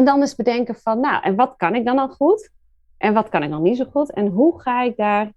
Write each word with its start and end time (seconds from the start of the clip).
En 0.00 0.06
dan 0.06 0.20
eens 0.20 0.34
bedenken 0.34 0.74
van, 0.74 1.00
nou, 1.00 1.22
en 1.22 1.34
wat 1.34 1.54
kan 1.56 1.74
ik 1.74 1.84
dan 1.84 1.98
al 1.98 2.08
goed? 2.08 2.50
En 2.96 3.14
wat 3.14 3.28
kan 3.28 3.42
ik 3.42 3.50
dan 3.50 3.62
niet 3.62 3.76
zo 3.76 3.84
goed? 3.84 4.12
En 4.12 4.26
hoe 4.26 4.60
ga 4.60 4.82
ik 4.82 4.96
daar 4.96 5.32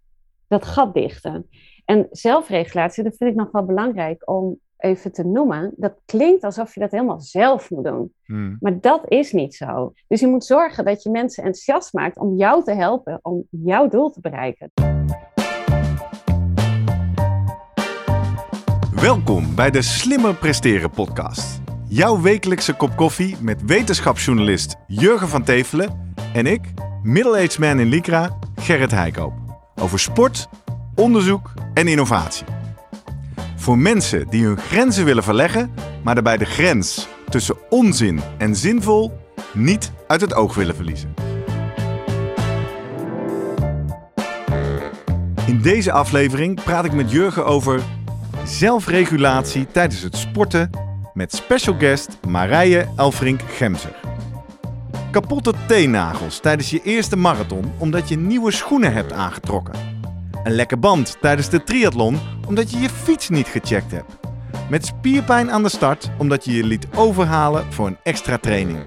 dat 0.47 0.65
gat 0.65 0.93
dichten? 0.93 1.49
En 1.85 2.07
zelfregulatie, 2.11 3.03
dat 3.03 3.15
vind 3.17 3.29
ik 3.29 3.35
nog 3.35 3.51
wel 3.51 3.65
belangrijk 3.65 4.29
om 4.29 4.59
even 4.77 5.11
te 5.11 5.25
noemen. 5.25 5.73
Dat 5.75 5.93
klinkt 6.05 6.43
alsof 6.43 6.73
je 6.73 6.79
dat 6.79 6.91
helemaal 6.91 7.21
zelf 7.21 7.69
moet 7.69 7.83
doen. 7.83 8.13
Hmm. 8.25 8.57
Maar 8.59 8.79
dat 8.79 9.01
is 9.07 9.31
niet 9.31 9.55
zo. 9.55 9.93
Dus 10.07 10.19
je 10.19 10.27
moet 10.27 10.45
zorgen 10.45 10.85
dat 10.85 11.03
je 11.03 11.09
mensen 11.09 11.43
enthousiast 11.43 11.93
maakt 11.93 12.17
om 12.17 12.35
jou 12.35 12.63
te 12.63 12.73
helpen, 12.73 13.19
om 13.21 13.47
jouw 13.49 13.87
doel 13.87 14.09
te 14.09 14.21
bereiken. 14.21 14.71
Welkom 18.95 19.55
bij 19.55 19.71
de 19.71 19.81
Slimmer 19.81 20.35
Presteren 20.35 20.89
podcast. 20.89 21.62
Jouw 21.93 22.21
wekelijkse 22.21 22.73
kop 22.73 22.95
koffie 22.95 23.35
met 23.39 23.61
wetenschapsjournalist 23.65 24.75
Jurgen 24.87 25.27
van 25.27 25.43
Tevelen 25.43 26.13
en 26.33 26.45
ik, 26.45 26.61
middle-aged 27.03 27.59
man 27.59 27.79
in 27.79 27.87
Lycra, 27.87 28.37
Gerrit 28.55 28.91
Heikoop. 28.91 29.33
Over 29.75 29.99
sport, 29.99 30.47
onderzoek 30.95 31.51
en 31.73 31.87
innovatie. 31.87 32.45
Voor 33.55 33.77
mensen 33.77 34.27
die 34.29 34.45
hun 34.45 34.57
grenzen 34.57 35.05
willen 35.05 35.23
verleggen, 35.23 35.73
maar 36.03 36.13
daarbij 36.13 36.37
de 36.37 36.45
grens 36.45 37.07
tussen 37.29 37.55
onzin 37.69 38.21
en 38.37 38.55
zinvol 38.55 39.19
niet 39.53 39.91
uit 40.07 40.21
het 40.21 40.33
oog 40.33 40.55
willen 40.55 40.75
verliezen. 40.75 41.13
In 45.45 45.61
deze 45.61 45.91
aflevering 45.91 46.63
praat 46.63 46.85
ik 46.85 46.93
met 46.93 47.11
Jurgen 47.11 47.45
over 47.45 47.81
zelfregulatie 48.45 49.67
tijdens 49.71 50.01
het 50.01 50.17
sporten 50.17 50.69
met 51.13 51.33
special 51.33 51.75
guest 51.77 52.17
Marije 52.27 52.87
Elfrink 52.95 53.41
Gemser. 53.47 53.95
Kapotte 55.11 55.53
teennagels 55.67 56.39
tijdens 56.39 56.69
je 56.69 56.81
eerste 56.83 57.15
marathon 57.15 57.71
omdat 57.77 58.09
je 58.09 58.17
nieuwe 58.17 58.51
schoenen 58.51 58.93
hebt 58.93 59.11
aangetrokken. 59.11 59.73
Een 60.43 60.51
lekke 60.51 60.77
band 60.77 61.17
tijdens 61.21 61.49
de 61.49 61.63
triathlon 61.63 62.19
omdat 62.47 62.71
je 62.71 62.79
je 62.79 62.89
fiets 62.89 63.29
niet 63.29 63.47
gecheckt 63.47 63.91
hebt. 63.91 64.11
Met 64.69 64.85
spierpijn 64.85 65.51
aan 65.51 65.63
de 65.63 65.69
start 65.69 66.09
omdat 66.17 66.45
je 66.45 66.51
je 66.51 66.63
liet 66.63 66.87
overhalen 66.95 67.73
voor 67.73 67.87
een 67.87 67.97
extra 68.03 68.37
training. 68.37 68.79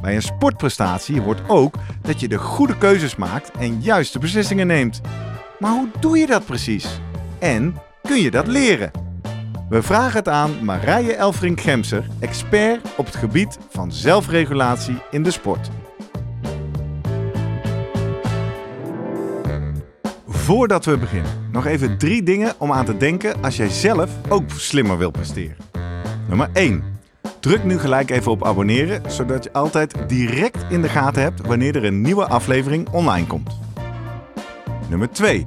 Bij 0.00 0.14
een 0.14 0.22
sportprestatie 0.22 1.22
wordt 1.22 1.42
ook 1.48 1.74
dat 2.02 2.20
je 2.20 2.28
de 2.28 2.38
goede 2.38 2.78
keuzes 2.78 3.16
maakt 3.16 3.50
en 3.50 3.80
juiste 3.80 4.18
beslissingen 4.18 4.66
neemt. 4.66 5.00
Maar 5.58 5.72
hoe 5.72 5.88
doe 6.00 6.18
je 6.18 6.26
dat 6.26 6.44
precies? 6.44 7.00
En 7.38 7.76
kun 8.02 8.20
je 8.20 8.30
dat 8.30 8.46
leren? 8.46 8.90
We 9.68 9.82
vragen 9.82 10.18
het 10.18 10.28
aan 10.28 10.64
Marije 10.64 11.14
Elfrink 11.14 11.60
Gemser, 11.60 12.06
expert 12.20 12.80
op 12.96 13.06
het 13.06 13.16
gebied 13.16 13.58
van 13.70 13.92
zelfregulatie 13.92 15.02
in 15.10 15.22
de 15.22 15.30
sport. 15.30 15.70
Voordat 20.26 20.84
we 20.84 20.98
beginnen, 20.98 21.48
nog 21.52 21.66
even 21.66 21.98
drie 21.98 22.22
dingen 22.22 22.52
om 22.58 22.72
aan 22.72 22.84
te 22.84 22.96
denken 22.96 23.42
als 23.42 23.56
jij 23.56 23.68
zelf 23.68 24.10
ook 24.28 24.50
slimmer 24.50 24.98
wilt 24.98 25.12
presteren. 25.12 25.56
Nummer 26.28 26.50
1. 26.52 26.82
Druk 27.40 27.64
nu 27.64 27.78
gelijk 27.78 28.10
even 28.10 28.32
op 28.32 28.44
abonneren, 28.44 29.10
zodat 29.10 29.44
je 29.44 29.52
altijd 29.52 30.08
direct 30.08 30.64
in 30.68 30.82
de 30.82 30.88
gaten 30.88 31.22
hebt 31.22 31.46
wanneer 31.46 31.76
er 31.76 31.84
een 31.84 32.00
nieuwe 32.00 32.26
aflevering 32.26 32.88
online 32.88 33.26
komt. 33.26 33.58
Nummer 34.88 35.10
2. 35.10 35.46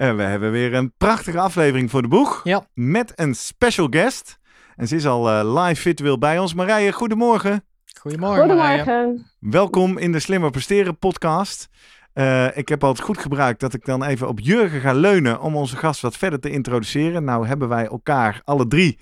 En 0.00 0.16
we 0.16 0.22
hebben 0.22 0.50
weer 0.50 0.74
een 0.74 0.92
prachtige 0.96 1.38
aflevering 1.38 1.90
voor 1.90 2.02
de 2.02 2.08
boeg. 2.08 2.40
Ja. 2.44 2.66
Met 2.74 3.12
een 3.14 3.34
special 3.34 3.86
guest. 3.90 4.38
En 4.76 4.88
ze 4.88 4.96
is 4.96 5.06
al 5.06 5.30
eh, 5.30 5.64
live 5.64 5.80
virtueel 5.80 6.18
bij 6.18 6.38
ons. 6.38 6.54
Marije, 6.54 6.92
goedemorgen. 6.92 7.64
Goedemorgen. 8.00 8.46
Marije. 8.46 8.78
Goedemorgen. 8.78 9.26
Welkom 9.40 9.98
in 9.98 10.12
de 10.12 10.18
Slimmer 10.18 10.50
Presteren 10.50 10.98
podcast. 10.98 11.68
Eh, 12.12 12.56
ik 12.56 12.68
heb 12.68 12.84
altijd 12.84 13.06
goed 13.06 13.18
gebruikt 13.18 13.60
dat 13.60 13.74
ik 13.74 13.84
dan 13.84 14.04
even 14.04 14.28
op 14.28 14.40
Jurgen 14.40 14.80
ga 14.80 14.92
leunen 14.92 15.40
om 15.40 15.56
onze 15.56 15.76
gast 15.76 16.00
wat 16.00 16.16
verder 16.16 16.40
te 16.40 16.50
introduceren. 16.50 17.24
Nou 17.24 17.46
hebben 17.46 17.68
wij 17.68 17.86
elkaar 17.86 18.40
alle 18.44 18.66
drie 18.66 18.98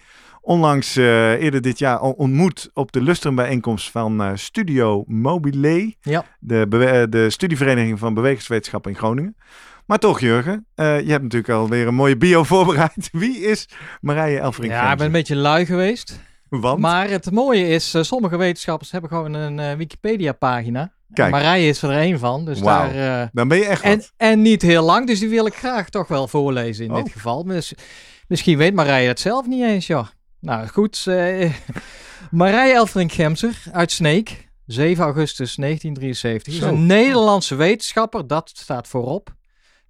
onlangs 0.48 0.97
eh, 0.97 1.32
eerder 1.42 1.60
dit 1.60 1.78
jaar 1.78 1.97
al 1.97 2.12
ontmoet 2.12 2.70
op 2.75 2.92
de 2.92 3.03
lusterenbijeenkomst 3.03 3.91
van 3.91 4.22
eh, 4.22 4.31
Studio 4.34 5.04
Mobile. 5.06 5.94
Ja. 6.00 6.25
De, 6.41 7.06
de 7.10 7.31
studievereniging 7.31 7.98
van 7.98 8.14
bewegingswetenschap 8.14 8.87
in 8.87 8.94
Groningen. 8.94 9.37
Maar 9.88 9.99
toch 9.99 10.21
Jurgen, 10.21 10.66
eh, 10.75 11.00
je 11.00 11.10
hebt 11.10 11.22
natuurlijk 11.22 11.53
alweer 11.53 11.87
een 11.87 11.94
mooie 11.94 12.16
bio 12.16 12.44
voorbereid. 12.53 13.09
Wie 13.12 13.38
is 13.41 13.69
Marije 14.00 14.38
Elfrink 14.38 14.72
Ja, 14.72 14.91
ik 14.93 14.97
ben 14.97 15.06
een 15.06 15.12
beetje 15.12 15.37
lui 15.37 15.66
geweest. 15.66 16.19
Want? 16.49 16.78
Maar 16.81 17.09
het 17.09 17.31
mooie 17.31 17.69
is, 17.69 17.94
eh, 17.94 18.03
sommige 18.03 18.37
wetenschappers 18.37 18.91
hebben 18.91 19.10
gewoon 19.10 19.34
een 19.34 19.59
eh, 19.59 19.72
Wikipedia-pagina. 19.76 20.93
Kijk. 21.12 21.31
Marije 21.31 21.69
is 21.69 21.82
er 21.82 21.91
één 21.91 22.19
van. 22.19 22.44
Dus 22.44 22.60
Wauw. 22.60 22.93
daar, 22.93 23.28
dan 23.32 23.49
ben 23.49 23.59
je 23.59 23.65
echt 23.65 23.82
en, 23.82 24.03
en 24.16 24.43
niet 24.43 24.62
heel 24.62 24.84
lang, 24.84 25.06
dus 25.06 25.19
die 25.19 25.28
wil 25.28 25.47
ik 25.47 25.54
graag 25.54 25.88
toch 25.88 26.09
wel 26.09 26.28
voorlezen 26.28 26.84
in 26.84 26.91
Oh. 26.91 26.97
dit 27.05 27.12
geval. 27.12 27.44
Dus, 27.44 27.72
misschien 28.26 28.59
weet 28.59 28.75
Marije 28.75 29.09
het 29.09 29.20
zelf 29.20 29.47
niet 29.47 29.62
eens, 29.65 29.87
ja. 29.87 30.10
Nou 30.41 30.66
goed, 30.66 31.05
Marije 32.31 32.72
Elfrink 32.75 33.12
Gemser 33.12 33.62
uit 33.72 33.93
Sneek, 33.93 34.49
7 34.66 35.05
augustus 35.05 35.55
1973. 35.55 36.55
Is 36.55 36.60
een 36.60 36.87
Nederlandse 36.87 37.55
wetenschapper, 37.55 38.26
dat 38.26 38.50
staat 38.55 38.88
voorop. 38.88 39.37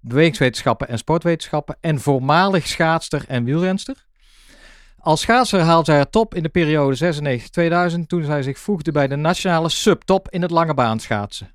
Bewegingswetenschappen 0.01 0.87
en 0.87 0.97
sportwetenschappen. 0.97 1.77
En 1.81 1.99
voormalig 1.99 2.67
schaatster 2.67 3.25
en 3.27 3.43
wielrenster. 3.43 4.07
Als 4.97 5.21
schaatser 5.21 5.59
haalde 5.59 5.85
zij 5.85 5.95
haar 5.95 6.09
top 6.09 6.35
in 6.35 6.43
de 6.43 6.49
periode 6.49 7.93
96-2000 7.97 7.99
toen 8.07 8.23
zij 8.23 8.43
zich 8.43 8.59
voegde 8.59 8.91
bij 8.91 9.07
de 9.07 9.15
nationale 9.15 9.69
subtop 9.69 10.29
in 10.29 10.41
het 10.41 10.51
lange 10.51 10.73
baan 10.73 10.99
schaatsen. 10.99 11.53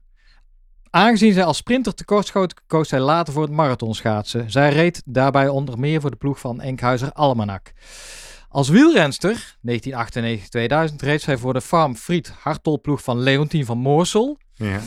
Aangezien 0.90 1.32
zij 1.32 1.44
als 1.44 1.56
sprinter 1.56 1.94
tekortschoot, 1.94 2.54
koos 2.66 2.88
zij 2.88 3.00
later 3.00 3.32
voor 3.32 3.42
het 3.42 3.52
marathonschaatsen. 3.52 4.50
Zij 4.50 4.72
reed 4.72 5.02
daarbij 5.04 5.48
onder 5.48 5.78
meer 5.78 6.00
voor 6.00 6.10
de 6.10 6.16
ploeg 6.16 6.40
van 6.40 6.60
Enkhuizer 6.60 7.12
Almanak. 7.12 7.72
Als 8.48 8.68
wielrenster, 8.68 9.56
1998-2000, 9.56 9.62
reed 10.96 11.22
zij 11.22 11.36
voor 11.36 11.52
de 11.52 11.60
Farm 11.60 11.96
Fried 11.96 12.32
Hartol-ploeg 12.40 13.02
van 13.02 13.18
Leontien 13.18 13.64
van 13.64 13.78
Moorsel. 13.78 14.38
Ja. 14.54 14.80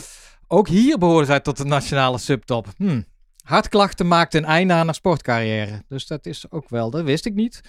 Ook 0.46 0.68
hier 0.68 0.98
behoorde 0.98 1.26
zij 1.26 1.40
tot 1.40 1.56
de 1.56 1.64
nationale 1.64 2.18
subtop. 2.18 2.66
Hm. 2.76 3.00
Hartklachten 3.48 4.08
maakten 4.08 4.42
een 4.42 4.48
einde 4.48 4.72
aan 4.72 4.84
haar 4.84 4.94
sportcarrière. 4.94 5.82
Dus 5.88 6.06
dat 6.06 6.26
is 6.26 6.50
ook 6.50 6.68
wel, 6.68 6.90
dat 6.90 7.04
wist 7.04 7.26
ik 7.26 7.34
niet. 7.34 7.60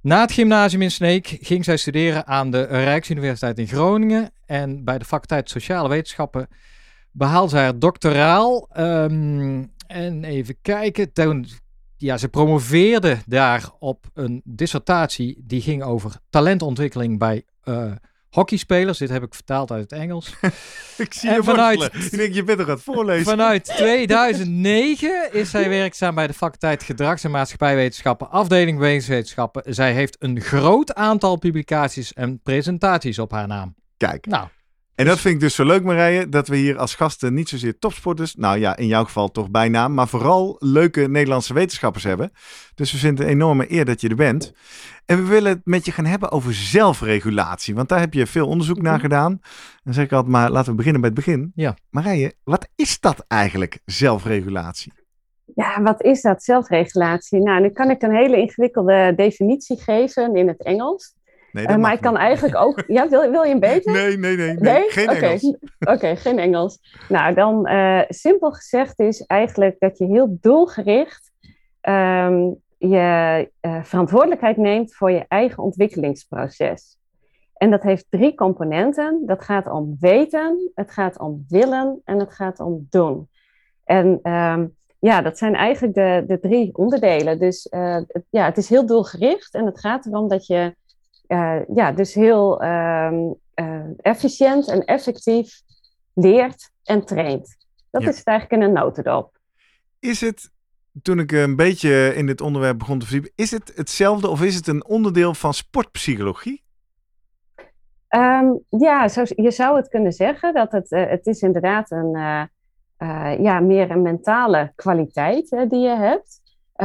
Na 0.00 0.20
het 0.20 0.32
gymnasium 0.32 0.82
in 0.82 0.90
Sneek 0.90 1.38
ging 1.40 1.64
zij 1.64 1.76
studeren 1.76 2.26
aan 2.26 2.50
de 2.50 2.62
Rijksuniversiteit 2.62 3.58
in 3.58 3.66
Groningen. 3.66 4.30
En 4.46 4.84
bij 4.84 4.98
de 4.98 5.04
faculteit 5.04 5.50
Sociale 5.50 5.88
Wetenschappen 5.88 6.48
behaalde 7.12 7.50
zij 7.50 7.62
haar 7.62 7.78
doctoraal. 7.78 8.68
Ehm, 8.72 9.64
en 9.86 10.24
even 10.24 10.56
kijken. 10.62 11.12
Toen, 11.12 11.46
ja, 11.96 12.16
ze 12.16 12.28
promoveerde 12.28 13.18
daar 13.26 13.70
op 13.78 14.06
een 14.14 14.42
dissertatie 14.44 15.42
die 15.44 15.60
ging 15.60 15.82
over 15.82 16.16
talentontwikkeling 16.30 17.18
bij 17.18 17.44
eh, 17.62 17.92
hockeyspelers. 18.34 18.98
Dit 18.98 19.08
heb 19.08 19.22
ik 19.22 19.34
vertaald 19.34 19.70
uit 19.70 19.90
het 19.90 19.92
Engels. 20.00 20.34
Ik 20.96 21.14
zie 21.14 21.28
En 21.28 21.34
je 21.34 21.42
vanuit-. 21.42 21.94
Ik 21.94 22.10
denk, 22.16 22.34
je 22.34 22.44
bent 22.44 22.58
er 22.58 22.64
aan 22.64 22.70
het 22.70 22.82
voorlezen. 22.82 23.24
Vanuit 23.24 23.64
2009 23.64 25.32
is 25.32 25.50
zij 25.50 25.68
werkzaam 25.68 26.14
bij 26.14 26.26
de 26.26 26.32
faculteit 26.32 26.82
Gedrags- 26.82 27.24
en 27.24 27.30
Maatschappijwetenschappen, 27.30 28.30
afdeling 28.30 28.78
Bewegingswetenschappen. 28.78 29.74
Zij 29.74 29.92
heeft 29.92 30.16
een 30.18 30.40
groot 30.40 30.94
aantal 30.94 31.36
publicaties 31.36 32.12
en 32.12 32.40
presentaties 32.42 33.18
op 33.18 33.30
haar 33.30 33.46
naam. 33.46 33.74
Kijk, 33.96 34.26
Nou, 34.26 34.48
en 34.94 35.04
dat 35.04 35.20
vind 35.20 35.34
ik 35.34 35.40
dus 35.40 35.54
zo 35.54 35.64
leuk 35.64 35.82
Marije, 35.82 36.28
dat 36.28 36.48
we 36.48 36.56
hier 36.56 36.78
als 36.78 36.94
gasten 36.94 37.34
niet 37.34 37.48
zozeer 37.48 37.78
topsporters, 37.78 38.34
nou 38.34 38.58
ja, 38.58 38.76
in 38.76 38.86
jouw 38.86 39.04
geval 39.04 39.30
toch 39.30 39.50
bijna, 39.50 39.88
maar 39.88 40.08
vooral 40.08 40.56
leuke 40.58 41.08
Nederlandse 41.08 41.54
wetenschappers 41.54 42.04
hebben. 42.04 42.32
Dus 42.74 42.92
we 42.92 42.98
vinden 42.98 43.18
het 43.18 43.28
een 43.28 43.40
enorme 43.40 43.72
eer 43.72 43.84
dat 43.84 44.00
je 44.00 44.08
er 44.08 44.16
bent. 44.16 44.52
En 45.06 45.16
we 45.16 45.28
willen 45.28 45.52
het 45.52 45.60
met 45.64 45.84
je 45.84 45.92
gaan 45.92 46.04
hebben 46.04 46.30
over 46.30 46.54
zelfregulatie, 46.54 47.74
want 47.74 47.88
daar 47.88 48.00
heb 48.00 48.14
je 48.14 48.26
veel 48.26 48.48
onderzoek 48.48 48.82
naar 48.82 49.00
gedaan. 49.00 49.40
Dan 49.82 49.94
zeg 49.94 50.04
ik 50.04 50.12
altijd 50.12 50.32
maar, 50.32 50.50
laten 50.50 50.70
we 50.70 50.76
beginnen 50.76 51.00
bij 51.00 51.10
het 51.10 51.24
begin. 51.24 51.52
Ja. 51.54 51.76
Marije, 51.90 52.34
wat 52.44 52.68
is 52.76 53.00
dat 53.00 53.24
eigenlijk, 53.28 53.78
zelfregulatie? 53.84 54.92
Ja, 55.54 55.82
wat 55.82 56.02
is 56.02 56.22
dat, 56.22 56.42
zelfregulatie? 56.42 57.40
Nou, 57.40 57.60
nu 57.60 57.70
kan 57.70 57.90
ik 57.90 58.02
een 58.02 58.14
hele 58.14 58.36
ingewikkelde 58.36 59.12
definitie 59.16 59.82
geven 59.82 60.34
in 60.34 60.48
het 60.48 60.62
Engels. 60.62 61.14
Nee, 61.54 61.66
Eh, 61.66 61.76
maar 61.76 61.92
ik 61.92 62.00
kan 62.00 62.12
niet. 62.12 62.20
eigenlijk 62.20 62.56
ook. 62.56 62.82
Ja, 62.96 63.08
wil, 63.08 63.30
wil 63.30 63.42
je 63.42 63.52
een 63.52 63.60
beetje? 63.60 63.90
Nee, 63.90 64.18
nee, 64.18 64.36
nee. 64.36 64.54
nee. 64.54 64.90
Geen. 64.90 65.08
Engels. 65.08 65.56
Oké, 65.94 66.16
geen 66.16 66.38
Engels. 66.38 66.78
Nou, 67.08 67.34
dan 67.34 67.66
eh, 67.66 68.00
simpel 68.08 68.52
gezegd 68.52 68.98
is 69.00 69.20
eigenlijk 69.26 69.76
dat 69.78 69.98
je 69.98 70.04
heel 70.04 70.36
doelgericht 70.40 71.32
ehm, 71.80 72.50
je 72.78 73.50
eh, 73.60 73.82
verantwoordelijkheid 73.82 74.56
neemt 74.56 74.94
voor 74.94 75.10
je 75.10 75.24
eigen 75.28 75.62
ontwikkelingsproces. 75.62 76.98
En 77.54 77.70
dat 77.70 77.82
heeft 77.82 78.06
drie 78.08 78.34
componenten. 78.34 79.22
Dat 79.26 79.42
gaat 79.42 79.70
om 79.70 79.96
weten, 80.00 80.70
het 80.74 80.90
gaat 80.90 81.18
om 81.18 81.44
willen 81.48 82.00
en 82.04 82.18
het 82.18 82.32
gaat 82.32 82.60
om 82.60 82.86
doen. 82.90 83.28
En 83.84 84.18
ehm, 84.22 84.66
ja, 84.98 85.22
dat 85.22 85.38
zijn 85.38 85.54
eigenlijk 85.54 85.94
de, 85.94 86.24
de 86.26 86.40
drie 86.40 86.76
onderdelen. 86.76 87.38
Dus 87.38 87.68
ja, 88.30 88.44
het 88.44 88.56
is 88.56 88.68
heel 88.68 88.86
doelgericht 88.86 89.54
en 89.54 89.66
het 89.66 89.80
gaat 89.80 90.06
erom 90.06 90.28
dat 90.28 90.46
je 90.46 90.74
eh, 91.26 91.60
ja, 91.74 91.92
dus 91.92 92.14
heel 92.14 92.62
ehm, 92.62 93.32
eh, 93.54 93.80
efficiënt 93.96 94.68
en 94.68 94.84
effectief 94.84 95.60
leert 96.14 96.70
en 96.84 97.04
traint. 97.04 97.56
Dat 97.90 98.02
Ja. 98.02 98.08
is 98.08 98.16
het 98.18 98.26
eigenlijk 98.26 98.62
in 98.62 98.68
een 98.68 98.74
notendop. 98.74 99.38
Is 99.98 100.20
het, 100.20 100.50
toen 101.02 101.18
ik 101.18 101.32
een 101.32 101.56
beetje 101.56 102.14
in 102.14 102.26
dit 102.26 102.40
onderwerp 102.40 102.78
begon 102.78 102.98
te 102.98 103.06
verdiepen, 103.06 103.32
is 103.34 103.50
het 103.50 103.72
hetzelfde 103.74 104.28
of 104.28 104.42
is 104.42 104.54
het 104.54 104.66
een 104.66 104.86
onderdeel 104.86 105.34
van 105.34 105.54
sportpsychologie? 105.54 106.62
Ehm, 108.08 108.52
ja, 108.68 109.08
zo, 109.08 109.22
je 109.26 109.50
zou 109.50 109.76
het 109.76 109.88
kunnen 109.88 110.12
zeggen 110.12 110.54
dat 110.54 110.72
het, 110.72 110.90
eh, 110.92 111.06
het 111.08 111.26
is 111.26 111.40
inderdaad 111.42 111.90
een, 111.90 112.10
ja, 113.42 113.60
meer 113.60 113.90
een 113.90 114.02
mentale 114.02 114.72
kwaliteit 114.74 115.48
die 115.68 115.78
je 115.80 115.96
hebt. 115.96 116.40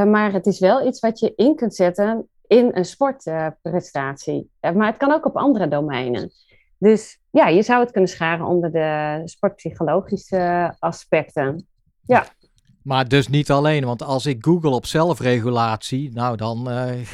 Maar 0.08 0.32
het 0.34 0.46
is 0.46 0.60
wel 0.60 0.88
iets 0.88 1.00
wat 1.00 1.20
je 1.20 1.34
in 1.36 1.56
kunt 1.56 1.76
zetten 1.76 2.30
in 2.50 2.70
een 2.74 2.86
sportprestatie. 2.86 4.50
Eh, 4.60 4.72
maar 4.72 4.88
het 4.88 4.98
kan 4.98 5.12
ook 5.12 5.26
op 5.26 5.38
andere 5.38 5.68
domeinen. 5.68 6.32
Dus 6.78 7.20
ja, 7.30 7.48
je 7.48 7.62
zou 7.62 7.80
het 7.82 7.92
kunnen 7.92 8.10
scharen 8.10 8.46
onder 8.46 8.72
de 8.72 9.22
sportpsychologische 9.26 10.76
aspecten. 10.80 11.68
Maar 12.84 13.08
dus 13.08 13.28
niet 13.28 13.52
alleen, 13.52 13.86
want 13.86 14.04
als 14.04 14.26
ik 14.26 14.46
google 14.46 14.70
op 14.70 14.86
zelfregulatie, 14.86 16.12
nou 16.14 16.38
dan, 16.38 16.70
eh, 16.70 17.06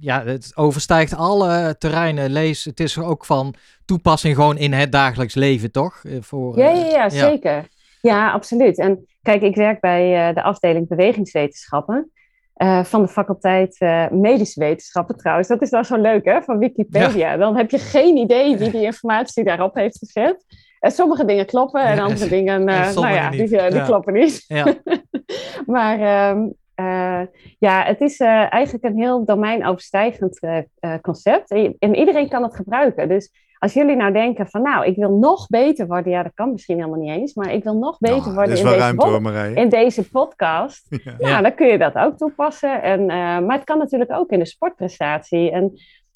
ja, 0.00 0.24
het 0.24 0.52
overstijgt 0.54 1.14
alle 1.14 1.74
terreinen. 1.78 2.30
Lees, 2.30 2.64
het 2.64 2.80
is 2.80 2.98
ook 2.98 3.24
van 3.24 3.54
toepassing 3.84 4.34
gewoon 4.34 4.56
in 4.56 4.72
het 4.72 4.92
dagelijks 4.92 5.34
leven, 5.34 5.72
toch? 5.72 6.04
Eh, 6.04 6.16
Voor, 6.20 6.58
Ja, 6.58 6.70
eh, 6.70 6.76
ja, 6.76 6.86
ja, 6.86 7.08
zeker. 7.08 7.66
Ja, 8.00 8.32
absoluut. 8.32 8.78
En 8.78 9.06
kijk, 9.22 9.42
ik 9.42 9.54
werk 9.54 9.80
bij 9.80 10.28
eh, 10.28 10.34
de 10.34 10.42
afdeling 10.42 10.88
bewegingswetenschappen 10.88 12.10
eh, 12.54 12.84
van 12.84 13.02
de 13.02 13.08
faculteit 13.08 13.76
eh, 13.78 14.10
medische 14.10 14.60
wetenschappen 14.60 15.16
trouwens. 15.16 15.48
Dat 15.48 15.62
is 15.62 15.70
wel 15.70 15.84
zo 15.84 15.96
leuk, 15.96 16.24
hè, 16.24 16.42
van 16.42 16.58
Wikipedia. 16.58 17.36
Dan 17.36 17.56
heb 17.56 17.70
je 17.70 17.78
geen 17.78 18.16
idee 18.16 18.56
wie 18.56 18.70
die 18.70 18.82
informatie 18.82 19.44
daarop 19.44 19.74
heeft 19.74 19.98
gezet. 19.98 20.44
En 20.80 20.90
sommige 20.90 21.24
dingen 21.24 21.46
kloppen 21.46 21.82
en 21.82 21.96
Ja, 21.96 22.02
andere 22.02 22.28
dingen, 22.36 22.68
eh, 22.68 22.94
nou 22.94 23.14
ja, 23.14 23.30
die, 23.30 23.46
die 23.48 23.58
Ja. 23.58 23.84
kloppen 23.84 24.12
niet. 24.12 24.44
Ja. 24.48 24.66
Maar 25.66 26.00
ehm, 26.00 26.46
eh, 26.74 27.20
ja, 27.58 27.82
het 27.84 28.00
is 28.00 28.20
eigenlijk 28.20 28.84
een 28.84 28.98
heel 28.98 29.24
domeinoverstijgend 29.24 30.40
concept. 31.02 31.50
En, 31.50 31.76
en 31.78 31.94
iedereen 31.94 32.28
kan 32.28 32.42
het 32.42 32.54
gebruiken. 32.56 33.08
Dus 33.08 33.30
als 33.58 33.72
jullie 33.72 33.96
nou 33.96 34.12
denken 34.12 34.46
van 34.46 34.62
nou, 34.62 34.86
ik 34.86 34.96
wil 34.96 35.10
nog 35.10 35.46
beter 35.46 35.86
worden. 35.86 36.12
Ja, 36.12 36.22
dat 36.22 36.34
kan 36.34 36.52
misschien 36.52 36.76
helemaal 36.76 36.98
niet 36.98 37.10
eens. 37.10 37.34
Maar 37.34 37.52
ik 37.52 37.64
wil 37.64 37.78
nog 37.78 37.98
beter 37.98 38.16
Nou, 38.16 38.28
er 38.28 38.34
worden 38.34 38.52
is 38.52 38.58
in 38.60 38.64
wel 38.64 38.78
deze, 38.78 39.08
hoor, 39.08 39.22
Marije. 39.22 39.54
in 39.54 39.68
deze 39.68 40.10
podcast. 40.10 40.86
Ja. 41.04 41.14
Ja. 41.18 41.40
dan 41.42 41.54
kun 41.54 41.66
je 41.66 41.78
dat 41.78 41.94
ook 41.94 42.16
toepassen. 42.16 42.82
En, 42.82 43.00
eh, 43.00 43.16
maar 43.16 43.56
het 43.56 43.64
kan 43.64 43.78
natuurlijk 43.78 44.12
ook 44.12 44.30
in 44.30 44.38
de 44.38 44.46
sportprestatie. 44.46 45.50
En 45.50 45.72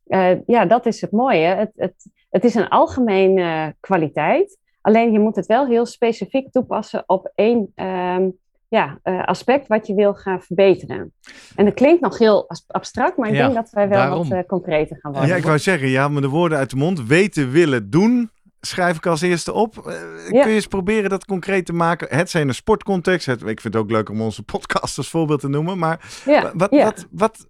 eh, 0.06 0.46
ja, 0.46 0.64
dat 0.64 0.86
is 0.86 1.00
het 1.00 1.12
mooie. 1.12 1.46
Het, 1.46 1.70
het, 1.76 2.10
het 2.30 2.44
is 2.44 2.54
een 2.54 2.68
algemene 2.68 3.74
kwaliteit. 3.80 4.58
Alleen 4.80 5.12
je 5.12 5.18
moet 5.18 5.36
het 5.36 5.46
wel 5.46 5.66
heel 5.66 5.86
specifiek 5.86 6.52
toepassen 6.52 7.02
op 7.06 7.32
één 7.34 7.72
ehm, 7.74 8.28
ja, 8.68 8.98
eh, 9.02 9.24
aspect 9.24 9.66
wat 9.66 9.86
je 9.86 9.94
wil 9.94 10.14
gaan 10.14 10.42
verbeteren. 10.42 11.12
En 11.56 11.64
dat 11.64 11.74
klinkt 11.74 12.00
nog 12.00 12.18
heel 12.18 12.50
abstract, 12.66 13.16
maar 13.16 13.28
ik 13.28 13.34
Ja, 13.34 13.42
denk 13.42 13.54
dat 13.54 13.70
wij 13.70 13.88
wel 13.88 13.98
daarom. 13.98 14.28
wat 14.28 14.38
eh, 14.38 14.46
concreter 14.46 14.96
gaan 15.00 15.12
worden. 15.12 15.30
Ja, 15.30 15.36
ik 15.36 15.44
wou 15.44 15.58
zeggen, 15.58 15.88
ja, 15.88 16.08
maar 16.08 16.22
de 16.22 16.28
woorden 16.28 16.58
uit 16.58 16.70
de 16.70 16.76
mond. 16.76 17.06
Weten, 17.06 17.50
willen, 17.50 17.90
doen. 17.90 18.30
Schrijf 18.60 18.96
ik 18.96 19.06
als 19.06 19.20
eerste 19.20 19.52
op. 19.52 19.86
Eh, 19.86 19.92
Ja. 20.30 20.40
Kun 20.42 20.48
je 20.50 20.54
eens 20.56 20.66
proberen 20.66 21.10
dat 21.10 21.24
concreet 21.24 21.66
te 21.66 21.72
maken? 21.72 22.16
Het 22.16 22.30
zijn 22.30 22.48
een 22.48 22.54
sportcontext. 22.54 23.26
Het, 23.26 23.40
ik 23.42 23.60
vind 23.60 23.74
het 23.74 23.82
ook 23.82 23.90
leuk 23.90 24.08
om 24.10 24.20
onze 24.20 24.42
podcast 24.42 24.98
als 24.98 25.10
voorbeeld 25.10 25.40
te 25.40 25.48
noemen. 25.48 25.78
Maar 25.78 26.22
ja, 26.24 26.52
wat, 26.54 26.70
ja. 26.70 26.84
wat, 26.84 27.06
wat, 27.10 27.46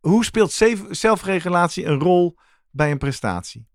hoe 0.00 0.24
speelt 0.24 0.52
zelf- 0.52 0.86
zelfregulatie 0.90 1.84
een 1.86 2.00
rol 2.00 2.36
bij 2.70 2.90
een 2.90 2.98
prestatie? 2.98 3.66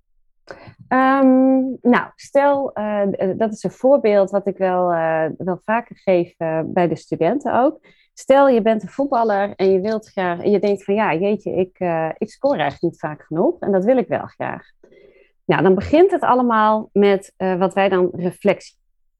Ehm, 0.87 1.61
nou, 1.81 2.07
stel, 2.15 2.73
eh, 2.73 3.01
d- 3.01 3.39
dat 3.39 3.51
is 3.53 3.63
een 3.63 3.71
voorbeeld 3.71 4.29
wat 4.31 4.47
ik 4.47 4.57
wel, 4.57 4.91
eh, 4.91 5.25
wel 5.37 5.59
vaker 5.65 5.97
geef 5.97 6.33
eh, 6.37 6.59
bij 6.65 6.87
de 6.87 6.95
studenten 6.95 7.53
ook. 7.61 7.79
Stel, 8.13 8.49
je 8.49 8.61
bent 8.61 8.83
een 8.83 8.89
voetballer 8.89 9.53
en 9.55 9.71
je 9.71 9.81
wilt 9.81 10.09
graag, 10.09 10.39
en 10.41 10.51
je 10.51 10.59
denkt 10.59 10.83
van 10.83 10.93
ja, 10.93 11.13
jeetje, 11.13 11.51
ik, 11.51 11.79
eh, 11.79 12.09
ik 12.17 12.29
score 12.29 12.57
eigenlijk 12.57 12.91
niet 12.93 12.99
vaak 12.99 13.23
genoeg 13.23 13.59
en 13.59 13.71
dat 13.71 13.85
wil 13.85 13.97
ik 13.97 14.07
wel 14.07 14.25
graag. 14.25 14.63
Nou, 15.45 15.63
dan 15.63 15.75
begint 15.75 16.11
het 16.11 16.21
allemaal 16.21 16.89
met 16.93 17.33
eh, 17.37 17.55
wat 17.55 17.73
wij 17.73 17.89
dan 17.89 18.09
reflectie. 18.15 18.75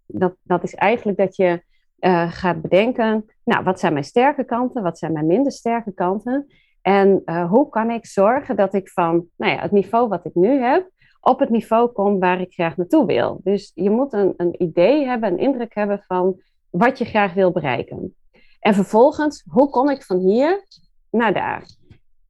Dat, 0.06 0.36
dat 0.44 0.64
is 0.64 0.76
eigenlijk 0.76 1.18
dat 1.18 1.36
je 1.36 1.64
eh, 2.00 2.32
gaat 2.32 2.62
bedenken, 2.62 3.26
nou, 3.44 3.64
wat 3.64 3.80
zijn 3.80 3.94
mijn 3.94 4.06
sterke 4.06 4.44
kanten, 4.44 4.84
wat 4.84 4.98
zijn 4.98 5.14
mijn 5.14 5.28
minder 5.28 5.52
sterke 5.52 5.94
kanten? 5.94 6.48
En 6.82 7.22
eh, 7.26 7.50
hoe 7.50 7.70
kan 7.70 7.90
ik 7.92 8.06
zorgen 8.06 8.56
dat 8.56 8.74
ik 8.74 8.90
van 8.90 9.26
nou 9.36 9.52
ja, 9.52 9.60
het 9.62 9.72
niveau 9.72 10.08
wat 10.08 10.26
ik 10.26 10.36
nu 10.36 10.62
heb, 10.62 10.90
op 11.24 11.40
het 11.40 11.50
niveau 11.50 11.92
kom 11.92 12.20
waar 12.20 12.42
ik 12.42 12.54
graag 12.54 12.78
naartoe 12.78 13.06
wil. 13.06 13.40
Dus 13.44 13.72
je 13.76 13.90
moet 13.90 14.14
een, 14.14 14.34
een 14.38 14.64
idee 14.64 15.06
hebben, 15.06 15.32
een 15.32 15.40
indruk 15.40 15.76
hebben 15.76 16.04
van 16.08 16.42
wat 16.70 16.98
je 16.98 17.06
graag 17.06 17.34
wil 17.34 17.52
bereiken. 17.52 18.16
En 18.60 18.74
vervolgens, 18.74 19.44
hoe 19.50 19.70
kom 19.70 19.90
ik 19.90 20.04
van 20.04 20.20
hier 20.20 20.66
naar 21.10 21.34
daar? 21.34 21.66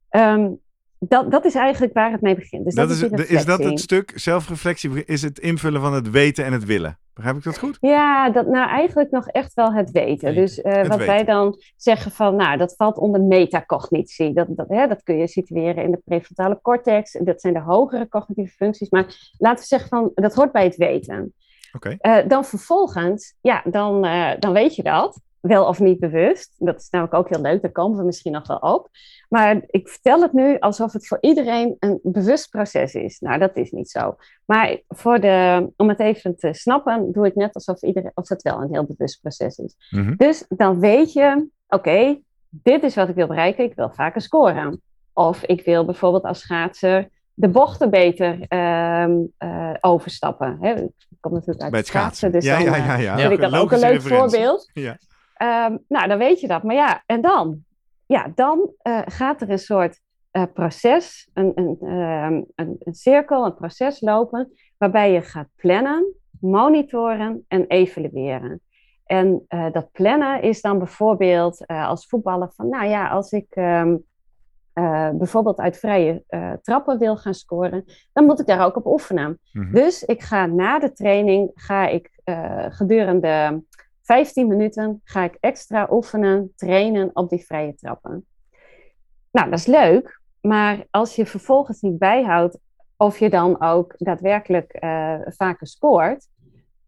Ehm, 0.08 0.52
dat, 1.08 1.30
dat 1.30 1.44
is 1.44 1.54
eigenlijk 1.54 1.92
waar 1.92 2.10
het 2.10 2.20
mee 2.20 2.34
begint. 2.34 2.64
Dus 2.64 2.74
dat, 2.74 2.88
Dat 2.88 3.20
is, 3.20 3.26
is 3.26 3.44
dat 3.44 3.64
het 3.64 3.80
stuk 3.80 4.12
zelfreflectie? 4.14 5.04
Is 5.04 5.22
het 5.22 5.38
invullen 5.38 5.80
van 5.80 5.92
het 5.92 6.10
weten 6.10 6.44
en 6.44 6.52
het 6.52 6.64
willen? 6.64 6.98
Begrijp 7.14 7.36
ik 7.36 7.42
dat 7.42 7.58
goed? 7.58 7.76
Ja, 7.80 8.30
dat, 8.30 8.46
nou 8.46 8.68
eigenlijk 8.68 9.10
nog 9.10 9.28
echt 9.28 9.54
wel 9.54 9.72
het 9.72 9.90
weten. 9.90 10.34
Dus 10.34 10.60
eh, 10.60 10.72
Het 10.72 10.86
wat 10.86 11.04
wij 11.04 11.24
dan 11.24 11.60
zeggen 11.76 12.10
van, 12.10 12.36
nou, 12.36 12.56
dat 12.56 12.74
valt 12.76 12.98
onder 12.98 13.20
metacognitie. 13.20 14.32
Dat, 14.32 14.46
dat, 14.50 14.68
hè, 14.68 14.86
dat 14.86 15.02
kun 15.02 15.16
je 15.16 15.26
situeren 15.26 15.84
in 15.84 15.90
de 15.90 16.00
prefrontale 16.04 16.58
cortex. 16.62 17.18
Dat 17.20 17.40
zijn 17.40 17.54
de 17.54 17.60
hogere 17.60 18.08
cognitieve 18.08 18.54
functies. 18.54 18.90
Maar 18.90 19.32
laten 19.38 19.60
we 19.60 19.66
zeggen 19.66 19.88
van, 19.88 20.10
dat 20.14 20.34
hoort 20.34 20.52
bij 20.52 20.64
het 20.64 20.76
weten. 20.76 21.34
Oké. 21.72 21.96
Eh, 21.98 22.16
dan 22.28 22.44
vervolgens, 22.44 23.34
ja, 23.40 23.62
dan, 23.64 24.04
eh, 24.04 24.30
dan 24.38 24.52
weet 24.52 24.74
je 24.74 24.82
dat. 24.82 25.20
Wel 25.46 25.66
of 25.66 25.80
niet 25.80 25.98
bewust. 25.98 26.54
Dat 26.58 26.80
is 26.80 26.90
namelijk 26.90 27.16
ook 27.16 27.28
heel 27.28 27.40
leuk, 27.40 27.62
daar 27.62 27.70
komen 27.70 27.98
we 27.98 28.04
misschien 28.04 28.32
nog 28.32 28.46
wel 28.46 28.56
op. 28.56 28.88
Maar 29.28 29.62
ik 29.66 29.88
vertel 29.88 30.22
het 30.22 30.32
nu 30.32 30.58
alsof 30.58 30.92
het 30.92 31.06
voor 31.06 31.18
iedereen 31.20 31.76
een 31.78 32.00
bewust 32.02 32.50
proces 32.50 32.94
is. 32.94 33.20
Nou, 33.20 33.38
dat 33.38 33.56
is 33.56 33.70
niet 33.70 33.90
zo. 33.90 34.16
Maar 34.44 34.76
voor 34.88 35.20
de, 35.20 35.68
om 35.76 35.88
het 35.88 36.00
even 36.00 36.36
te 36.36 36.52
snappen, 36.52 37.12
doe 37.12 37.26
ik 37.26 37.34
net 37.34 37.54
alsof, 37.54 37.82
iedereen, 37.82 38.10
of 38.14 38.28
het 38.28 38.42
wel 38.42 38.62
een 38.62 38.72
heel 38.72 38.84
bewust 38.84 39.20
proces 39.20 39.58
is. 39.58 39.76
Mhm. 39.90 40.14
Dus 40.16 40.44
dan 40.48 40.80
weet 40.80 41.12
je, 41.12 41.46
oké, 41.68 42.18
dit 42.48 42.82
is 42.82 42.94
wat 42.94 43.08
ik 43.08 43.14
wil 43.14 43.26
bereiken. 43.26 43.64
Ik 43.64 43.74
wil 43.74 43.90
vaker 43.90 44.20
scoren. 44.20 44.80
Of 45.12 45.42
ik 45.42 45.64
wil 45.64 45.84
bijvoorbeeld 45.84 46.24
als 46.24 46.40
schaatser 46.40 47.08
de 47.34 47.48
bochten 47.48 47.90
beter 47.90 48.38
ehm, 48.48 49.12
eh, 49.38 49.70
overstappen. 49.80 50.58
Hè? 50.60 50.74
Ik 50.74 50.90
kom 51.20 51.32
natuurlijk 51.32 51.62
uit 51.62 51.70
Bij 51.70 51.80
het 51.80 51.88
schaatsen. 51.88 52.32
dus 52.32 52.44
ja, 52.44 52.56
dan, 52.56 52.64
ja, 52.64 52.74
eh, 52.74 52.86
ja, 52.86 52.96
ja. 52.96 53.16
vind 53.16 53.32
ik 53.32 53.40
dat 53.40 53.54
ook 53.54 53.72
een 53.72 53.78
leuk 53.78 53.90
referentie. 53.90 54.18
voorbeeld. 54.18 54.70
Ja. 54.72 54.96
Ehm, 55.34 55.76
nou, 55.88 56.08
dan 56.08 56.18
weet 56.18 56.40
je 56.40 56.48
dat. 56.48 56.62
Maar 56.62 56.74
ja, 56.74 57.02
en 57.06 57.20
dan? 57.20 57.64
Ja, 58.06 58.32
dan 58.34 58.70
eh, 58.78 59.00
gaat 59.04 59.40
er 59.40 59.50
een 59.50 59.58
soort 59.58 60.00
eh, 60.34 60.42
proces, 60.54 61.30
een, 61.34 61.52
een, 61.54 61.76
ehm, 61.80 62.42
een, 62.54 62.76
een 62.78 62.94
cirkel, 62.94 63.44
een 63.44 63.54
proces 63.54 64.00
lopen, 64.00 64.52
waarbij 64.78 65.12
je 65.12 65.22
gaat 65.22 65.48
plannen, 65.56 66.14
monitoren 66.40 67.44
en 67.48 67.66
evalueren. 67.66 68.60
En 69.04 69.44
eh, 69.48 69.72
dat 69.72 69.92
plannen 69.92 70.42
is 70.42 70.60
dan 70.60 70.78
bijvoorbeeld 70.78 71.66
als 71.66 72.06
voetballer 72.06 72.52
van, 72.54 72.68
nou 72.68 72.86
ja, 72.86 73.08
als 73.08 73.32
ik 73.32 73.46
ehm, 73.50 73.96
eh, 74.72 75.10
bijvoorbeeld 75.10 75.58
uit 75.58 75.78
vrije 75.78 76.24
trappen 76.62 76.98
wil 76.98 77.16
gaan 77.16 77.34
scoren, 77.34 77.84
dan 78.12 78.24
moet 78.24 78.40
ik 78.40 78.46
daar 78.46 78.64
ook 78.64 78.76
op 78.76 78.86
oefenen. 78.86 79.38
Mhm. 79.52 79.74
Dus 79.74 80.02
ik 80.02 80.22
ga 80.22 80.46
na 80.46 80.78
de 80.78 80.92
training, 80.92 81.50
ga 81.54 81.86
ik 81.88 82.10
gedurende 82.68 83.62
15 84.04 84.46
minuten, 84.46 85.00
ga 85.04 85.24
ik 85.24 85.36
extra 85.40 85.88
oefenen, 85.90 86.52
trainen 86.56 87.10
op 87.12 87.28
die 87.28 87.44
vrije 87.44 87.74
trappen. 87.74 88.26
Nou, 89.30 89.50
dat 89.50 89.58
is 89.58 89.66
leuk, 89.66 90.20
maar 90.40 90.86
als 90.90 91.16
je 91.16 91.26
vervolgens 91.26 91.80
niet 91.80 91.98
bijhoudt 91.98 92.58
of 92.96 93.18
je 93.18 93.30
dan 93.30 93.60
ook 93.60 93.94
daadwerkelijk 93.98 94.72
eh, 94.72 95.18
vaker 95.24 95.66
scoort 95.66 96.28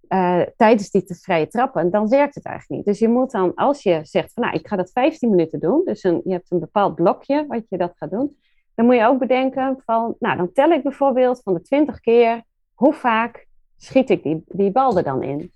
eh, 0.09 0.41
tijdens 0.57 0.91
die 0.91 1.05
vrije 1.07 1.49
trappen, 1.49 1.91
dan 1.91 2.09
werkt 2.09 2.35
het 2.35 2.45
eigenlijk 2.45 2.77
niet. 2.77 2.87
Dus 2.89 2.99
je 2.99 3.09
moet 3.09 3.31
dan, 3.31 3.55
als 3.55 3.83
je 3.83 4.01
zegt 4.03 4.33
van 4.33 4.43
nou, 4.43 4.57
ik 4.57 4.69
ga 4.69 4.77
dat 4.77 4.91
15 4.91 5.31
minuten 5.31 5.61
doen, 5.61 5.83
dus 5.85 6.03
je 6.03 6.23
hebt 6.25 6.51
een 6.51 6.59
bepaald 6.59 6.95
blokje 6.95 7.45
wat 7.49 7.69
je 7.69 7.77
dat 7.77 7.93
gaat 7.97 8.11
doen, 8.11 8.37
dan 8.75 8.87
moet 8.87 8.95
je 8.95 9.07
ook 9.07 9.19
bedenken 9.19 9.83
van, 9.85 10.17
nou, 10.19 10.37
dan 10.37 10.53
tel 10.53 10.71
ik 10.71 10.83
bijvoorbeeld 10.83 11.43
van 11.43 11.55
de 11.55 11.63
20 11.63 12.01
keer, 12.01 12.43
hoe 12.75 12.93
vaak 12.93 13.47
schiet 13.77 14.11
ik 14.11 14.23
die, 14.23 14.45
die 14.47 14.71
bal 14.71 14.97
er 14.97 15.03
dan 15.03 15.23
in? 15.23 15.53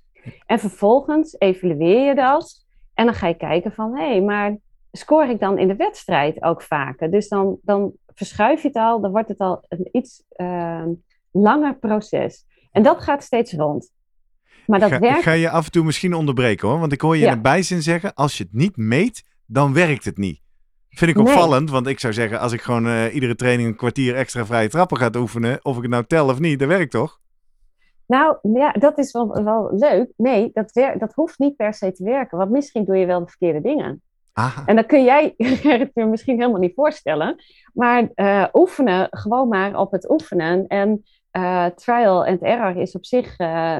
En 0.46 0.58
vervolgens 0.58 1.36
evalueer 1.38 2.06
je 2.06 2.14
dat 2.14 2.64
en 2.94 3.04
dan 3.04 3.14
ga 3.14 3.26
je 3.26 3.34
kijken 3.36 3.72
van, 3.72 3.96
hé, 3.96 4.08
hey, 4.08 4.20
maar 4.22 4.56
scoor 4.92 5.24
ik 5.24 5.40
dan 5.40 5.58
in 5.58 5.68
de 5.68 5.76
wedstrijd 5.76 6.42
ook 6.42 6.62
vaker? 6.62 7.10
Dus 7.10 7.28
dan, 7.28 7.58
dan 7.62 7.92
verschuif 8.06 8.62
je 8.62 8.68
het 8.68 8.76
al, 8.76 9.00
dan 9.00 9.10
wordt 9.10 9.28
het 9.28 9.38
al 9.38 9.64
een 9.68 9.88
iets 9.92 10.22
uh, 10.36 10.84
langer 11.30 11.78
proces. 11.78 12.44
En 12.72 12.82
dat 12.82 13.00
gaat 13.02 13.22
steeds 13.22 13.52
rond. 13.52 13.92
Maar 14.66 14.80
dat 14.80 14.90
ga, 14.90 14.98
werkt... 14.98 15.16
Ik 15.16 15.22
ga 15.22 15.32
je 15.32 15.50
af 15.50 15.64
en 15.64 15.72
toe 15.72 15.84
misschien 15.84 16.14
onderbreken 16.14 16.68
hoor, 16.68 16.78
want 16.78 16.92
ik 16.92 17.00
hoor 17.00 17.16
je 17.16 17.26
in 17.26 17.32
de 17.32 17.40
bijzin 17.40 17.82
zeggen, 17.82 18.14
als 18.14 18.38
je 18.38 18.44
het 18.44 18.52
niet 18.52 18.76
meet, 18.76 19.24
dan 19.46 19.72
werkt 19.72 20.04
het 20.04 20.18
niet. 20.18 20.40
Vind 20.90 21.10
ik 21.10 21.18
opvallend, 21.18 21.70
want 21.70 21.86
ik 21.86 22.00
zou 22.00 22.12
zeggen, 22.12 22.40
als 22.40 22.52
ik 22.52 22.60
gewoon 22.60 22.86
uh, 22.86 23.14
iedere 23.14 23.34
training 23.34 23.68
een 23.68 23.76
kwartier 23.76 24.14
extra 24.14 24.46
vrije 24.46 24.68
trappen 24.68 24.96
ga 24.96 25.10
oefenen, 25.16 25.64
of 25.64 25.76
ik 25.76 25.82
het 25.82 25.90
nou 25.90 26.04
tel 26.06 26.28
of 26.28 26.38
niet, 26.38 26.58
dat 26.58 26.68
werkt 26.68 26.90
toch? 26.90 27.20
Nou 28.10 28.36
ja, 28.42 28.72
dat 28.72 28.98
is 28.98 29.12
wel, 29.12 29.42
wel 29.42 29.68
leuk. 29.72 30.12
Nee, 30.16 30.50
dat, 30.52 30.72
dat 30.98 31.14
hoeft 31.14 31.38
niet 31.38 31.56
per 31.56 31.74
se 31.74 31.92
te 31.92 32.04
werken, 32.04 32.38
want 32.38 32.50
misschien 32.50 32.84
doe 32.84 32.96
je 32.96 33.06
wel 33.06 33.20
de 33.20 33.26
verkeerde 33.26 33.60
dingen. 33.60 34.02
Aha. 34.32 34.62
En 34.66 34.74
dan 34.74 34.86
kun 34.86 35.04
jij 35.04 35.34
het 35.62 35.90
je 35.94 36.04
misschien 36.04 36.38
helemaal 36.38 36.60
niet 36.60 36.74
voorstellen. 36.74 37.36
Maar 37.72 38.08
uh, 38.14 38.46
oefenen, 38.52 39.06
gewoon 39.10 39.48
maar 39.48 39.78
op 39.78 39.92
het 39.92 40.10
oefenen. 40.10 40.66
En 40.66 41.02
uh, 41.32 41.66
trial 41.66 42.26
and 42.26 42.42
error 42.42 42.76
is 42.76 42.94
op 42.94 43.04
zich 43.04 43.38
uh, 43.38 43.78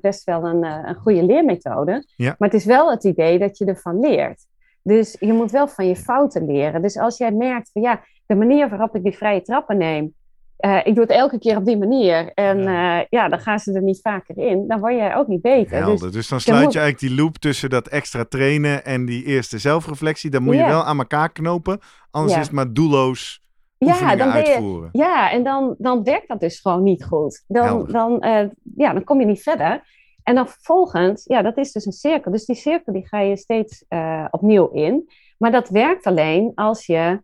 best 0.00 0.24
wel 0.24 0.44
een, 0.44 0.62
een 0.64 0.94
goede 0.94 1.22
leermethode. 1.22 2.06
Ja. 2.16 2.34
Maar 2.38 2.48
het 2.48 2.58
is 2.60 2.64
wel 2.64 2.90
het 2.90 3.04
idee 3.04 3.38
dat 3.38 3.58
je 3.58 3.64
ervan 3.64 4.00
leert. 4.00 4.46
Dus 4.82 5.16
je 5.20 5.32
moet 5.32 5.50
wel 5.50 5.68
van 5.68 5.86
je 5.86 5.96
fouten 5.96 6.46
leren. 6.46 6.82
Dus 6.82 6.98
als 6.98 7.18
jij 7.18 7.32
merkt 7.32 7.70
van 7.72 7.82
ja, 7.82 8.00
de 8.26 8.34
manier 8.34 8.68
waarop 8.68 8.94
ik 8.94 9.02
die 9.02 9.16
vrije 9.16 9.42
trappen 9.42 9.76
neem, 9.76 10.14
uh, 10.60 10.78
ik 10.84 10.94
doe 10.94 11.04
het 11.04 11.12
elke 11.12 11.38
keer 11.38 11.56
op 11.56 11.64
die 11.64 11.78
manier. 11.78 12.32
En 12.34 12.62
ja. 12.62 12.98
Uh, 12.98 13.04
ja. 13.10 13.28
dan 13.28 13.40
gaan 13.40 13.58
ze 13.58 13.72
er 13.72 13.82
niet 13.82 14.00
vaker 14.00 14.38
in. 14.38 14.66
Dan 14.66 14.80
word 14.80 14.94
jij 14.94 15.16
ook 15.16 15.26
niet 15.26 15.42
beter. 15.42 15.76
Helder. 15.76 16.00
Dus, 16.06 16.12
dus 16.12 16.28
dan 16.28 16.40
sluit 16.40 16.72
je 16.72 16.78
eigenlijk 16.78 17.12
die 17.12 17.22
loop 17.22 17.36
tussen 17.36 17.70
dat 17.70 17.88
extra 17.88 18.24
trainen 18.24 18.84
en 18.84 19.04
die 19.04 19.24
eerste 19.24 19.58
zelfreflectie. 19.58 20.30
Dan 20.30 20.42
moet 20.42 20.54
je 20.54 20.64
wel 20.64 20.84
aan 20.84 20.98
elkaar 20.98 21.32
knopen. 21.32 21.78
Anders 22.10 22.36
is 22.36 22.42
het 22.44 22.52
maar 22.52 22.72
doelloos 22.72 23.42
ja, 23.78 24.16
dan 24.16 24.30
uitvoeren. 24.30 24.88
Je, 24.92 24.98
ja, 24.98 25.30
en 25.30 25.44
dan, 25.44 25.74
dan 25.78 26.02
werkt 26.04 26.28
dat 26.28 26.40
dus 26.40 26.60
gewoon 26.60 26.82
niet 26.82 27.04
goed. 27.04 27.44
Dan, 27.46 27.86
dan, 27.86 28.16
uh, 28.20 28.40
ja, 28.76 28.92
dan 28.92 29.04
kom 29.04 29.20
je 29.20 29.26
niet 29.26 29.42
verder. 29.42 29.82
En 30.22 30.34
dan 30.34 30.48
vervolgens, 30.48 31.24
ja, 31.24 31.42
dat 31.42 31.56
is 31.56 31.72
dus 31.72 31.86
een 31.86 31.92
cirkel. 31.92 32.32
Dus 32.32 32.44
die 32.44 32.56
cirkel 32.56 32.92
die 32.92 33.06
ga 33.08 33.20
je 33.20 33.36
steeds 33.36 33.84
opnieuw 34.30 34.68
in. 34.68 35.10
Maar 35.38 35.50
dat 35.50 35.68
werkt 35.68 36.06
alleen 36.06 36.52
als 36.54 36.86
je 36.86 37.20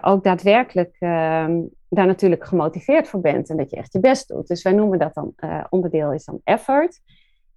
ook 0.00 0.24
daadwerkelijk 0.24 0.96
ehm, 0.98 1.60
daar 1.88 2.06
natuurlijk 2.06 2.44
gemotiveerd 2.44 3.08
voor 3.08 3.20
bent 3.20 3.50
en 3.50 3.56
dat 3.56 3.70
je 3.70 3.76
echt 3.76 3.92
je 3.92 4.00
best 4.00 4.28
doet. 4.28 4.46
Dus 4.46 4.62
wij 4.62 4.72
noemen 4.72 4.98
dat 4.98 5.14
dan, 5.14 5.32
uh, 5.36 5.64
onderdeel 5.68 6.12
is 6.12 6.24
dan 6.24 6.40
effort 6.44 7.00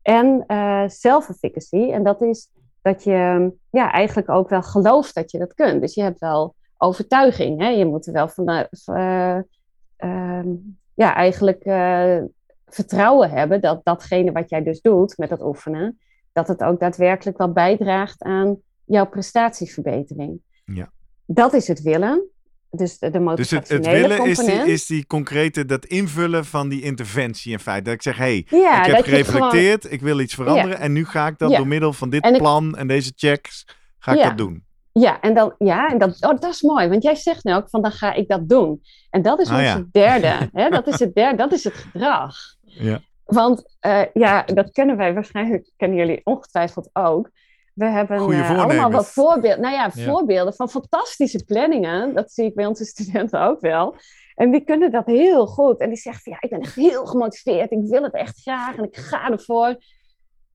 en 0.02 0.44
uh, 0.48 0.84
self-efficacy. 0.88 1.92
En 1.92 2.04
dat 2.04 2.22
is 2.22 2.50
dat 2.82 3.04
je 3.04 3.52
ja, 3.70 3.92
eigenlijk 3.92 4.30
ook 4.30 4.50
wel 4.50 4.64
gelooft 4.64 5.16
dat 5.16 5.32
je 5.32 5.38
dat 5.38 5.54
kunt. 5.54 5.82
Dus 5.82 5.94
je 5.94 6.02
hebt 6.02 6.20
wel 6.20 6.56
overtuiging. 6.78 7.60
Hè? 7.60 7.68
Je 7.68 7.86
moet 7.86 8.08
er 8.08 8.14
wel 8.14 8.28
van, 8.28 8.50
uh, 8.50 9.38
ja, 10.94 11.16
eigenlijk 11.16 11.64
vertrouwen 12.66 13.30
hebben 13.30 13.62
dat 13.62 13.84
datgene 13.84 14.32
wat 14.32 14.50
jij 14.50 14.64
dus 14.64 14.82
doet 14.82 15.18
met 15.18 15.30
dat 15.30 15.42
oefenen, 15.42 16.00
dat 16.32 16.48
het 16.48 16.64
ook 16.64 16.80
daadwerkelijk 16.80 17.38
wel 17.38 17.52
bijdraagt 17.52 18.22
aan 18.22 18.58
jouw 18.86 19.06
prestatieverbetering. 19.06 20.42
Ja. 20.66 20.92
Dat 21.26 21.54
is 21.54 21.68
het 21.68 21.82
willen. 21.82 22.31
Dus 22.72 23.00
de, 23.00 23.10
de 23.10 23.34
Dus 23.36 23.50
het, 23.50 23.70
het 23.70 23.86
willen 23.86 24.26
is 24.26 24.38
die, 24.38 24.66
is 24.66 24.86
die 24.86 25.06
concrete, 25.08 25.66
dat 25.66 25.86
invullen 25.86 26.46
van 26.46 26.70
die 26.70 26.82
interventie 26.82 27.52
in 27.52 27.60
feite. 27.60 27.84
Dat 27.84 27.94
ik 27.94 28.02
zeg, 28.02 28.18
hé, 28.18 28.24
hey, 28.24 28.38
ik 28.38 28.94
heb 28.94 29.04
gereflecteerd, 29.04 29.92
ik 29.92 30.02
wil 30.02 30.20
iets 30.20 30.34
veranderen 30.34 30.80
en 30.80 30.92
nu 30.92 31.06
ga 31.06 31.28
ik 31.28 31.38
dat 31.38 31.52
door 31.52 31.68
middel 31.68 31.94
van 31.94 32.10
dit 32.10 32.38
plan 32.38 32.78
en 32.78 32.88
deze 32.88 33.12
checks, 33.16 33.68
ga 34.00 34.14
ik 34.14 34.24
dat 34.24 34.38
doen. 34.38 34.64
Ja, 34.94 35.22
en 35.22 35.34
dan, 35.34 35.56
ja, 35.58 35.90
en 35.90 35.98
dat, 35.98 36.10
oh, 36.22 36.40
dat 36.40 36.54
is 36.54 36.62
mooi, 36.62 36.88
want 36.88 37.04
jij 37.04 37.16
zegt 37.16 37.44
nu 37.44 37.54
ook 37.54 37.70
van 37.70 37.82
dan 37.82 37.92
ga 37.92 38.14
ik 38.14 38.28
dat 38.28 38.50
doen. 38.50 38.82
En 39.10 39.22
dat 39.22 39.40
is 39.40 39.50
ah, 39.50 39.58
ons 39.58 39.86
derde, 39.92 40.50
hè? 40.54 40.70
dat 40.70 40.88
is 40.88 41.00
het 41.00 41.16
derde, 41.16 41.38
dat 41.38 41.52
is 41.52 41.64
het 41.64 41.74
gedrag. 41.74 42.36
Ja. 42.62 43.00
Want 43.26 43.76
uh, 43.82 44.02
ja, 44.14 44.44
dat 44.44 44.72
kennen 44.72 44.98
wij 44.98 45.14
waarschijnlijk, 45.14 45.72
kennen 45.78 45.98
jullie 45.98 46.22
ongetwijfeld 46.24 46.90
ook. 46.94 47.30
We 47.82 47.88
hebben 47.88 48.30
uh, 48.30 48.60
allemaal 48.60 48.92
wat 48.92 49.08
voorbeelden, 49.08 49.62
nou 49.62 49.74
ja, 49.74 49.92
voorbeelden 49.92 50.54
van 50.54 50.70
fantastische 50.70 51.44
planningen. 51.44 52.14
Dat 52.16 52.32
zie 52.32 52.46
ik 52.46 52.56
bij 52.56 52.66
onze 52.66 52.86
studenten 52.86 53.42
ook 53.42 53.60
wel. 53.60 53.96
En 54.36 54.52
die 54.52 54.64
kunnen 54.64 54.92
dat 54.92 55.06
heel 55.06 55.48
goed. 55.48 55.80
En 55.80 55.88
die 55.90 55.98
zeggen 55.98 56.32
ja, 56.32 56.38
ik 56.40 56.50
ben 56.50 56.60
echt 56.60 56.76
heel 56.76 57.06
gemotiveerd. 57.06 57.72
Ik 57.72 57.80
wil 57.82 58.04
het 58.04 58.14
echt 58.14 58.42
graag 58.42 58.78
en 58.78 58.84
ik 58.84 58.98
ga 58.98 59.32
ervoor. 59.32 59.76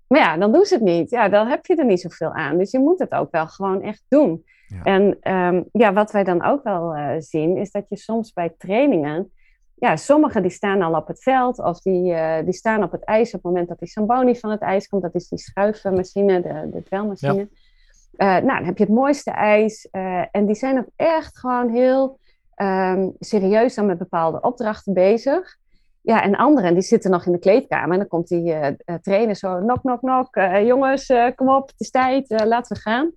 Maar 0.09 0.21
ja, 0.21 0.37
dan 0.37 0.52
doen 0.52 0.64
ze 0.64 0.75
het 0.75 0.83
niet. 0.83 1.11
Ja, 1.11 1.28
dan 1.28 1.47
heb 1.47 1.66
je 1.66 1.76
er 1.76 1.85
niet 1.85 2.00
zoveel 2.00 2.33
aan. 2.33 2.59
Dus 2.59 2.71
je 2.71 2.78
moet 2.78 2.99
het 2.99 3.12
ook 3.12 3.30
wel 3.30 3.47
gewoon 3.47 3.83
echt 3.83 4.04
doen. 4.09 4.45
En 4.83 5.33
um, 5.33 5.68
ja, 5.73 5.92
wat 5.92 6.11
wij 6.11 6.25
dan 6.25 6.45
ook 6.45 6.62
wel 6.62 6.97
uh, 6.97 7.14
zien, 7.18 7.56
is 7.56 7.71
dat 7.71 7.85
je 7.88 7.97
soms 7.97 8.33
bij 8.33 8.54
trainingen 8.59 9.33
ja, 9.78 9.97
sommigen 9.97 10.42
die 10.42 10.50
staan 10.50 10.83
al 10.83 10.95
op 10.95 11.06
het 11.06 11.23
veld 11.23 11.59
of 11.59 11.80
die, 11.80 12.12
uh, 12.12 12.38
die 12.45 12.52
staan 12.52 12.83
op 12.83 12.92
het 12.92 13.04
ijs 13.04 13.26
op 13.26 13.33
het 13.33 13.42
moment 13.42 13.68
dat 13.68 13.78
die 13.78 13.88
Samboni 13.88 14.37
van 14.37 14.50
het 14.50 14.61
ijs 14.61 14.88
komt. 14.88 15.02
Dat 15.02 15.14
is 15.14 15.28
die 15.28 15.38
schuifmachine, 15.38 16.42
de, 16.42 16.68
de 16.73 16.83
dwelmachine. 16.83 17.49
Ja. 18.12 18.38
Uh, 18.38 18.45
nou, 18.45 18.59
dan 18.59 18.64
heb 18.64 18.78
je 18.78 18.85
het 18.85 18.92
mooiste 18.92 19.30
ijs. 19.30 19.88
Uh, 19.92 20.25
en 20.30 20.47
die 20.47 20.54
zijn 20.54 20.78
ook 20.78 20.88
echt 20.97 21.38
gewoon 21.38 21.68
heel 21.68 22.18
um, 22.56 23.14
serieus 23.18 23.75
dan 23.75 23.87
met 23.87 23.99
bepaalde 23.99 24.40
opdrachten 24.40 24.92
bezig. 24.92 25.56
Ja, 26.00 26.23
en 26.23 26.37
anderen 26.37 26.75
die 26.75 26.83
zitten 26.83 27.11
nog 27.11 27.26
in 27.26 27.33
de 27.33 27.38
kleedkamer. 27.38 27.92
En 27.92 27.99
dan 27.99 28.09
komt 28.09 28.28
die 28.28 28.54
trainer 29.02 29.37
zo, 29.37 29.61
nok, 29.61 29.83
nok, 29.83 30.02
nok. 30.02 30.35
jongens, 30.64 31.12
kom 31.35 31.49
op, 31.49 31.68
het 31.68 31.80
is 31.80 31.90
tijd, 31.90 32.42
laten 32.45 32.76
we 32.76 32.83
gaan. 32.83 33.11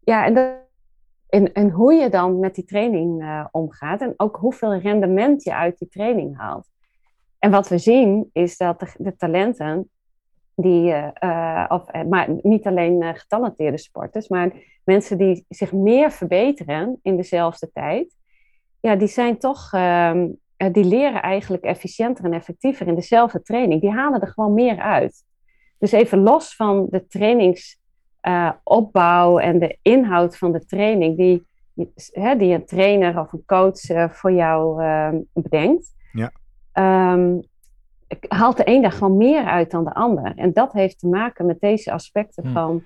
Ja, 0.00 0.24
en 0.24 0.34
dat 0.34 0.65
en, 1.28 1.52
en 1.52 1.70
hoe 1.70 1.94
je 1.94 2.08
dan 2.08 2.38
met 2.38 2.54
die 2.54 2.64
training 2.64 3.22
uh, 3.22 3.46
omgaat 3.50 4.00
en 4.00 4.14
ook 4.16 4.36
hoeveel 4.36 4.74
rendement 4.74 5.42
je 5.42 5.54
uit 5.54 5.78
die 5.78 5.88
training 5.88 6.36
haalt. 6.36 6.68
En 7.38 7.50
wat 7.50 7.68
we 7.68 7.78
zien 7.78 8.30
is 8.32 8.56
dat 8.56 8.80
de, 8.80 8.86
de 8.96 9.16
talenten, 9.16 9.90
die, 10.54 11.12
uh, 11.20 11.64
of, 11.68 11.92
maar 12.08 12.28
niet 12.42 12.66
alleen 12.66 13.16
getalenteerde 13.16 13.78
sporters, 13.78 14.28
maar 14.28 14.52
mensen 14.84 15.18
die 15.18 15.44
zich 15.48 15.72
meer 15.72 16.10
verbeteren 16.10 16.98
in 17.02 17.16
dezelfde 17.16 17.70
tijd, 17.72 18.16
ja, 18.80 18.96
die 18.96 19.08
zijn 19.08 19.38
toch, 19.38 19.72
uh, 19.72 20.24
die 20.72 20.84
leren 20.84 21.22
eigenlijk 21.22 21.64
efficiënter 21.64 22.24
en 22.24 22.32
effectiever 22.32 22.86
in 22.86 22.94
dezelfde 22.94 23.42
training. 23.42 23.80
Die 23.80 23.90
halen 23.90 24.20
er 24.20 24.28
gewoon 24.28 24.54
meer 24.54 24.78
uit. 24.78 25.24
Dus 25.78 25.92
even 25.92 26.18
los 26.18 26.56
van 26.56 26.86
de 26.90 27.06
trainings 27.06 27.80
uh, 28.28 28.50
opbouw 28.62 29.38
en 29.38 29.58
de 29.58 29.78
inhoud 29.82 30.38
van 30.38 30.52
de 30.52 30.66
training 30.66 31.16
die, 31.16 31.46
hè, 32.12 32.36
die 32.36 32.54
een 32.54 32.66
trainer 32.66 33.20
of 33.20 33.32
een 33.32 33.42
coach 33.46 33.90
uh, 33.90 34.08
voor 34.08 34.32
jou 34.32 34.82
uh, 34.82 35.08
bedenkt, 35.32 35.94
ja. 36.12 36.32
Um, 37.12 37.40
haalt 38.28 38.56
de 38.56 38.62
een 38.68 38.82
daar 38.82 38.92
gewoon 38.92 39.16
meer 39.16 39.44
uit 39.44 39.70
dan 39.70 39.84
de 39.84 39.94
ander. 39.94 40.32
En 40.36 40.52
dat 40.52 40.72
heeft 40.72 40.98
te 40.98 41.06
maken 41.06 41.46
met 41.46 41.60
deze 41.60 41.92
aspecten 41.92 42.46
hm. 42.46 42.52
van. 42.52 42.84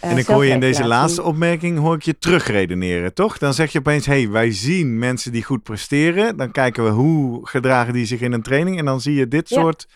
en 0.00 0.16
ik 0.16 0.26
hoor 0.26 0.44
je 0.44 0.52
in 0.52 0.60
deze 0.60 0.86
laatste 0.86 1.22
opmerking 1.22 1.78
hoor 1.78 1.94
ik 1.94 2.02
je 2.02 2.18
terugredeneren, 2.18 3.14
toch? 3.14 3.38
Dan 3.38 3.54
zeg 3.54 3.72
je 3.72 3.78
opeens, 3.78 4.06
hé, 4.06 4.22
hey, 4.22 4.30
wij 4.30 4.52
zien 4.52 4.98
mensen 4.98 5.32
die 5.32 5.44
goed 5.44 5.62
presteren. 5.62 6.36
Dan 6.36 6.50
kijken 6.50 6.84
we 6.84 6.90
hoe 6.90 7.46
gedragen 7.46 7.92
die 7.92 8.06
zich 8.06 8.20
in 8.20 8.32
een 8.32 8.42
training. 8.42 8.78
En 8.78 8.84
dan 8.84 9.00
zie 9.00 9.14
je 9.14 9.28
dit 9.28 9.48
soort 9.48 9.88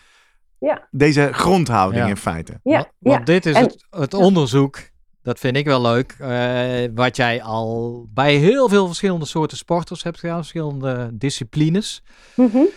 ja. 0.61 0.87
Deze 0.91 1.29
grondhouding 1.31 2.07
in 2.07 2.17
feite. 2.17 2.59
Ja, 2.63 2.91
want, 2.99 3.25
dit 3.25 3.45
is 3.45 3.57
het, 3.57 3.85
het, 3.89 4.13
onderzoek, 4.13 4.79
dat 5.23 5.39
vind 5.39 5.57
ik 5.57 5.65
wel 5.65 5.81
leuk, 5.81 6.17
uh, 6.21 6.95
wat 6.95 7.15
jij 7.15 7.43
al 7.43 8.05
bij 8.13 8.35
heel 8.35 8.69
veel 8.69 8.85
verschillende 8.87 9.25
soorten 9.25 9.57
sporters 9.57 10.03
hebt 10.03 10.19
gedaan, 10.19 10.37
verschillende 10.37 11.09
disciplines. 11.13 12.03
Mm 12.35 12.67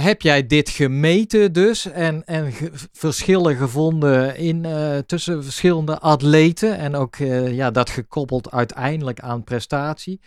heb 0.00 0.22
jij 0.22 0.46
dit 0.46 0.68
gemeten 0.68 1.52
dus 1.52 1.90
en, 1.90 2.24
en 2.26 2.52
verschillen 2.92 3.56
gevonden 3.56 4.36
in, 4.36 4.64
uh, 4.64 4.98
tussen 4.98 5.42
verschillende 5.44 5.98
atleten 5.98 6.78
en 6.78 6.94
ook 6.94 7.16
ja, 7.50 7.70
dat 7.70 7.90
gekoppeld 7.90 8.50
uiteindelijk 8.50 9.20
aan 9.20 9.44
prestatie? 9.44 10.20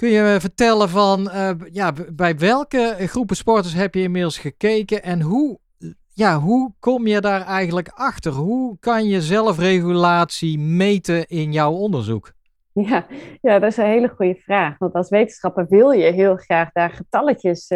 Kun 0.00 0.10
je 0.10 0.40
vertellen 0.40 0.88
van 0.88 1.20
uh, 1.20 1.50
ja, 1.72 1.92
bij 2.12 2.36
welke 2.36 2.94
groepen 2.98 3.36
sporters 3.36 3.74
heb 3.74 3.94
je 3.94 4.02
inmiddels 4.02 4.38
gekeken 4.38 5.02
en 5.02 5.20
hoe, 5.20 5.58
ja, 6.14 6.38
hoe 6.38 6.72
kom 6.78 7.06
je 7.06 7.20
daar 7.20 7.40
eigenlijk 7.40 7.88
achter? 7.88 8.32
Hoe 8.32 8.76
kan 8.78 9.04
je 9.08 9.22
zelfregulatie 9.22 10.58
meten 10.58 11.26
in 11.26 11.52
jouw 11.52 11.72
onderzoek? 11.72 12.32
Ja, 12.72 13.06
ja, 13.40 13.58
dat 13.58 13.70
is 13.70 13.76
een 13.76 13.84
hele 13.84 14.08
goede 14.08 14.34
vraag. 14.34 14.78
Want 14.78 14.92
als 14.92 15.08
wetenschapper 15.08 15.66
wil 15.68 15.90
je 15.90 16.12
heel 16.12 16.36
graag 16.36 16.72
daar 16.72 16.90
getalletjes 16.90 17.72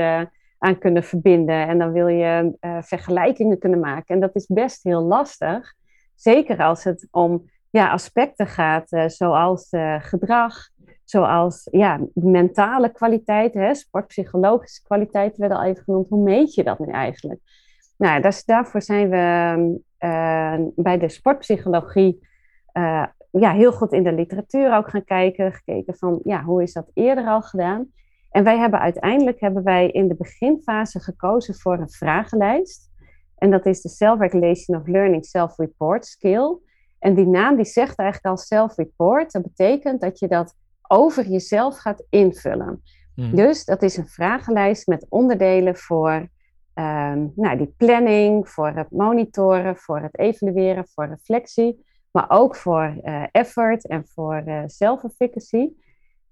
aan 0.59 0.78
kunnen 0.78 1.04
verbinden. 1.04 1.69
En 1.69 1.78
dan 1.78 1.93
wil 1.93 2.09
je 2.09 2.57
vergelijkingen 2.81 3.59
kunnen 3.59 3.81
maken. 3.81 4.14
En 4.14 4.21
dat 4.21 4.35
is 4.35 4.47
best 4.47 4.83
heel 4.83 5.02
lastig. 5.02 5.75
Zeker 6.14 6.59
als 6.59 6.85
het 6.85 7.09
om 7.11 7.50
ja, 7.71 7.90
aspecten 7.90 8.47
gaat, 8.47 8.88
zoals 9.07 9.69
gedrag, 9.99 10.69
zoals 11.14 11.68
ja, 11.71 12.00
mentale 12.14 12.92
kwaliteit, 12.92 13.54
hè, 13.54 13.75
sportpsychologische 13.75 14.83
kwaliteit 14.83 15.37
werden 15.37 15.59
al 15.59 15.64
even 15.64 15.85
genoemd. 15.85 16.09
Hoe 16.09 16.23
meet 16.23 16.54
je 16.54 16.64
dat 16.64 16.78
nu 16.78 16.92
eigenlijk? 16.92 17.40
Nou, 17.97 18.21
dus 18.21 18.44
daarvoor 18.44 18.83
zijn 18.83 19.11
we 19.11 19.26
uh, 19.99 20.66
bij 20.75 20.99
de 20.99 21.09
sportpsychologie 21.09 22.28
uh, 22.73 23.06
ja, 23.30 23.52
heel 23.52 23.73
goed 23.73 23.92
in 23.92 24.02
de 24.02 24.12
literatuur 24.12 24.76
ook 24.76 24.88
gaan 24.90 25.04
kijken. 25.04 25.52
Gekeken 25.52 25.94
van, 25.94 26.21
ja, 26.25 26.42
hoe 26.42 26.62
is 26.62 26.73
dat 26.73 26.90
eerder 26.94 27.26
al 27.26 27.42
gedaan? 27.42 27.87
En 28.30 28.44
wij 28.44 28.59
hebben 28.59 28.80
uiteindelijk 28.80 29.40
hebben 29.40 29.62
wij 29.62 29.90
in 29.90 30.09
de 30.09 30.16
beginfase 30.16 31.00
gekozen 31.00 31.54
voor 31.54 31.78
een 31.78 31.90
vragenlijst. 31.90 32.90
En 33.37 33.50
dat 33.50 33.66
is 33.66 33.80
de 33.80 33.88
Self-Regulation 33.88 34.80
of 34.80 34.87
Learning 34.87 35.25
Self-Report 35.25 36.06
Skill. 36.06 36.56
En 36.99 37.14
die 37.14 37.26
naam 37.26 37.56
die 37.56 37.64
zegt 37.64 37.99
eigenlijk 37.99 38.37
al 38.37 38.42
self-report. 38.44 39.33
Dat 39.33 39.42
betekent 39.42 40.00
dat 40.00 40.18
je 40.18 40.28
dat 40.28 40.54
over 40.88 41.26
jezelf 41.26 41.79
gaat 41.79 42.05
invullen. 42.11 42.83
Hmm. 43.14 43.35
Dus 43.35 43.64
dat 43.64 43.83
is 43.83 43.97
een 43.97 44.09
vragenlijst 44.09 44.87
met 44.87 45.07
onderdelen 45.09 45.76
voor 45.76 46.29
um, 46.75 47.33
nou, 47.35 47.57
die 47.57 47.75
planning, 47.76 48.49
voor 48.49 48.71
het 48.71 48.91
monitoren, 48.91 49.76
voor 49.76 50.00
het 50.00 50.19
evalueren, 50.19 50.87
voor 50.88 51.07
reflectie, 51.07 51.85
maar 52.11 52.26
ook 52.29 52.57
voor 52.57 52.97
uh, 53.03 53.25
effort 53.33 53.87
en 53.87 54.07
voor 54.07 54.43
uh, 54.47 54.62
self-efficacy. 54.67 55.69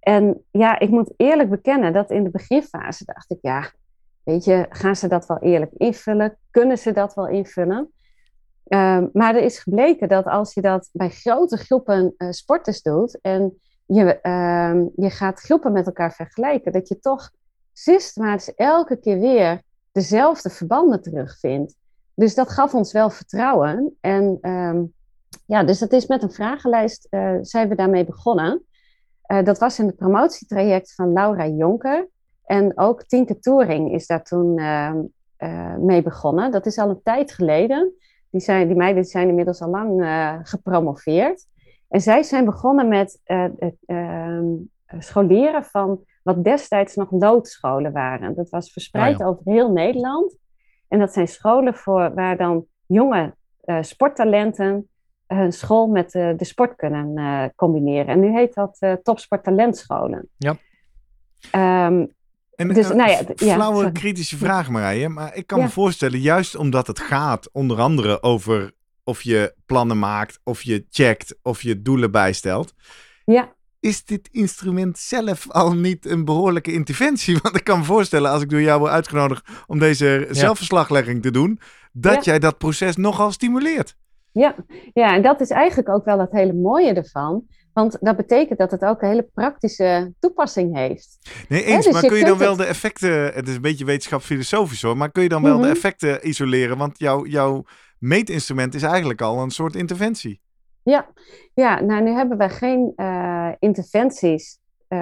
En 0.00 0.44
ja, 0.50 0.78
ik 0.78 0.88
moet 0.88 1.12
eerlijk 1.16 1.50
bekennen 1.50 1.92
dat 1.92 2.11
in 2.11 2.25
de 2.25 2.30
beginfase 2.30 3.04
dacht 3.04 3.30
ik, 3.30 3.38
ja, 3.40 3.71
weet 4.25 4.44
je, 4.44 4.66
gaan 4.68 4.97
ze 4.97 5.09
dat 5.09 5.26
wel 5.26 5.38
eerlijk 5.38 5.73
invullen? 5.76 6.38
Kunnen 6.50 6.78
ze 6.78 6.92
dat 6.92 7.14
wel 7.14 7.28
invullen? 7.28 7.92
Um, 8.68 9.11
maar 9.12 9.35
er 9.35 9.42
is 9.42 9.59
gebleken 9.59 10.09
dat 10.09 10.25
als 10.25 10.54
je 10.54 10.61
dat 10.61 10.88
bij 10.92 11.09
grote 11.11 11.56
groepen 11.56 12.14
uh, 12.16 12.30
sporters 12.30 12.82
doet 12.82 13.21
en 13.21 13.61
je, 13.94 14.18
uh, 14.22 14.87
je 14.96 15.11
gaat 15.11 15.40
groepen 15.40 15.72
met 15.72 15.87
elkaar 15.87 16.12
vergelijken, 16.12 16.72
dat 16.72 16.88
je 16.88 16.99
toch 16.99 17.30
systematisch 17.72 18.54
elke 18.54 18.96
keer 18.96 19.18
weer 19.18 19.62
dezelfde 19.92 20.50
verbanden 20.50 21.02
terugvindt. 21.02 21.75
Dus 22.14 22.34
dat 22.34 22.50
gaf 22.50 22.75
ons 22.75 22.92
wel 22.92 23.11
vertrouwen. 23.11 23.96
En 24.00 24.38
um, 24.40 24.92
ja, 25.46 25.64
dus 25.64 25.78
dat 25.78 25.92
is 25.92 26.06
met 26.06 26.22
een 26.22 26.32
vragenlijst 26.32 27.06
uh, 27.11 27.38
zijn 27.40 27.68
we 27.68 27.75
daarmee 27.75 28.04
begonnen. 28.04 28.64
Uh, 29.26 29.44
dat 29.44 29.58
was 29.58 29.78
in 29.78 29.87
het 29.87 29.96
promotietraject 29.96 30.94
van 30.94 31.12
Laura 31.12 31.46
Jonker. 31.46 32.08
En 32.44 32.78
ook 32.78 33.04
Tinke 33.04 33.38
Touring 33.38 33.92
is 33.92 34.06
daar 34.06 34.25
toen 34.25 34.58
uh, 34.58 34.92
mee 35.78 36.02
begonnen. 36.02 36.50
Dat 36.50 36.66
is 36.66 36.78
al 36.78 36.90
een 36.90 37.02
tijd 37.02 37.32
geleden. 37.32 37.92
Die, 38.30 38.40
zijn, 38.40 38.66
die 38.66 38.76
meiden 38.76 39.04
zijn 39.04 39.28
inmiddels 39.28 39.61
al 39.61 39.68
lang 39.68 40.04
gepromoveerd. 40.42 41.46
En 41.92 42.00
zij 42.00 42.22
zijn 42.22 42.44
begonnen 42.44 42.88
met 42.88 43.20
het 43.58 43.76
ehm, 43.87 44.44
scholieren 44.99 45.64
van 45.64 46.04
wat 46.22 46.44
destijds 46.44 46.94
nog 46.94 47.11
loodscholen 47.11 47.92
waren. 47.92 48.34
Dat 48.34 48.50
was 48.50 48.72
verspreid 48.72 49.20
ah, 49.20 49.26
over 49.26 49.42
heel 49.44 49.72
Nederland. 49.72 50.37
En 50.88 50.99
dat 50.99 51.12
zijn 51.12 51.28
scholen 51.28 51.75
voor, 51.75 52.14
waar 52.14 52.37
dan 52.37 52.64
jonge 52.87 53.34
uh, 53.64 53.78
sporttalenten 53.80 54.88
hun 55.26 55.52
school 55.52 55.87
met 55.87 56.14
uh, 56.14 56.30
de 56.37 56.44
sport 56.44 56.76
kunnen 56.76 57.18
uh, 57.18 57.44
combineren. 57.56 58.06
En 58.06 58.20
nu 58.20 58.32
heet 58.32 58.54
dat 58.54 58.78
topsporttalentscholen. 59.02 60.28
Ja. 60.37 60.56
Um, 61.87 62.12
en 62.54 62.68
dus, 62.68 62.88
nou 62.88 63.11
ja, 63.11 63.20
flauwe 63.37 63.84
ja, 63.84 63.90
kritische 63.90 64.37
vraag 64.37 64.68
Marije, 64.68 65.08
maar 65.08 65.37
ik 65.37 65.46
kan 65.46 65.61
me 65.61 65.68
voorstellen, 65.68 66.18
juist 66.18 66.56
omdat 66.56 66.87
het 66.87 66.99
gaat 66.99 67.52
onder 67.52 67.80
andere 67.80 68.22
over 68.22 68.72
of 69.04 69.23
je 69.23 69.54
plannen 69.66 69.99
maakt, 69.99 70.40
of 70.44 70.62
je 70.62 70.87
checkt, 70.90 71.38
of 71.42 71.62
je 71.62 71.82
doelen 71.82 72.11
bijstelt. 72.11 72.75
Ja 73.25 73.54
is 73.82 74.04
dit 74.04 74.28
instrument 74.32 74.99
zelf 74.99 75.50
al 75.50 75.75
niet 75.75 76.06
een 76.06 76.25
behoorlijke 76.25 76.73
interventie? 76.73 77.38
Want 77.42 77.56
ik 77.56 77.64
kan 77.64 77.78
me 77.78 77.85
voorstellen, 77.85 78.30
als 78.30 78.42
ik 78.42 78.50
door 78.50 78.61
jou 78.61 78.78
word 78.78 78.92
uitgenodigd 78.92 79.49
om 79.66 79.78
deze 79.78 80.26
zelfverslaglegging 80.30 81.23
te 81.23 81.30
doen, 81.30 81.61
dat 81.92 82.25
jij 82.25 82.38
dat 82.38 82.59
proces 82.59 82.97
nogal 82.97 83.30
stimuleert. 83.30 83.96
Ja. 84.33 84.55
ja, 84.92 85.14
en 85.14 85.22
dat 85.22 85.40
is 85.40 85.50
eigenlijk 85.50 85.88
ook 85.88 86.05
wel 86.05 86.18
het 86.18 86.33
hele 86.33 86.53
mooie 86.53 86.92
ervan. 86.92 87.44
Want 87.72 87.96
dat 88.00 88.16
betekent 88.16 88.59
dat 88.59 88.70
het 88.70 88.83
ook 88.83 89.03
een 89.03 89.09
hele 89.09 89.29
praktische 89.35 90.14
toepassing 90.18 90.76
heeft. 90.76 91.18
Nee, 91.48 91.64
eens. 91.64 91.85
Dus 91.85 91.92
maar 91.92 92.07
kun 92.07 92.18
je 92.18 92.24
dan 92.24 92.38
wel 92.38 92.57
de 92.57 92.64
effecten, 92.64 93.33
het 93.35 93.48
is 93.48 93.55
een 93.55 93.61
beetje 93.61 93.85
wetenschap 93.85 94.22
filosofisch 94.22 94.83
hoor, 94.83 94.96
maar 94.96 95.11
kun 95.11 95.22
je 95.22 95.29
dan 95.29 95.42
wel 95.42 95.57
de 95.57 95.62
mhm. 95.62 95.70
effecten 95.70 96.29
isoleren? 96.29 96.79
Want 96.79 96.98
jouw, 96.98 97.26
jouw 97.26 97.64
meetinstrument 98.02 98.74
is 98.74 98.82
eigenlijk 98.82 99.20
al 99.20 99.42
een 99.42 99.50
soort 99.50 99.74
interventie. 99.74 100.40
Ja, 100.82 101.06
ja 101.54 101.80
nou 101.80 102.02
nu 102.02 102.10
hebben 102.10 102.38
we 102.38 102.48
geen 102.48 102.92
uh, 102.96 103.52
interventies. 103.58 104.60
Uh, 104.88 104.98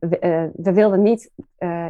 we, 0.00 0.18
uh, 0.20 0.64
we, 0.64 0.72
wilden 0.72 1.02
niet 1.02 1.30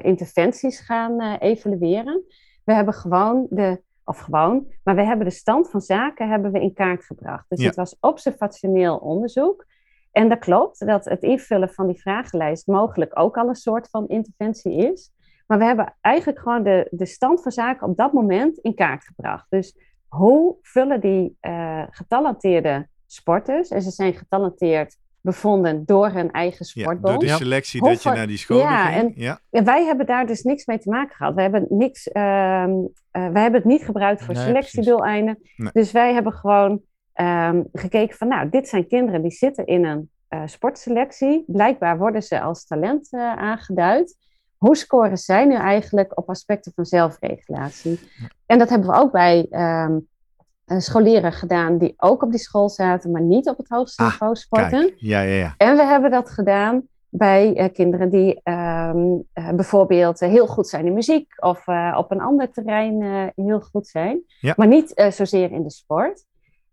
interventies 0.02 0.80
gaan 0.80 1.20
evalueren. 1.38 2.22
We 2.64 2.74
hebben 2.74 2.94
gewoon 2.94 3.46
de, 3.50 3.82
of 4.04 4.18
gewoon, 4.18 4.66
maar 4.82 4.94
we 4.94 5.04
hebben 5.04 5.26
de 5.26 5.32
stand 5.32 5.70
van 5.70 5.80
zaken 5.80 6.28
hebben 6.28 6.52
we 6.52 6.60
in 6.60 6.72
kaart 6.72 7.04
gebracht. 7.04 7.44
Dus 7.48 7.64
het 7.64 7.74
was 7.74 7.96
observationeel 8.00 8.96
onderzoek. 8.96 9.66
En 10.12 10.28
dat 10.28 10.38
klopt, 10.38 10.86
dat 10.86 11.04
het 11.04 11.22
invullen 11.22 11.68
van 11.68 11.86
die 11.86 12.00
vragenlijst 12.00 12.66
mogelijk 12.66 13.18
ook 13.18 13.36
al 13.36 13.48
een 13.48 13.54
soort 13.54 13.88
van 13.90 14.08
interventie 14.08 14.92
is. 14.92 15.12
Maar 15.46 15.58
we 15.58 15.64
hebben 15.64 15.94
eigenlijk 16.00 16.38
gewoon 16.38 16.62
de, 16.62 16.88
de 16.90 17.06
stand 17.06 17.42
van 17.42 17.52
zaken 17.52 17.88
op 17.88 17.96
dat 17.96 18.12
moment 18.12 18.58
in 18.58 18.74
kaart 18.74 19.04
gebracht. 19.04 19.46
Dus 19.48 19.76
hoe 20.08 20.56
vullen 20.62 21.00
die 21.00 21.36
getalenteerde 21.90 22.88
sporters. 23.06 23.68
En 23.68 23.82
ze 23.82 23.90
zijn 23.90 24.14
getalenteerd 24.14 24.96
bevonden 25.20 25.84
door 25.84 26.08
hun 26.08 26.30
eigen 26.30 26.64
sportbond. 26.64 27.22
Ja, 27.22 27.28
door 27.28 27.38
de 27.38 27.44
selectie 27.44 27.82
dat 27.82 28.02
je 28.02 28.10
naar 28.10 28.26
die 28.26 28.36
school 28.36 28.58
ja, 28.58 28.86
ging. 28.86 29.16
En, 29.16 29.22
ja. 29.22 29.40
wij 29.64 29.84
hebben 29.84 30.06
daar 30.06 30.26
dus 30.26 30.42
niks 30.42 30.66
mee 30.66 30.78
te 30.78 30.90
maken 30.90 31.16
gehad. 31.16 31.34
We 31.34 31.42
hebben, 31.42 31.66
niks, 31.68 32.06
uh, 32.06 32.14
wij 33.10 33.42
hebben 33.42 33.52
het 33.52 33.64
niet 33.64 33.84
gebruikt 33.84 34.22
voor 34.22 34.34
nee, 34.34 34.44
selectiedoeleinden. 34.44 35.38
Dus 35.72 35.92
wij 35.92 36.14
hebben 36.14 36.32
gewoon 36.32 36.80
um, 37.14 37.68
gekeken 37.72 38.16
van, 38.16 38.28
nou, 38.28 38.48
dit 38.48 38.68
zijn 38.68 38.86
kinderen 38.86 39.22
die 39.22 39.30
zitten 39.30 39.66
in 39.66 39.84
een 39.84 40.10
uh, 40.30 40.42
sportselectie. 40.44 41.44
Blijkbaar 41.46 41.98
worden 41.98 42.22
ze 42.22 42.40
als 42.40 42.66
talent 42.66 43.08
aangeduid. 43.36 44.16
Hoe 44.56 44.76
scoren 44.76 45.18
zij 45.18 45.44
nu 45.44 45.54
eigenlijk 45.54 46.18
op 46.18 46.28
aspecten 46.28 46.72
van 46.74 46.84
zelfregulatie? 46.84 48.00
En 48.46 48.58
dat 48.58 48.68
hebben 48.68 48.88
we 48.88 48.96
ook 48.96 49.12
bij 49.12 49.46
um, 49.50 50.08
uh, 50.66 50.78
scholieren 50.78 51.32
gedaan 51.32 51.78
die 51.78 51.94
ook 51.96 52.22
op 52.22 52.30
die 52.30 52.40
school 52.40 52.68
zaten, 52.68 53.10
maar 53.10 53.22
niet 53.22 53.48
op 53.48 53.56
het 53.56 53.68
hoogste 53.68 54.02
ah, 54.02 54.08
niveau 54.08 54.34
sporten. 54.34 54.92
Ja, 54.96 55.20
ja, 55.20 55.34
ja. 55.34 55.54
En 55.56 55.76
we 55.76 55.82
hebben 55.82 56.10
dat 56.10 56.30
gedaan 56.30 56.82
bij 57.08 57.60
uh, 57.60 57.72
kinderen 57.72 58.10
die 58.10 58.40
um, 58.44 59.24
uh, 59.34 59.50
bijvoorbeeld 59.50 60.20
heel 60.20 60.46
goed 60.46 60.68
zijn 60.68 60.86
in 60.86 60.92
muziek 60.92 61.42
of 61.42 61.68
op 61.96 62.10
een 62.10 62.20
ander 62.20 62.50
terrein 62.50 63.32
heel 63.36 63.60
goed 63.60 63.86
zijn, 63.86 64.22
ja. 64.40 64.54
maar 64.56 64.66
niet 64.66 65.08
zozeer 65.08 65.52
in 65.52 65.62
de 65.62 65.70
sport. 65.70 66.24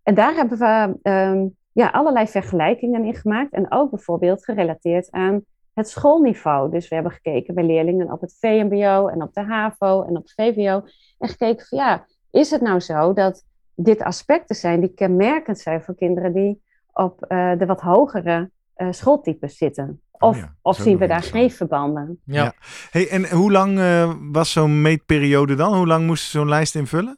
En 0.03 0.15
daar 0.15 0.33
hebben 0.33 0.57
we 0.57 1.09
um, 1.09 1.55
ja, 1.71 1.87
allerlei 1.87 2.27
vergelijkingen 2.27 3.05
in 3.05 3.15
gemaakt 3.15 3.53
en 3.53 3.71
ook 3.71 3.89
bijvoorbeeld 3.89 4.43
gerelateerd 4.43 5.11
aan 5.11 5.43
het 5.73 5.89
schoolniveau. 5.89 6.71
Dus 6.71 6.87
we 6.87 6.95
hebben 6.95 7.13
gekeken 7.13 7.53
bij 7.53 7.63
leerlingen 7.63 8.11
op 8.11 8.21
het 8.21 8.37
VMBO 8.39 9.07
en 9.07 9.21
op 9.21 9.33
de 9.33 9.41
HAVO 9.41 10.03
en 10.03 10.17
op 10.17 10.23
het 10.23 10.33
VWO 10.35 10.83
en 11.19 11.29
gekeken 11.29 11.65
van 11.65 11.77
ja, 11.77 12.05
is 12.31 12.51
het 12.51 12.61
nou 12.61 12.79
zo 12.79 13.13
dat 13.13 13.43
dit 13.75 14.01
aspecten 14.01 14.55
zijn 14.55 14.79
die 14.79 14.93
kenmerkend 14.93 15.59
zijn 15.59 15.81
voor 15.81 15.95
kinderen 15.95 16.33
die 16.33 16.61
op 16.93 17.25
uh, 17.27 17.57
de 17.57 17.65
wat 17.65 17.81
hogere 17.81 18.49
uh, 18.77 18.87
schooltypes 18.91 19.57
zitten. 19.57 20.01
Oh 20.11 20.29
of, 20.29 20.35
oh 20.35 20.41
ja, 20.41 20.55
of 20.61 20.77
zien 20.77 20.97
we 20.97 21.07
daar 21.07 21.23
geen 21.23 21.51
verbanden? 21.51 22.19
Ja. 22.25 22.43
ja. 22.43 22.53
Hey, 22.89 23.09
en 23.09 23.29
hoe 23.29 23.51
lang 23.51 23.77
uh, 23.77 24.13
was 24.31 24.51
zo'n 24.51 24.81
meetperiode 24.81 25.55
dan? 25.55 25.75
Hoe 25.75 25.87
lang 25.87 26.05
moest 26.05 26.29
zo'n 26.29 26.49
lijst 26.49 26.75
invullen? 26.75 27.17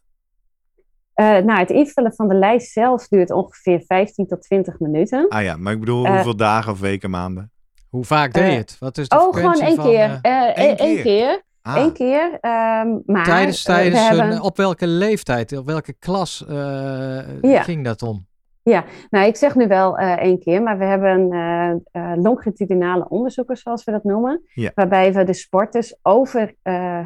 nou, 1.18 1.52
het 1.52 1.70
invullen 1.70 2.14
van 2.14 2.28
de 2.28 2.36
lijst 2.36 2.72
zelf 2.72 3.08
duurt 3.08 3.32
ongeveer 3.32 3.82
15 3.88 4.28
tot 4.28 4.42
20 4.42 4.80
minuten. 4.80 5.30
Ah 5.30 5.44
ja, 5.44 5.58
maar 5.58 5.74
ik 5.74 5.80
bedoel 5.80 6.08
hoeveel 6.08 6.36
dagen 6.36 6.72
of 6.72 6.80
weken, 6.80 7.10
maanden? 7.10 7.52
Hoe 7.96 8.06
vaak 8.06 8.34
deed 8.34 8.52
je 8.52 8.58
het? 8.58 8.76
Wat 8.80 8.98
is 8.98 9.10
de 9.10 9.16
oh, 9.16 9.34
gewoon 9.34 9.60
één 9.60 9.78
keer. 9.78 10.20
Eén 10.54 10.76
keer. 10.76 11.02
keer. 11.02 11.44
Ah. 11.62 11.76
Eén 11.78 11.94
keer. 11.94 12.24
Um, 12.24 13.04
maar 13.06 13.26
tijdens 13.26 13.64
tijdens 13.64 14.08
hebben... 14.08 14.42
op 14.42 14.58
welke 14.58 14.88
leeftijd, 14.88 15.58
op 15.58 15.66
welke 15.66 15.94
klas 15.94 16.46
uh, 16.50 17.20
ging 17.42 17.84
dat 17.84 18.02
om? 18.02 18.26
Ja, 18.64 18.84
nou 19.10 19.26
ik 19.26 19.36
zeg 19.36 19.56
nu 19.56 19.68
wel 19.68 20.00
uh, 20.00 20.12
één 20.12 20.40
keer, 20.40 20.62
maar 20.62 20.78
we 20.78 20.86
hebben 20.86 21.34
uh, 21.34 22.12
longitudinale 22.16 23.10
onderzoekers, 23.10 23.62
zoals 23.62 23.84
we 23.84 23.92
dat 23.92 24.04
noemen. 24.04 24.42
Ja. 24.54 24.72
Waarbij 24.76 25.14
we 25.14 25.24
de 25.24 25.34
sporters 25.34 25.96
over 26.02 26.56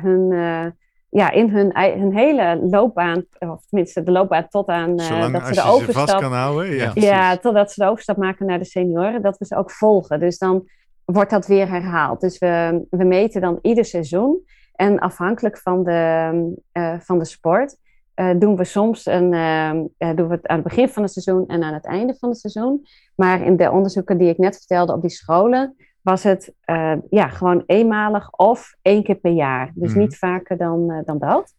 hun, 0.02 0.28
ja, 1.10 1.32
in 1.32 1.50
hun, 1.50 1.72
hun 1.74 2.16
hele 2.16 2.60
loopbaan, 2.70 3.26
of 3.40 3.66
tenminste 3.70 4.04
de 4.04 4.12
loopbaan 4.12 4.48
tot 4.50 4.68
aan 4.68 4.96
dat 4.96 5.06
ze 5.06 5.14
de 5.54 5.64
overstap. 5.64 5.82
Ze 5.82 5.92
vast 5.92 6.16
kan 6.16 6.34
houden, 6.34 6.76
ja. 6.76 6.92
ja, 6.94 7.38
totdat 7.38 7.72
ze 7.72 7.82
de 7.84 7.90
overstap 7.90 8.18
maken 8.18 8.46
naar 8.46 8.60
de 8.60 8.66
senioren, 8.66 9.22
dat 9.22 9.38
we 9.38 9.46
ze 9.46 9.56
ook 9.56 9.72
volgen. 9.72 10.20
Dus 10.20 10.38
dan 10.38 10.68
wordt 11.14 11.30
dat 11.30 11.48
weer 11.48 11.70
herhaald. 11.70 12.22
Dus 12.22 12.38
we, 12.38 12.86
we 12.90 13.04
meten 13.04 13.42
dan 13.42 13.60
ieder 13.62 13.86
seizoen. 13.86 14.46
En 14.74 15.00
afhankelijk 15.00 15.58
van 15.58 15.84
de, 15.84 16.32
uh, 16.74 17.00
van 17.00 17.20
de 17.20 17.26
sport 17.26 17.78
uh, 18.16 18.30
doen 18.38 18.56
we 18.56 18.64
soms 18.64 19.06
een, 19.06 19.34
uh, 19.34 20.16
doen 20.16 20.28
we 20.28 20.34
het 20.34 20.48
aan 20.48 20.56
het 20.58 20.68
begin 20.68 20.90
van 20.90 21.04
het 21.04 21.12
seizoen 21.12 21.48
en 21.48 21.64
aan 21.64 21.74
het 21.74 21.86
einde 21.86 22.16
van 22.20 22.30
het 22.30 22.38
seizoen. 22.38 22.86
Maar 23.16 23.42
in 23.42 23.58
de 23.58 23.72
onderzoeken 23.72 24.18
die 24.18 24.30
ik 24.30 24.38
net 24.38 24.58
vertelde 24.58 24.94
op 24.94 25.02
die 25.02 25.10
scholen, 25.10 25.76
was 26.02 26.24
het 26.24 26.54
ja, 27.10 27.28
gewoon 27.28 27.64
eenmalig 27.66 28.32
of 28.32 28.76
één 28.82 29.04
keer 29.04 29.16
per 29.16 29.32
jaar. 29.32 29.72
Dus 29.76 29.92
Mhm. 29.92 30.00
niet 30.00 30.18
vaker 30.18 30.58
dan, 30.58 30.92
eh, 30.92 30.98
dan 31.06 31.18
dat. 31.18 31.54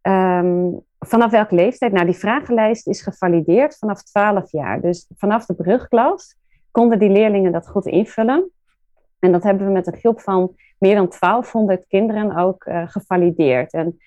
Ehm, 0.00 0.70
vanaf 0.98 1.30
welke 1.30 1.54
leeftijd? 1.54 1.92
Nou, 1.92 2.04
die 2.04 2.14
vragenlijst 2.14 2.88
is 2.88 3.02
gevalideerd 3.02 3.78
vanaf 3.78 4.02
12 4.02 4.52
jaar. 4.52 4.80
Dus 4.80 5.06
vanaf 5.16 5.46
de 5.46 5.54
brugklas 5.54 6.36
konden 6.70 6.98
die 6.98 7.10
leerlingen 7.10 7.52
dat 7.52 7.68
goed 7.68 7.86
invullen. 7.86 8.50
En 9.20 9.32
dat 9.32 9.42
hebben 9.42 9.66
we 9.66 9.72
met 9.72 9.86
een 9.86 9.98
groep 9.98 10.20
van 10.20 10.54
meer 10.78 10.94
dan 10.94 11.12
1200 11.18 11.86
kinderen 11.86 12.36
ook 12.36 12.64
eh, 12.64 12.82
gevalideerd. 12.86 13.72
En 13.72 13.98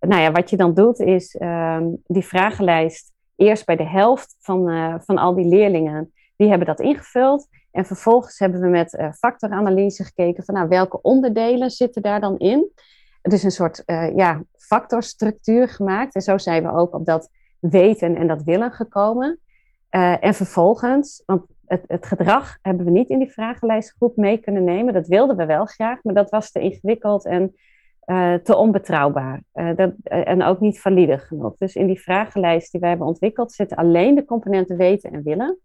nou 0.00 0.22
ja, 0.22 0.32
wat 0.32 0.50
je 0.50 0.56
dan 0.56 0.74
doet 0.74 0.98
is 0.98 1.36
ehm, 1.36 1.86
die 2.06 2.24
vragenlijst 2.24 3.12
eerst 3.36 3.66
bij 3.66 3.76
de 3.76 3.88
helft 3.88 4.36
van, 4.40 4.68
eh, 4.68 4.94
van 4.98 5.18
al 5.18 5.34
die 5.34 5.46
leerlingen, 5.46 6.12
die 6.36 6.48
hebben 6.48 6.66
dat 6.66 6.80
ingevuld. 6.80 7.48
En 7.70 7.84
vervolgens 7.84 8.38
hebben 8.38 8.60
we 8.60 8.68
met 8.68 8.96
eh, 8.96 9.12
factoranalyse 9.12 10.04
gekeken 10.04 10.44
van 10.44 10.54
nou, 10.54 10.68
welke 10.68 11.02
onderdelen 11.02 11.70
zitten 11.70 12.02
daar 12.02 12.20
dan 12.20 12.38
in. 12.38 12.70
Dus 13.22 13.42
een 13.42 13.50
soort 13.50 13.82
ja, 14.14 14.42
factorstructuur 14.56 15.68
gemaakt. 15.68 16.14
En 16.14 16.20
zo 16.20 16.38
zijn 16.38 16.62
we 16.62 16.72
ook 16.72 16.94
op 16.94 17.06
dat 17.06 17.30
weten 17.60 18.16
en 18.16 18.26
dat 18.26 18.42
willen 18.42 18.72
gekomen. 18.72 19.40
En 20.20 20.34
vervolgens, 20.34 21.22
want 21.26 21.42
het, 21.68 22.06
gedrag 22.06 22.58
hebben 22.62 22.84
we 22.84 22.90
niet 22.90 23.08
in 23.08 23.18
die 23.18 23.32
vragenlijst 23.32 23.94
goed 23.98 24.16
mee 24.16 24.38
kunnen 24.38 24.64
nemen. 24.64 24.94
Dat 24.94 25.06
wilden 25.06 25.36
we 25.36 25.46
wel 25.46 25.64
graag, 25.64 26.02
maar 26.02 26.14
dat 26.14 26.30
was 26.30 26.50
te 26.50 26.60
ingewikkeld 26.60 27.24
en 27.24 27.54
eh, 28.00 28.34
te 28.34 28.56
onbetrouwbaar. 28.56 29.42
Eh, 29.52 29.76
dat, 29.76 29.92
eh, 30.02 30.28
en 30.28 30.42
ook 30.42 30.60
niet 30.60 30.80
valide 30.80 31.18
genoeg. 31.18 31.56
Dus 31.58 31.74
in 31.74 31.86
die 31.86 32.00
vragenlijst 32.00 32.72
die 32.72 32.80
wij 32.80 32.88
hebben 32.88 33.06
ontwikkeld 33.06 33.52
zitten 33.52 33.76
alleen 33.76 34.14
de 34.14 34.24
componenten 34.24 34.76
weten 34.76 35.12
en 35.12 35.22
willen. 35.22 35.58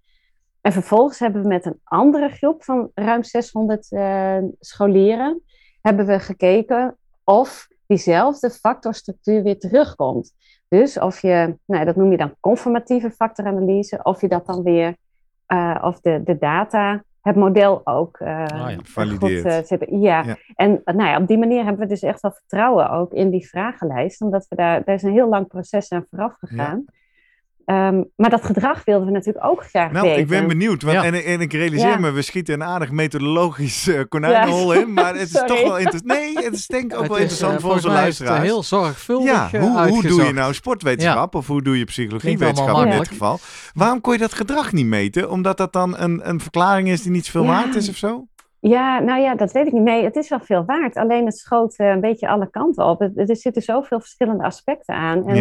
En 0.63 0.71
vervolgens 0.71 1.19
hebben 1.19 1.41
we 1.41 1.47
met 1.47 1.65
een 1.65 1.79
andere 1.83 2.29
groep 2.29 2.63
van 2.63 2.91
ruim 2.93 3.23
600 3.23 3.91
eh, 3.91 4.37
scholieren 4.59 5.41
hebben 5.81 6.05
we 6.05 6.19
gekeken 6.19 6.97
of 7.23 7.67
diezelfde 7.87 8.49
factorstructuur 8.49 9.43
weer 9.43 9.59
terugkomt. 9.59 10.33
Dus 10.67 10.99
of 10.99 11.21
je, 11.21 11.57
nou, 11.65 11.85
dat 11.85 11.95
noem 11.95 12.11
je 12.11 12.17
dan 12.17 12.35
conformatieve 12.39 13.11
factoranalyse, 13.11 13.99
of 14.03 14.21
je 14.21 14.27
dat 14.27 14.45
dan 14.45 14.63
weer, 14.63 14.95
eh, 15.45 15.81
of 15.81 15.99
de, 15.99 16.21
de 16.23 16.37
data, 16.37 17.03
het 17.21 17.35
model 17.35 17.81
ook 17.83 18.17
eh 18.17 18.45
ja. 18.47 18.77
Valideert. 18.83 19.67
goed 19.67 19.81
eh. 19.81 20.01
Ja. 20.01 20.23
Ja. 20.23 20.35
en 20.55 20.81
nou 20.85 21.09
ja, 21.09 21.17
op 21.17 21.27
die 21.27 21.37
manier 21.37 21.63
hebben 21.63 21.81
we 21.81 21.87
dus 21.87 22.01
echt 22.01 22.21
wel 22.21 22.31
vertrouwen 22.31 22.89
ook 22.89 23.13
in 23.13 23.29
die 23.29 23.47
vragenlijst, 23.47 24.21
omdat 24.21 24.45
we 24.49 24.55
daar, 24.55 24.83
daar 24.83 24.95
is 24.95 25.03
een 25.03 25.11
heel 25.11 25.29
lang 25.29 25.47
proces 25.47 25.91
aan 25.91 26.05
vooraf 26.09 26.35
gegaan. 26.39 26.85
Ehm, 27.65 28.03
maar 28.15 28.29
dat 28.29 28.43
gedrag 28.45 28.83
wilden 28.85 29.07
we 29.07 29.13
natuurlijk 29.13 29.45
ook 29.45 29.63
graag 29.65 29.91
Nou, 29.91 30.05
weten. 30.05 30.21
ik 30.21 30.27
ben 30.27 30.47
benieuwd. 30.47 30.81
Want, 30.83 30.95
Ja. 30.97 31.03
en, 31.03 31.13
en 31.13 31.41
ik 31.41 31.53
realiseer 31.53 31.89
Ja. 31.89 31.99
me, 31.99 32.11
we 32.11 32.21
schieten 32.21 32.53
een 32.53 32.63
aardig 32.63 32.91
methodologisch 32.91 33.87
eh, 33.87 33.99
konijnenhol 34.09 34.73
in. 34.73 34.93
Maar 34.93 35.13
het 35.13 35.21
is 35.21 35.31
toch 35.45 35.61
wel 35.61 35.77
interessant. 35.77 36.05
Nee, 36.19 36.33
het 36.45 36.53
is 36.53 36.67
denk 36.67 36.83
ik 36.83 36.93
ook 36.93 36.99
Het 36.99 37.07
wel 37.07 37.17
is, 37.17 37.23
interessant 37.23 37.55
eh, 37.57 37.61
voor 37.65 37.71
onze 37.73 37.87
het, 37.87 37.95
eh, 37.95 38.01
luisteraars. 38.01 38.41
heel 38.43 38.63
zorgvuldig 38.63 39.51
ja, 39.51 39.59
hoe, 39.59 39.87
hoe 39.89 40.01
doe 40.07 40.23
je 40.23 40.33
nou 40.33 40.53
sportwetenschap 40.53 41.35
of 41.35 41.47
hoe 41.47 41.61
doe 41.61 41.77
je 41.77 41.83
psychologiewetenschap 41.85 42.85
in 42.85 42.89
dit 42.97 43.07
geval? 43.07 43.39
Waarom 43.73 44.01
kon 44.01 44.13
je 44.13 44.19
dat 44.19 44.33
gedrag 44.33 44.71
niet 44.71 44.85
meten? 44.85 45.29
Omdat 45.29 45.57
dat 45.57 45.73
dan 45.73 45.97
een, 45.97 46.29
een 46.29 46.39
verklaring 46.39 46.87
is 46.87 47.01
die 47.01 47.11
niet 47.11 47.25
zoveel 47.25 47.43
Ja. 47.43 47.47
waard 47.49 47.75
is 47.75 47.89
of 47.89 47.95
zo? 47.95 48.27
Ja, 48.59 48.99
nou 48.99 49.21
ja, 49.21 49.35
dat 49.35 49.51
weet 49.51 49.67
ik 49.67 49.73
niet. 49.73 49.83
Nee, 49.83 50.03
het 50.03 50.15
is 50.15 50.29
wel 50.29 50.39
veel 50.39 50.63
waard. 50.65 50.95
Alleen 50.95 51.25
het 51.25 51.37
schoot 51.37 51.73
een 51.77 52.01
beetje 52.01 52.27
alle 52.27 52.49
kanten 52.49 52.85
op. 52.85 52.99
Het- 52.99 53.29
Er 53.29 53.35
zitten 53.37 53.61
zoveel 53.61 53.99
verschillende 53.99 54.43
aspecten 54.43 54.95
aan. 54.95 55.27
En 55.27 55.35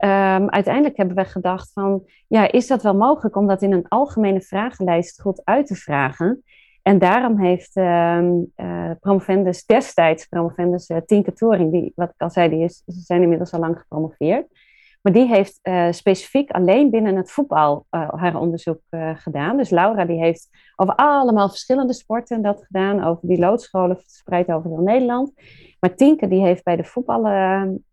Ehm, 0.00 0.46
uiteindelijk 0.46 0.96
hebben 0.96 1.16
we 1.16 1.24
gedacht 1.24 1.72
van, 1.72 2.02
ja, 2.26 2.52
is 2.52 2.66
dat 2.66 2.82
wel 2.82 2.94
mogelijk 2.94 3.36
om 3.36 3.46
dat 3.46 3.62
in 3.62 3.72
een 3.72 3.88
algemene 3.88 4.40
vragenlijst 4.40 5.20
goed 5.20 5.40
uit 5.44 5.66
te 5.66 5.74
vragen? 5.74 6.42
En 6.82 6.98
daarom 6.98 7.38
heeft 7.38 7.76
ehm 7.76 8.32
eh, 8.54 8.90
promovendus 9.00 9.66
destijds, 9.66 10.26
promovendus 10.26 10.88
uh, 10.88 10.96
Tinke 11.06 11.32
Toring, 11.32 11.72
die, 11.72 11.92
wat 11.94 12.08
ik 12.08 12.20
al 12.20 12.30
zei, 12.30 12.48
die 12.48 12.64
is, 12.64 12.82
ze 12.86 13.00
zijn 13.00 13.22
inmiddels 13.22 13.52
al 13.52 13.60
lang 13.60 13.78
gepromoveerd. 13.78 14.46
Maar 15.02 15.12
die 15.12 15.26
heeft 15.26 15.58
eh, 15.62 15.86
specifiek 15.90 16.50
alleen 16.50 16.90
binnen 16.90 17.16
het 17.16 17.30
voetbal 17.30 17.86
eh, 17.90 18.08
haar 18.08 18.40
onderzoek 18.40 18.80
eh, 18.88 19.10
gedaan. 19.14 19.56
Dus 19.56 19.70
Laura 19.70 20.04
die 20.04 20.18
heeft 20.18 20.48
over 20.76 20.94
allemaal 20.94 21.48
verschillende 21.48 21.92
sporten 21.92 22.42
dat 22.42 22.64
gedaan, 22.66 23.04
over 23.04 23.28
die 23.28 23.38
loodscholen 23.38 23.96
verspreid 23.96 24.48
over 24.48 24.70
heel 24.70 24.80
Nederland. 24.80 25.32
Maar 25.80 25.94
Tinke 25.94 26.28
die 26.28 26.40
heeft 26.40 26.64
bij 26.64 26.76
de 26.76 26.84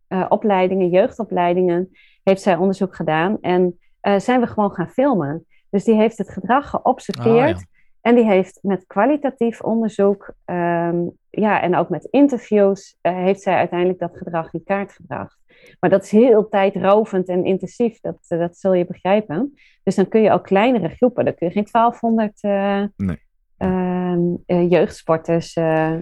voetbalopleidingen, 0.07 0.89
jeugdopleidingen, 0.89 1.89
heeft 2.23 2.41
zij 2.41 2.55
onderzoek 2.55 2.95
gedaan 2.95 3.37
en 3.41 3.79
eh, 3.99 4.19
zijn 4.19 4.39
we 4.39 4.47
gewoon 4.47 4.71
gaan 4.71 4.89
filmen. 4.89 5.45
Dus 5.69 5.83
die 5.83 5.95
heeft 5.95 6.17
het 6.17 6.29
gedrag 6.29 6.69
geobserveerd 6.69 7.59
ja. 7.59 7.65
en 8.01 8.15
die 8.15 8.25
heeft 8.25 8.59
met 8.61 8.85
kwalitatief 8.87 9.61
onderzoek 9.61 10.33
ehm, 10.45 10.97
ja, 11.29 11.61
en 11.61 11.75
ook 11.75 11.89
met 11.89 12.07
interviews 12.11 12.97
eh, 13.01 13.13
heeft 13.15 13.41
zij 13.41 13.55
uiteindelijk 13.55 13.99
dat 13.99 14.17
gedrag 14.17 14.53
in 14.53 14.63
kaart 14.63 14.91
gebracht. 14.91 15.37
Maar 15.79 15.89
dat 15.89 16.03
is 16.03 16.11
heel 16.11 16.49
tijdrovend 16.49 17.27
en 17.27 17.45
intensief, 17.45 17.99
dat, 17.99 18.17
eh, 18.27 18.39
dat 18.39 18.57
zul 18.57 18.73
je 18.73 18.85
begrijpen. 18.85 19.53
Dus 19.83 19.95
dan 19.95 20.07
kun 20.07 20.21
je 20.21 20.31
ook 20.31 20.43
kleinere 20.43 20.89
groepen, 20.89 21.25
dan 21.25 21.35
kun 21.35 21.47
je 21.47 21.53
geen 21.53 21.65
1200 21.65 22.41
eh, 22.41 22.83
Nee. 22.95 23.17
ehm, 23.57 24.35
eh, 24.45 24.69
jeugdsporters 24.69 25.53
eh, 25.53 25.93
eh, 25.93 26.01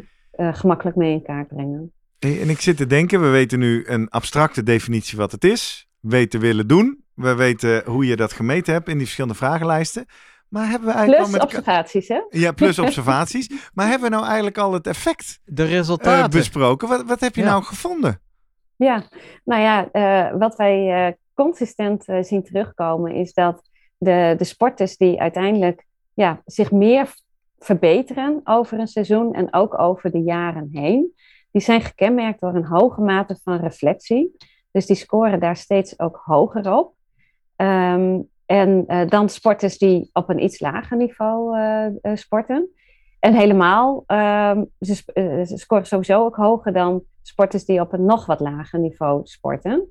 gemakkelijk 0.54 0.98
mee 0.98 1.12
in 1.12 1.22
kaart 1.22 1.48
brengen. 1.48 1.94
Hey, 2.20 2.42
En 2.42 2.50
ik 2.50 2.62
zit 2.62 2.78
te 2.78 2.86
denken, 2.88 3.22
we 3.22 3.28
weten 3.30 3.60
nu 3.60 3.84
een 3.88 4.10
abstracte 4.10 4.64
definitie 4.64 5.18
wat 5.18 5.32
het 5.32 5.44
is. 5.44 5.88
Weten 6.00 6.40
willen 6.40 6.68
doen. 6.68 7.04
We 7.14 7.36
weten 7.36 7.84
hoe 7.86 8.06
je 8.06 8.16
dat 8.16 8.34
gemeten 8.34 8.74
hebt 8.74 8.88
in 8.88 8.94
die 8.94 9.04
verschillende 9.04 9.36
vragenlijsten. 9.38 10.06
Maar 10.50 10.70
hebben 10.70 10.88
we 10.88 10.94
eigenlijk 10.94 11.24
Plus 11.30 11.42
al 11.42 11.48
met 11.48 11.56
observaties, 11.56 12.08
hè? 12.08 12.22
Ja, 12.30 12.52
plus 12.52 12.80
observaties. 12.86 13.50
maar 13.74 13.88
hebben 13.88 14.10
we 14.10 14.16
nou 14.16 14.26
eigenlijk 14.26 14.58
al 14.58 14.74
het 14.74 14.88
effect 14.88 15.40
De 15.46 15.64
eh, 15.64 15.70
resultaten. 15.70 16.30
besproken? 16.40 16.88
Wat, 16.88 17.04
wat 17.06 17.20
heb 17.20 17.36
je 17.36 17.42
Ja. 17.42 17.48
nou 17.50 17.64
gevonden? 17.64 18.20
Ja, 18.76 19.04
nou 19.44 19.62
ja, 19.62 19.92
eh, 19.92 20.38
wat 20.40 20.56
wij 20.56 21.06
eh, 21.08 21.14
consistent 21.34 22.06
eh, 22.06 22.24
zien 22.24 22.44
terugkomen 22.44 23.12
is 23.12 23.34
dat 23.34 23.70
de, 23.98 24.36
de 24.38 24.44
sporters 24.44 24.98
die 24.98 25.20
uiteindelijk 25.22 25.86
ja, 26.14 26.42
zich 26.46 26.72
meer 26.72 27.14
verbeteren 27.60 28.42
over 28.44 28.80
een 28.80 28.88
seizoen 28.88 29.34
en 29.34 29.54
ook 29.54 29.80
over 29.80 30.12
de 30.12 30.22
jaren 30.24 30.70
heen, 30.72 31.14
die 31.56 31.64
zijn 31.64 31.82
gekenmerkt 31.82 32.40
door 32.40 32.56
een 32.56 32.66
hoge 32.66 33.02
mate 33.02 33.40
van 33.44 33.58
reflectie. 33.58 34.36
Dus 34.72 34.86
die 34.86 34.96
scoren 34.96 35.40
daar 35.40 35.56
steeds 35.58 36.00
ook 36.00 36.22
hoger 36.26 36.74
op. 36.74 36.94
Ehm, 37.56 38.20
en 38.46 38.84
eh, 38.88 39.08
dan 39.10 39.30
sporters 39.30 39.78
die 39.78 40.10
op 40.14 40.30
een 40.30 40.44
iets 40.44 40.60
lager 40.60 40.98
niveau 40.98 41.58
eh, 41.58 41.86
eh, 41.86 42.16
sporten. 42.16 42.70
En 43.20 43.34
helemaal, 43.34 44.04
ehm, 44.08 44.64
ze, 44.80 45.04
scoren 45.46 45.86
sowieso 45.86 46.26
ook 46.26 46.36
hoger 46.36 46.74
dan 46.74 47.04
sporters 47.22 47.66
die 47.66 47.82
op 47.82 47.94
een 47.94 48.06
nog 48.06 48.26
wat 48.26 48.40
lager 48.40 48.80
niveau 48.80 49.22
sporten. 49.24 49.90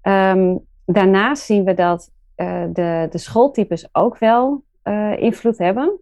Ehm, 0.00 0.56
daarnaast 0.84 1.42
zien 1.42 1.64
we 1.64 1.74
dat 1.74 2.10
de, 2.72 3.06
de 3.10 3.18
schooltypes 3.18 3.88
ook 3.92 4.18
wel 4.18 4.64
invloed 5.16 5.58
hebben. 5.58 6.00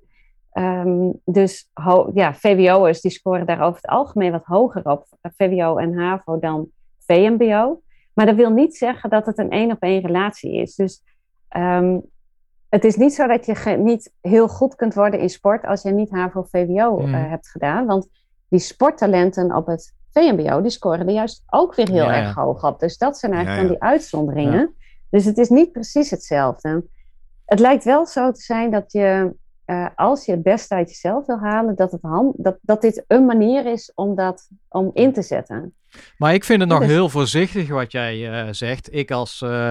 Ehm, 0.54 1.10
dus 1.24 1.70
ja, 2.14 2.34
VWO'ers 2.34 3.00
die 3.00 3.10
scoren 3.10 3.46
daar 3.46 3.60
over 3.60 3.76
het 3.76 3.90
algemeen 3.90 4.32
wat 4.32 4.44
hoger 4.44 4.84
op, 4.84 5.06
eh, 5.20 5.30
VWO 5.36 5.76
en 5.76 5.98
HAVO, 5.98 6.38
dan 6.38 6.68
VMBO. 7.06 7.82
Maar 8.12 8.26
dat 8.26 8.34
wil 8.34 8.50
niet 8.50 8.76
zeggen 8.76 9.10
dat 9.10 9.26
het 9.26 9.38
een 9.38 9.50
één 9.50 9.70
op 9.70 9.82
één 9.82 10.00
relatie 10.00 10.54
is. 10.54 10.74
Dus 10.74 11.02
ehm, 11.48 11.98
het 12.68 12.84
is 12.84 12.96
niet 12.96 13.14
zo 13.14 13.26
dat 13.26 13.46
je 13.46 13.76
niet 13.78 14.12
heel 14.20 14.48
goed 14.48 14.74
kunt 14.74 14.94
worden 14.94 15.20
in 15.20 15.30
sport 15.30 15.64
als 15.66 15.82
je 15.82 15.90
niet 15.90 16.10
HAVO-VWO 16.10 16.98
Mm. 17.00 17.14
eh, 17.14 17.28
hebt 17.30 17.48
gedaan. 17.48 17.86
Want 17.86 18.08
die 18.48 18.60
sporttalenten 18.60 19.56
op 19.56 19.66
het 19.66 19.94
VMBO, 20.12 20.60
die 20.60 20.70
scoren 20.70 21.06
er 21.06 21.14
juist 21.14 21.42
ook 21.46 21.74
weer 21.74 21.88
heel 21.88 22.04
Ja, 22.04 22.14
ja. 22.14 22.22
erg 22.22 22.34
hoog 22.34 22.64
op. 22.64 22.80
Dus 22.80 22.98
dat 22.98 23.18
zijn 23.18 23.32
eigenlijk 23.32 23.62
Ja, 23.62 23.68
dan 23.68 23.78
die 23.78 23.88
uitzonderingen. 23.90 24.74
Dus 25.10 25.24
het 25.24 25.38
is 25.38 25.48
niet 25.48 25.72
precies 25.72 26.10
hetzelfde. 26.10 26.84
Het 27.44 27.58
lijkt 27.58 27.84
wel 27.84 28.06
zo 28.06 28.30
te 28.32 28.40
zijn 28.40 28.70
dat 28.70 28.92
je, 28.92 29.34
eh, 29.64 29.86
als 29.96 30.24
je 30.24 30.32
het 30.32 30.42
beste 30.42 30.74
uit 30.74 30.88
jezelf 30.88 31.26
wil 31.26 31.38
halen, 31.38 31.76
dat, 31.76 31.92
het 31.92 32.02
hand, 32.02 32.34
dat, 32.44 32.56
dat 32.62 32.80
dit 32.80 33.04
een 33.06 33.24
manier 33.26 33.66
is 33.66 33.92
om 33.94 34.14
dat 34.14 34.48
om 34.68 34.90
in 34.94 35.12
te 35.12 35.22
zetten. 35.22 35.74
Maar 36.18 36.34
ik 36.34 36.44
vind 36.44 36.60
het 36.60 36.68
nog 36.68 36.78
Dus- 36.80 36.88
heel 36.88 37.08
voorzichtig 37.08 37.68
wat 37.68 37.92
jij 37.92 38.30
eh, 38.30 38.48
zegt. 38.52 38.94
Ik 38.94 39.10
als, 39.10 39.42
eh, 39.42 39.70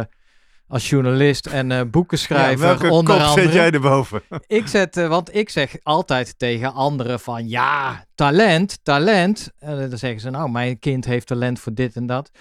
als 0.68 0.90
journalist 0.90 1.46
en 1.48 1.72
eh 1.72 1.78
Ja, 1.78 1.86
boekenschrijver 1.86 2.60
welke 2.68 2.90
onder 2.90 3.14
kop 3.16 3.24
andere. 3.26 3.46
zet 3.46 3.54
jij 3.54 3.72
erboven? 3.72 4.22
Ik 4.48 4.68
zet, 4.68 4.96
want 4.96 5.36
ik 5.36 5.50
zeg 5.50 5.76
altijd 5.84 6.40
tegen 6.40 6.74
anderen 6.74 7.20
van 7.20 7.48
ja, 7.48 8.06
talent, 8.16 8.80
talent. 8.84 9.52
En 9.60 9.90
dan 9.90 9.98
zeggen 9.98 10.20
ze 10.20 10.30
nou, 10.30 10.50
mijn 10.50 10.80
kind 10.80 11.06
heeft 11.06 11.28
talent 11.28 11.60
voor 11.60 11.74
dit 11.74 11.96
en 11.96 12.06
dat. 12.06 12.32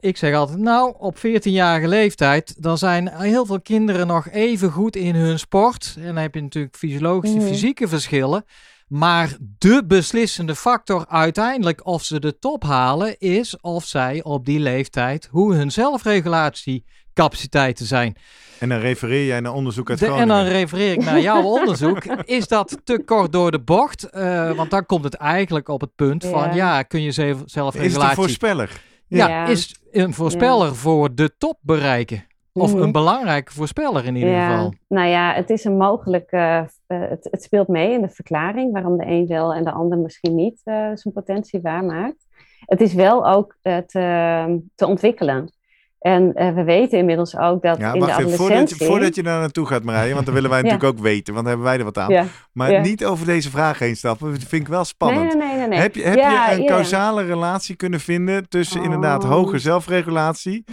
Ik 0.00 0.16
zeg 0.16 0.34
altijd, 0.34 0.58
nou, 0.58 0.94
op 0.98 1.16
14-jarige 1.18 1.88
leeftijd, 1.88 2.62
dan 2.62 2.78
zijn 2.78 3.08
heel 3.08 3.46
veel 3.46 3.60
kinderen 3.60 4.06
nog 4.06 4.28
even 4.30 4.70
goed 4.70 4.96
in 4.96 5.14
hun 5.14 5.38
sport. 5.38 5.94
En 5.98 6.04
dan 6.04 6.16
heb 6.16 6.34
je 6.34 6.40
natuurlijk 6.42 6.76
fysiologische, 6.76 7.36
Mhm. 7.36 7.46
fysieke 7.46 7.88
verschillen. 7.88 8.44
Maar 8.88 9.36
de 9.58 9.82
beslissende 9.86 10.54
factor 10.54 11.06
uiteindelijk 11.08 11.86
of 11.86 12.04
ze 12.04 12.20
de 12.20 12.38
top 12.38 12.62
halen, 12.62 13.18
is 13.18 13.60
of 13.60 13.84
zij 13.84 14.22
op 14.22 14.44
die 14.44 14.60
leeftijd, 14.60 15.28
hoe 15.30 15.54
hun 15.54 15.70
zelfregulatie 15.70 16.84
capaciteiten 17.14 17.86
zijn. 17.86 18.16
En 18.58 18.68
dan 18.68 18.78
refereer 18.78 19.26
jij 19.26 19.40
naar 19.40 19.52
onderzoek 19.52 19.90
uit 19.90 19.98
De- 19.98 20.04
en 20.06 20.12
Groningen. 20.12 20.36
dan 20.44 20.52
refereer 20.52 20.92
ik 20.92 21.04
naar 21.04 21.20
jouw 21.20 21.42
onderzoek. 21.42 22.04
Is 22.38 22.48
dat 22.48 22.76
te 22.84 23.02
kort 23.04 23.32
door 23.32 23.50
de 23.50 23.60
bocht? 23.60 24.10
Eh, 24.10 24.52
want 24.52 24.70
dan 24.70 24.86
komt 24.86 25.04
het 25.04 25.14
eigenlijk 25.14 25.68
op 25.68 25.80
het 25.80 25.94
punt 25.96 26.24
van, 26.24 26.42
Ja. 26.48 26.54
ja, 26.54 26.82
kun 26.82 27.02
je 27.02 27.10
zelf- 27.12 27.26
Is 27.28 27.34
het 27.34 27.42
een 27.42 27.48
zelfregulatie... 27.50 28.14
voorspeller? 28.14 28.80
ja, 29.06 29.28
Ja. 29.28 29.46
is 29.46 29.74
een 29.92 30.14
voorspeller 30.14 30.74
voor 30.76 31.14
de 31.14 31.36
top 31.38 31.58
bereiken. 31.60 32.24
Of 32.52 32.74
Mhm. 32.74 32.82
een 32.82 32.92
belangrijke 32.92 33.52
voorspeller 33.52 34.04
in 34.04 34.14
ieder 34.16 34.30
ja. 34.30 34.50
geval. 34.50 34.72
Nou 34.88 35.08
ja, 35.08 35.32
het 35.34 35.50
is 35.50 35.64
een 35.64 35.76
mogelijk. 35.76 36.30
eh, 36.30 36.58
eh, 36.58 36.66
het, 36.86 37.28
het 37.30 37.42
speelt 37.42 37.68
mee 37.68 37.92
in 37.92 38.00
de 38.00 38.08
verklaring 38.08 38.72
waarom 38.72 38.96
de 38.98 39.06
een 39.06 39.26
wel 39.26 39.54
en 39.54 39.64
de 39.64 39.70
ander 39.72 39.98
misschien 39.98 40.34
niet 40.34 40.60
eh, 40.64 40.74
zijn 40.94 41.14
potentie 41.14 41.60
waarmaakt. 41.60 42.26
Het 42.60 42.80
is 42.80 42.94
wel 42.94 43.26
ook 43.28 43.56
te, 43.62 43.82
te 44.74 44.86
ontwikkelen. 44.86 45.52
En 46.00 46.32
eh, 46.34 46.54
we 46.54 46.62
weten 46.64 46.98
inmiddels 46.98 47.36
ook 47.36 47.62
dat 47.62 47.78
Ja, 47.78 47.92
in 47.92 48.00
de 48.00 48.06
even. 48.06 48.14
Voordat 48.22 48.34
adolescentie... 48.40 48.78
je, 48.78 48.84
voordat 48.90 49.14
je 49.14 49.22
daar 49.22 49.40
naartoe 49.40 49.66
gaat, 49.66 49.82
Marije, 49.84 50.14
want 50.14 50.24
dan 50.24 50.34
willen 50.34 50.50
wij 50.50 50.58
Ja. 50.62 50.64
natuurlijk 50.64 50.98
ook 50.98 51.04
weten, 51.04 51.34
want 51.34 51.46
dan 51.46 51.54
hebben 51.54 51.64
wij 51.72 51.78
er 51.78 51.84
wat 51.84 51.98
aan. 51.98 52.10
Ja. 52.10 52.24
Maar 52.52 52.70
Ja. 52.72 52.80
niet 52.80 53.04
over 53.04 53.26
deze 53.26 53.50
vraag 53.50 53.78
heen 53.78 53.96
stappen, 53.96 54.30
dat 54.30 54.38
vind 54.44 54.62
ik 54.62 54.68
wel 54.68 54.84
spannend. 54.84 55.34
Nee, 55.34 55.36
nee, 55.36 55.48
nee, 55.48 55.58
nee, 55.58 55.68
nee. 55.68 55.78
Heb 55.78 55.94
je, 55.94 56.02
heb 56.02 56.18
Ja, 56.18 56.50
je 56.50 56.60
een 56.60 56.66
causale 56.66 57.22
relatie 57.24 57.76
kunnen 57.76 58.00
vinden 58.00 58.48
tussen 58.48 58.82
inderdaad 58.82 59.24
Oh. 59.24 59.30
hoge 59.30 59.58
zelfregulatie 59.58 60.64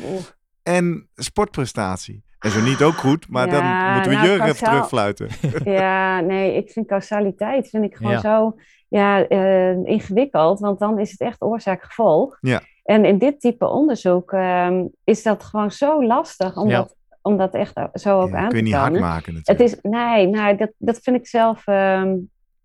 en 0.64 1.10
sportprestatie? 1.16 2.26
En 2.40 2.52
zo 2.52 2.62
niet 2.62 2.82
ook 2.84 2.94
goed, 2.94 3.30
maar 3.30 3.50
dan 3.50 3.64
moeten 3.94 4.12
we 4.12 4.18
nou, 4.18 4.28
Jurgen 4.28 4.46
even 4.46 4.46
causaal- 4.46 4.70
terugfluiten. 4.70 5.28
Ja, 5.80 6.20
nee, 6.20 6.56
ik 6.56 6.70
vind 6.72 6.88
causaliteit 6.88 7.70
vind 7.70 7.84
ik 7.84 7.96
gewoon 7.96 8.12
Ja. 8.12 8.20
zo 8.20 8.56
ja, 8.90 9.28
eh, 9.28 9.86
ingewikkeld, 9.86 10.60
want 10.60 10.80
dan 10.80 11.00
is 11.00 11.12
het 11.12 11.20
echt 11.22 11.42
oorzaak-gevolg. 11.42 12.38
Ja. 12.40 12.62
En 12.88 13.06
in 13.06 13.18
dit 13.18 13.40
type 13.40 13.68
onderzoek 13.68 14.32
ehm, 14.32 14.86
is 15.04 15.24
dat 15.24 15.44
gewoon 15.44 15.72
zo 15.72 16.06
lastig 16.06 16.58
om, 16.58 16.70
Ja. 16.70 16.78
dat, 16.78 16.96
om 17.22 17.38
dat 17.38 17.54
echt 17.54 17.74
zo 17.94 18.22
ook 18.22 18.30
Ja, 18.30 18.38
aan 18.38 18.48
kun 18.50 18.58
je 18.58 18.64
te 18.64 18.70
niet 18.70 18.74
hard 18.80 19.00
maken 19.00 19.36
Het 19.36 19.48
natuurlijk. 19.48 19.84
is, 19.84 19.92
nee, 19.92 20.28
nou, 20.28 20.56
dat, 20.58 20.72
dat 20.78 20.98
vind 21.00 21.16
ik 21.18 21.28
zelf 21.28 21.68
ehm, 21.68 22.16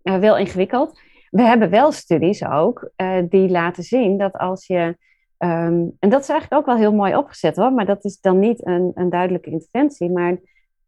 eh, 0.01 0.17
wel 0.17 0.37
ingewikkeld. 0.37 0.99
We 1.29 1.41
hebben 1.41 1.69
wel 1.69 1.91
studies 1.91 2.45
ook 2.45 2.89
eh, 2.95 3.17
die 3.29 3.49
laten 3.49 3.83
zien 3.83 4.17
dat 4.17 4.33
als 4.33 4.67
je. 4.67 4.97
ehm, 5.37 5.83
en 5.99 6.09
dat 6.09 6.21
is 6.21 6.29
eigenlijk 6.29 6.53
ook 6.53 6.65
wel 6.65 6.77
heel 6.77 6.93
mooi 6.93 7.15
opgezet 7.15 7.55
hoor, 7.55 7.71
maar 7.73 7.85
dat 7.85 8.03
is 8.03 8.19
dan 8.19 8.39
niet 8.39 8.65
een, 8.67 8.91
een 8.95 9.09
duidelijke 9.09 9.49
interventie. 9.49 10.09
Maar 10.11 10.37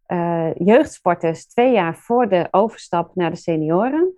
eh, 0.06 0.50
jeugdsporters 0.58 1.48
twee 1.48 1.71
jaar 1.74 1.95
voor 1.95 2.30
de 2.30 2.48
overstap 2.52 3.15
naar 3.15 3.30
de 3.30 3.36
senioren, 3.38 4.13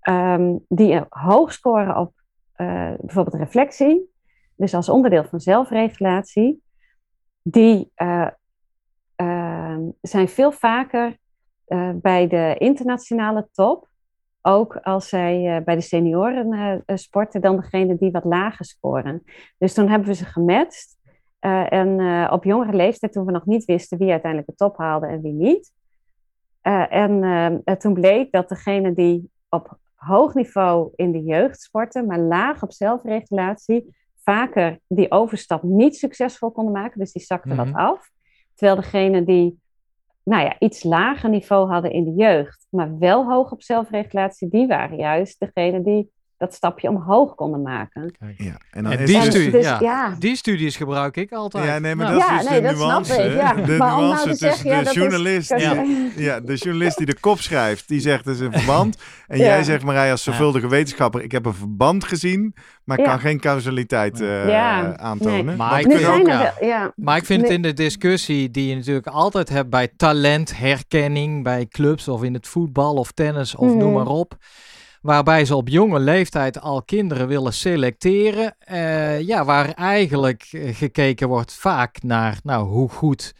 ehm, 0.00 0.56
die 0.68 1.00
hoog 1.08 1.52
scoren 1.52 1.96
op 1.96 2.12
eh, 2.52 2.92
bijvoorbeeld 3.00 3.36
reflectie, 3.36 4.09
dus 4.60 4.74
als 4.74 4.88
onderdeel 4.88 5.24
van 5.24 5.40
zelfregulatie, 5.40 6.62
die 7.42 7.90
eh, 7.94 8.28
ehm, 9.16 9.82
zijn 10.00 10.28
veel 10.28 10.52
vaker 10.52 11.16
eh, 11.64 11.90
bij 11.94 12.26
de 12.26 12.54
internationale 12.58 13.48
top, 13.52 13.88
ook 14.42 14.76
als 14.76 15.08
zij 15.08 15.56
eh, 15.56 15.64
bij 15.64 15.74
de 15.74 15.80
senioren 15.80 16.82
sporten, 16.86 17.40
dan 17.40 17.56
degene 17.56 17.96
die 17.96 18.10
wat 18.10 18.24
lager 18.24 18.64
scoren. 18.64 19.22
Dus 19.58 19.74
toen 19.74 19.88
hebben 19.88 20.08
we 20.08 20.14
ze 20.14 20.24
gematcht. 20.24 20.98
En 21.68 22.00
op 22.30 22.44
jongere 22.44 22.76
leeftijd, 22.76 23.12
toen 23.12 23.24
we 23.24 23.32
nog 23.32 23.46
niet 23.46 23.64
wisten 23.64 23.98
wie 23.98 24.10
uiteindelijk 24.10 24.50
de 24.50 24.56
top 24.56 24.76
haalde 24.76 25.06
en 25.06 25.22
wie 25.22 25.32
niet. 25.32 25.72
En 26.88 27.22
eh, 27.64 27.76
toen 27.76 27.94
bleek 27.94 28.32
dat 28.32 28.48
degene 28.48 28.92
die 28.92 29.30
op 29.48 29.78
hoog 29.94 30.34
niveau 30.34 30.92
in 30.94 31.12
de 31.12 31.22
jeugd 31.22 31.60
sporten, 31.60 32.06
maar 32.06 32.18
laag 32.18 32.62
op 32.62 32.72
zelfregulatie, 32.72 33.96
vaker 34.30 34.78
die 34.88 35.10
overstap 35.10 35.62
niet 35.62 35.96
succesvol 35.96 36.50
konden 36.50 36.72
maken. 36.72 36.98
Dus 36.98 37.12
die 37.12 37.22
zakten 37.22 37.56
Mhm. 37.56 37.64
wat 37.64 37.74
af. 37.74 38.10
Terwijl 38.54 38.80
degene 38.80 39.24
die 39.24 39.60
nou 40.24 40.42
ja, 40.42 40.56
iets 40.58 40.82
lager 40.82 41.30
niveau 41.30 41.70
hadden 41.70 41.92
in 41.92 42.04
de 42.04 42.14
jeugd, 42.22 42.66
maar 42.70 42.98
wel 42.98 43.24
hoog 43.24 43.52
op 43.52 43.62
zelfregulatie, 43.62 44.48
die 44.48 44.66
waren 44.66 44.96
juist 44.96 45.40
degene 45.40 45.82
die 45.82 46.10
dat 46.40 46.54
stapje 46.54 46.88
omhoog 46.88 47.34
konden 47.34 47.62
maken. 47.62 48.14
Ja, 48.36 48.56
en 48.70 48.82
dan 48.82 48.92
En 48.92 48.98
is 48.98 49.06
die 49.06 49.16
dus- 49.20 49.28
studie- 49.28 49.50
dus, 49.50 49.64
ja. 49.64 49.78
ja. 49.80 50.14
Die 50.18 50.36
studies 50.36 50.76
gebruik 50.76 51.16
ik 51.16 51.32
altijd. 51.32 51.64
Ja, 51.64 51.78
nee, 51.78 51.94
maar 51.94 52.06
Nou, 52.06 52.18
dat 52.18 52.30
is 52.30 52.36
dus 52.40 52.50
nee, 52.50 52.60
de 52.62 52.76
nuance. 52.76 53.22
ik, 53.22 53.32
ja. 53.34 53.52
De 53.54 53.76
Maar 53.76 53.88
nou 53.88 54.02
nuance 54.02 54.28
tussen 54.28 54.48
zeggen, 54.48 54.70
ja, 54.70 54.82
de 54.82 54.88
is- 54.88 54.94
journalist, 54.94 55.48
die, 55.48 55.58
Ja. 55.60 55.84
ja, 56.16 56.40
de 56.40 56.54
journalist 56.54 56.96
die 56.96 57.06
de 57.06 57.20
kop 57.20 57.40
schrijft, 57.40 57.88
die 57.88 58.00
zegt 58.00 58.26
er 58.26 58.32
is 58.32 58.40
een 58.40 58.52
verband. 58.52 58.96
En 59.26 59.38
Ja. 59.38 59.44
jij 59.44 59.62
zegt, 59.62 59.84
Marij, 59.84 60.10
als 60.10 60.22
zorgvuldige 60.22 60.68
wetenschapper, 60.68 61.22
ik 61.22 61.32
heb 61.32 61.46
een 61.46 61.54
verband 61.54 62.04
gezien, 62.04 62.54
maar 62.84 62.98
ik 62.98 63.04
Ja. 63.04 63.10
kan 63.10 63.20
geen 63.20 63.40
causaliteit 63.40 64.20
eh, 64.20 64.48
Ja, 64.48 64.96
aantonen. 64.96 65.44
nee. 65.44 65.56
Maar 65.56 65.80
ik 65.80 65.92
vind 65.92 66.06
ook- 66.06 66.26
wel. 66.26 66.90
Maar 66.96 67.16
ik 67.16 67.24
vind 67.24 67.42
het 67.42 67.50
in 67.50 67.62
de 67.62 67.72
discussie 67.72 68.50
die 68.50 68.68
je 68.68 68.74
natuurlijk 68.76 69.06
altijd 69.06 69.48
hebt 69.48 69.70
bij 69.70 69.88
talentherkenning, 69.96 71.42
bij 71.44 71.66
clubs 71.66 72.08
of 72.08 72.22
in 72.22 72.34
het 72.34 72.46
voetbal 72.48 72.94
of 72.94 73.12
tennis 73.12 73.54
of 73.54 73.68
noem 73.68 73.78
Mhm. 73.78 73.92
maar 73.92 74.06
op. 74.06 74.36
Waarbij 75.00 75.44
ze 75.44 75.56
op 75.56 75.68
jonge 75.68 75.98
leeftijd 75.98 76.60
al 76.60 76.82
kinderen 76.82 77.28
willen 77.28 77.52
selecteren. 77.52 78.54
eh, 78.58 79.20
ja, 79.20 79.44
waar 79.44 79.72
eigenlijk 79.72 80.48
eh, 80.52 80.74
gekeken 80.76 81.28
wordt 81.28 81.52
vaak 81.52 82.02
naar, 82.02 82.38
nou, 82.42 82.68
hoe 82.68 82.88
goed 82.88 83.34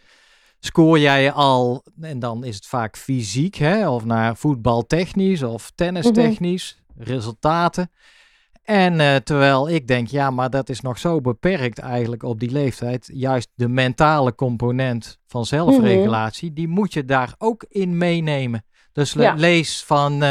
scoor 0.59 0.99
jij 0.99 1.33
al? 1.33 1.85
En 2.01 2.19
dan 2.19 2.45
is 2.45 2.55
het 2.55 2.67
vaak 2.67 2.97
fysiek, 2.97 3.55
hè? 3.55 3.89
of 3.89 4.05
naar 4.05 4.37
voetbaltechnisch 4.37 5.43
of 5.43 5.73
tennistechnisch, 5.75 6.83
resultaten. 6.99 7.91
En 8.65 9.01
eh, 9.01 9.17
terwijl 9.17 9.69
ik 9.71 9.87
denk, 9.89 10.09
ja, 10.09 10.31
maar 10.31 10.51
dat 10.51 10.69
is 10.69 10.81
nog 10.81 10.99
zo 10.99 11.21
beperkt 11.21 11.79
eigenlijk 11.79 12.23
op 12.23 12.41
die 12.41 12.51
leeftijd. 12.51 13.11
Juist 13.15 13.49
de 13.55 13.69
mentale 13.69 14.35
component 14.35 15.19
van 15.27 15.45
zelfregulatie, 15.47 16.53
die 16.53 16.69
moet 16.69 16.93
je 16.93 17.05
daar 17.05 17.35
ook 17.39 17.65
in 17.69 17.97
meenemen. 17.99 18.65
Dus 18.93 19.15
le- 19.15 19.23
Ja. 19.23 19.35
lees 19.35 19.85
van, 19.85 20.23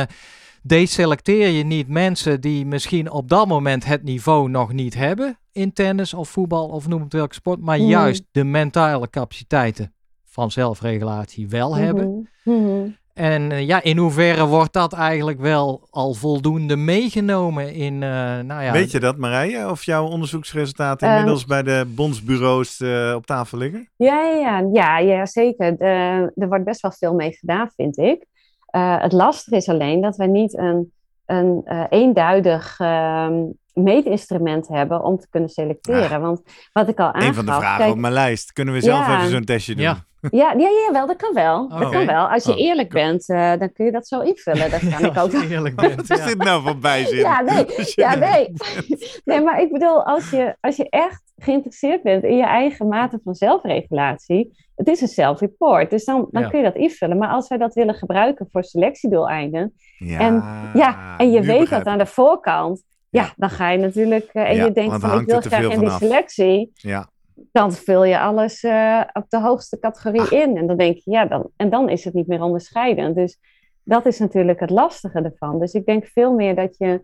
deselecteer 0.63 1.48
je 1.48 1.63
niet 1.63 1.88
mensen 1.88 2.41
die 2.41 2.65
misschien 2.65 3.12
op 3.12 3.30
dat 3.30 3.48
moment 3.48 3.86
het 3.86 4.04
niveau 4.04 4.50
nog 4.50 4.74
niet 4.74 4.93
hebben 4.95 5.38
in 5.52 5.74
tennis 5.74 6.13
of 6.13 6.30
voetbal 6.30 6.67
of 6.67 6.88
noem 6.88 7.02
het 7.02 7.13
welke 7.13 7.34
sport, 7.34 7.60
maar 7.62 7.78
Mhm. 7.78 7.88
juist 7.88 8.24
de 8.32 8.43
mentale 8.43 9.10
capaciteiten 9.10 9.93
van 10.26 10.52
zelfregulatie 10.52 11.48
wel 11.50 11.76
hebben. 11.78 12.30
Mhm, 12.43 12.56
mhm. 12.58 12.88
En 13.13 13.52
eh, 13.52 13.67
ja, 13.67 13.84
in 13.84 13.98
hoeverre 13.98 14.45
wordt 14.45 14.74
dat 14.74 14.93
eigenlijk 14.93 15.39
wel 15.39 15.88
al 15.89 16.13
voldoende 16.13 16.76
meegenomen 16.76 17.74
in, 17.74 17.93
eh, 18.04 18.10
nou 18.39 18.63
ja... 18.63 18.72
Weet 18.72 18.91
je 18.91 19.00
dat, 19.00 19.17
Marije? 19.17 19.69
Of 19.69 19.84
jouw 19.84 20.06
onderzoeksresultaten 20.08 21.08
Ehm, 21.08 21.17
inmiddels 21.17 21.45
bij 21.45 21.63
de 21.63 21.86
bondsbureaus 21.95 22.80
eh, 22.82 23.13
op 23.15 23.26
tafel 23.26 23.58
liggen? 23.58 23.89
Ja, 23.95 24.24
ja, 24.24 24.39
ja, 24.39 24.69
ja, 24.74 24.98
ja 24.98 25.26
zeker. 25.26 25.78
De- 25.78 26.32
er 26.36 26.48
wordt 26.48 26.63
best 26.63 26.82
wel 26.82 26.91
veel 26.91 27.13
mee 27.13 27.32
gedaan, 27.32 27.69
vind 27.76 27.98
ik. 27.98 28.26
Eh, 28.71 29.01
het 29.01 29.12
lastige 29.12 29.55
is 29.55 29.69
alleen 29.69 30.01
dat 30.01 30.15
we 30.15 30.25
niet 30.25 30.58
een, 30.58 30.91
een 31.25 31.62
eh, 31.65 31.84
eenduidig 31.89 32.79
ehm, 32.79 33.43
meetinstrument 33.73 34.67
hebben 34.67 35.03
om 35.03 35.17
te 35.19 35.27
kunnen 35.29 35.49
selecteren. 35.49 36.21
Want 36.21 36.41
wat 36.73 36.88
ik 36.88 36.99
al 36.99 37.05
aangaf... 37.05 37.27
Een 37.27 37.34
van 37.34 37.45
de 37.45 37.51
vragen 37.51 37.77
kijk, 37.77 37.91
op 37.91 37.97
mijn 37.97 38.13
lijst. 38.13 38.53
Kunnen 38.53 38.73
we 38.73 38.82
zelf 38.82 39.08
Ja. 39.08 39.17
even 39.17 39.29
zo'n 39.29 39.43
testje 39.43 39.73
doen? 39.75 39.84
Ja. 39.84 40.08
Ja, 40.32 40.51
ja, 40.58 40.67
ja, 40.69 40.89
wel, 40.91 41.08
dat 41.08 41.15
kan 41.15 41.34
wel. 41.34 41.69
Dat 41.69 41.89
kan 41.89 42.05
wel. 42.05 42.27
Als 42.29 42.43
je 42.43 42.51
Oh. 42.51 42.60
eerlijk 42.60 42.89
bent, 42.89 43.29
eh, 43.29 43.53
dan 43.58 43.71
kun 43.73 43.86
je 43.86 43.91
dat 43.91 44.08
zo 44.08 44.19
invullen. 44.19 44.71
Dat 44.71 44.79
kan 44.79 45.05
ik 45.12 45.17
ook. 45.17 45.34
Als 45.34 45.41
je 45.43 45.49
eerlijk 45.49 45.75
bent, 45.75 45.95
Wat 45.95 46.10
is 46.10 46.17
ja. 46.17 46.25
dit 46.25 46.38
nou 46.43 46.75
bijzin? 46.75 47.17
Ja, 47.17 47.41
nee. 47.41 47.65
Ja, 47.95 48.15
nee. 48.15 48.53
nee, 49.25 49.41
maar 49.41 49.62
ik 49.62 49.71
bedoel, 49.71 50.03
als 50.05 50.29
je, 50.29 50.55
als 50.62 50.75
je 50.75 50.89
echt 50.89 51.21
geïnteresseerd 51.38 52.03
bent 52.03 52.23
in 52.23 52.38
je 52.38 52.45
eigen 52.45 52.88
mate 52.88 53.19
van 53.23 53.36
zelfregulatie, 53.36 54.67
het 54.75 54.88
is 54.88 55.01
een 55.01 55.08
self-report, 55.08 55.89
dus 55.89 56.05
dan, 56.05 56.27
dan 56.32 56.41
Ja. 56.41 56.49
kun 56.49 56.58
je 56.60 56.65
dat 56.65 56.75
invullen. 56.75 57.17
Maar 57.17 57.29
als 57.29 57.47
wij 57.47 57.58
dat 57.58 57.73
willen 57.73 57.95
gebruiken 57.95 58.47
voor 58.51 58.63
selectiedoeleinden, 58.63 59.73
Ja, 59.97 60.19
En- 60.19 60.43
ja, 60.73 61.17
en 61.17 61.32
je 61.32 61.41
weet 61.41 61.60
begrijp 61.60 61.84
dat 61.84 61.93
aan 61.93 61.99
de 61.99 62.05
voorkant, 62.05 62.84
ja, 63.10 63.22
Ja. 63.24 63.34
dan 63.38 63.50
ga 63.50 63.69
je 63.69 63.78
natuurlijk, 63.78 64.30
eh, 64.34 64.50
en 64.50 64.56
Ja, 64.56 64.65
je 64.65 64.72
denkt 64.72 65.00
van 65.00 65.19
ik 65.19 65.26
wil 65.28 65.39
te 65.39 65.48
graag 65.48 65.60
veel 65.62 65.72
in 65.72 65.80
die 65.80 65.89
selectie. 65.89 66.72
Ja. 66.74 67.10
dan 67.52 67.72
vul 67.74 68.04
je 68.04 68.19
alles 68.19 68.63
eh, 68.63 69.02
op 69.13 69.26
de 69.30 69.39
hoogste 69.39 69.80
categorie 69.80 70.22
Ah. 70.22 70.32
in. 70.32 70.58
En 70.58 70.67
dan 70.67 70.78
denk 70.78 70.95
je, 70.98 71.12
ja, 71.12 71.26
dan, 71.26 71.50
en 71.56 71.69
dan 71.69 71.89
is 71.89 72.04
het 72.06 72.13
niet 72.13 72.28
meer 72.28 72.41
onderscheiden. 72.41 73.13
Dus 73.15 73.39
dat 73.84 74.06
is 74.06 74.19
natuurlijk 74.19 74.60
het 74.60 74.69
lastige 74.69 75.19
ervan. 75.22 75.60
Dus 75.60 75.74
ik 75.74 75.86
denk 75.86 76.06
veel 76.06 76.34
meer 76.34 76.56
dat 76.56 76.76
je 76.78 77.04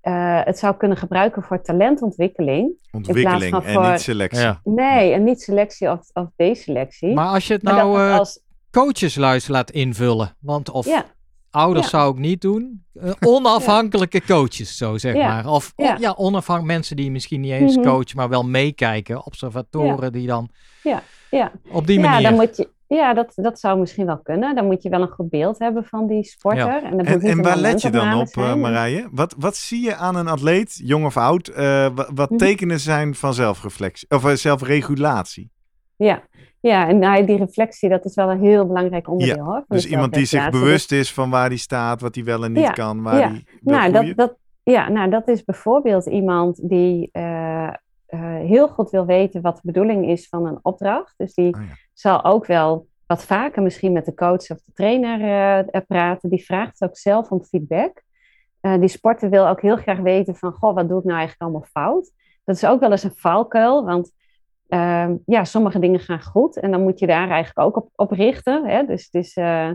eh, 0.00 0.40
het 0.44 0.58
zou 0.58 0.76
kunnen 0.76 0.96
gebruiken 0.98 1.42
voor 1.42 1.62
talentontwikkeling. 1.62 2.70
Ontwikkeling 2.92 3.50
van 3.50 3.64
en 3.64 3.72
voor- 3.72 3.90
niet 3.90 4.00
selectie. 4.00 4.40
Ja. 4.42 4.60
Nee, 4.64 5.12
en 5.12 5.24
niet 5.24 5.42
selectie 5.42 5.90
of, 5.90 6.00
of 6.12 6.26
deselectie. 6.36 7.14
Maar 7.14 7.28
als 7.28 7.46
je 7.46 7.52
het 7.54 7.62
nou 7.62 8.00
eh, 8.00 8.18
als, 8.18 8.40
coachesluis 8.70 9.48
laat 9.48 9.70
invullen, 9.70 10.36
want 10.40 10.70
of 10.70 10.86
ja, 10.86 11.04
ouders 11.50 11.90
Ja. 11.90 11.98
zou 11.98 12.12
ik 12.12 12.18
niet 12.18 12.40
doen, 12.40 12.84
eh, 12.94 13.10
onafhankelijke 13.36 14.22
coaches 14.26 14.76
zo 14.76 14.98
zeg 14.98 15.14
Ja. 15.14 15.28
maar. 15.28 15.46
Of 15.52 15.72
Ja. 15.76 15.96
ja. 16.00 16.14
onafhankelijke 16.16 16.72
mensen 16.76 16.96
die 16.96 17.10
misschien 17.10 17.40
niet 17.40 17.52
eens 17.52 17.76
Mhm. 17.76 17.86
coachen, 17.86 18.16
maar 18.16 18.28
wel 18.28 18.42
meekijken, 18.44 19.26
observatoren 19.26 20.12
die 20.12 20.26
dan 20.26 20.48
ja. 20.82 21.02
op 21.70 21.86
die 21.86 22.00
ja, 22.00 22.10
manier... 22.10 22.28
dan 22.28 22.34
moet 22.38 22.56
je, 22.56 22.68
ja 22.86 23.14
dat, 23.14 23.32
dat 23.34 23.60
zou 23.60 23.78
misschien 23.78 24.06
wel 24.06 24.18
kunnen. 24.18 24.54
Dan 24.54 24.66
moet 24.66 24.82
je 24.82 24.88
wel 24.88 25.00
een 25.02 25.08
goed 25.08 25.30
beeld 25.30 25.58
hebben 25.58 25.84
van 25.84 26.06
die 26.06 26.24
sporter. 26.24 26.66
Ja. 26.66 26.82
En, 26.82 26.98
En, 27.20 27.42
waar 27.42 27.56
let 27.56 27.82
je 27.82 27.90
dan 27.90 28.14
op, 28.14 28.26
eh, 28.26 28.44
zijn. 28.44 28.60
Marije? 28.60 29.08
Wat, 29.12 29.34
wat 29.38 29.56
zie 29.56 29.82
je 29.84 29.94
aan 29.94 30.16
een 30.16 30.28
atleet, 30.28 30.80
jong 30.84 31.04
of 31.04 31.16
oud, 31.16 31.48
eh, 31.48 31.64
wa- 31.94 32.08
wat, 32.14 32.28
Mhm. 32.30 32.38
tekenen 32.38 32.80
zijn 32.80 33.14
van 33.14 33.34
zelfreflectie 33.34 34.10
of 34.10 34.30
zelfregulatie? 34.34 35.50
ja. 35.96 36.22
Ja, 36.60 36.88
en 36.88 36.98
nou, 36.98 37.24
die 37.24 37.36
reflectie, 37.36 37.88
dat 37.88 38.04
is 38.04 38.14
wel 38.14 38.30
een 38.30 38.40
heel 38.40 38.66
belangrijk 38.66 39.08
onderdeel 39.08 39.44
hoor. 39.44 39.64
Dus 39.68 39.86
iemand 39.86 40.14
die 40.14 40.24
zich 40.24 40.50
bewust 40.50 40.92
is 40.92 41.12
van 41.12 41.30
waar 41.30 41.48
die 41.48 41.58
staat, 41.58 42.00
wat 42.00 42.14
hij 42.14 42.24
wel 42.24 42.44
en 42.44 42.52
niet 42.52 42.64
Ja, 42.64 42.70
kan, 42.70 43.02
waar 43.02 43.18
ja. 43.18 43.28
hij 43.28 43.44
Nou, 43.60 43.92
dat, 43.92 44.16
dat, 44.16 44.36
ja, 44.62 44.88
nou, 44.88 45.10
dat 45.10 45.28
is 45.28 45.44
bijvoorbeeld 45.44 46.06
iemand 46.06 46.68
die 46.68 47.08
eh, 47.12 47.66
eh, 47.66 47.74
heel 48.36 48.68
goed 48.68 48.90
wil 48.90 49.06
weten 49.06 49.40
wat 49.40 49.54
de 49.56 49.62
bedoeling 49.64 50.08
is 50.08 50.28
van 50.28 50.46
een 50.46 50.58
opdracht. 50.62 51.14
Dus 51.16 51.34
die 51.34 51.54
Oh 51.54 51.62
zal 51.92 52.24
ook 52.24 52.46
wel 52.46 52.86
wat 53.06 53.24
vaker 53.24 53.62
misschien 53.62 53.92
met 53.92 54.04
de 54.04 54.14
coach 54.14 54.50
of 54.50 54.62
de 54.64 54.72
trainer 54.74 55.20
eh, 55.70 55.80
praten. 55.86 56.30
Die 56.30 56.44
vraagt 56.44 56.82
ook 56.82 56.96
zelf 56.96 57.30
om 57.30 57.44
feedback. 57.44 58.02
Die 58.60 58.88
sporter 58.88 59.30
wil 59.30 59.48
ook 59.48 59.60
heel 59.60 59.76
graag 59.76 59.98
weten 59.98 60.36
van, 60.36 60.52
goh, 60.52 60.74
wat 60.74 60.88
doe 60.88 60.98
ik 60.98 61.04
nou 61.04 61.18
eigenlijk 61.18 61.40
allemaal 61.40 61.68
fout? 61.70 62.12
Dat 62.44 62.56
is 62.56 62.64
ook 62.64 62.80
wel 62.80 62.90
eens 62.90 63.02
een 63.02 63.16
valkuil, 63.16 63.84
want 63.84 64.12
ehm, 64.68 65.16
ja, 65.26 65.44
sommige 65.44 65.78
dingen 65.78 66.00
gaan 66.00 66.22
goed 66.22 66.60
en 66.60 66.70
dan 66.70 66.82
moet 66.82 66.98
je 66.98 67.06
daar 67.06 67.30
eigenlijk 67.30 67.68
ook 67.68 67.76
op, 67.76 67.88
op 67.94 68.10
richten. 68.10 68.66
Hè? 68.66 68.84
Dus 68.84 69.34
eh, 69.34 69.68
eh, 69.68 69.74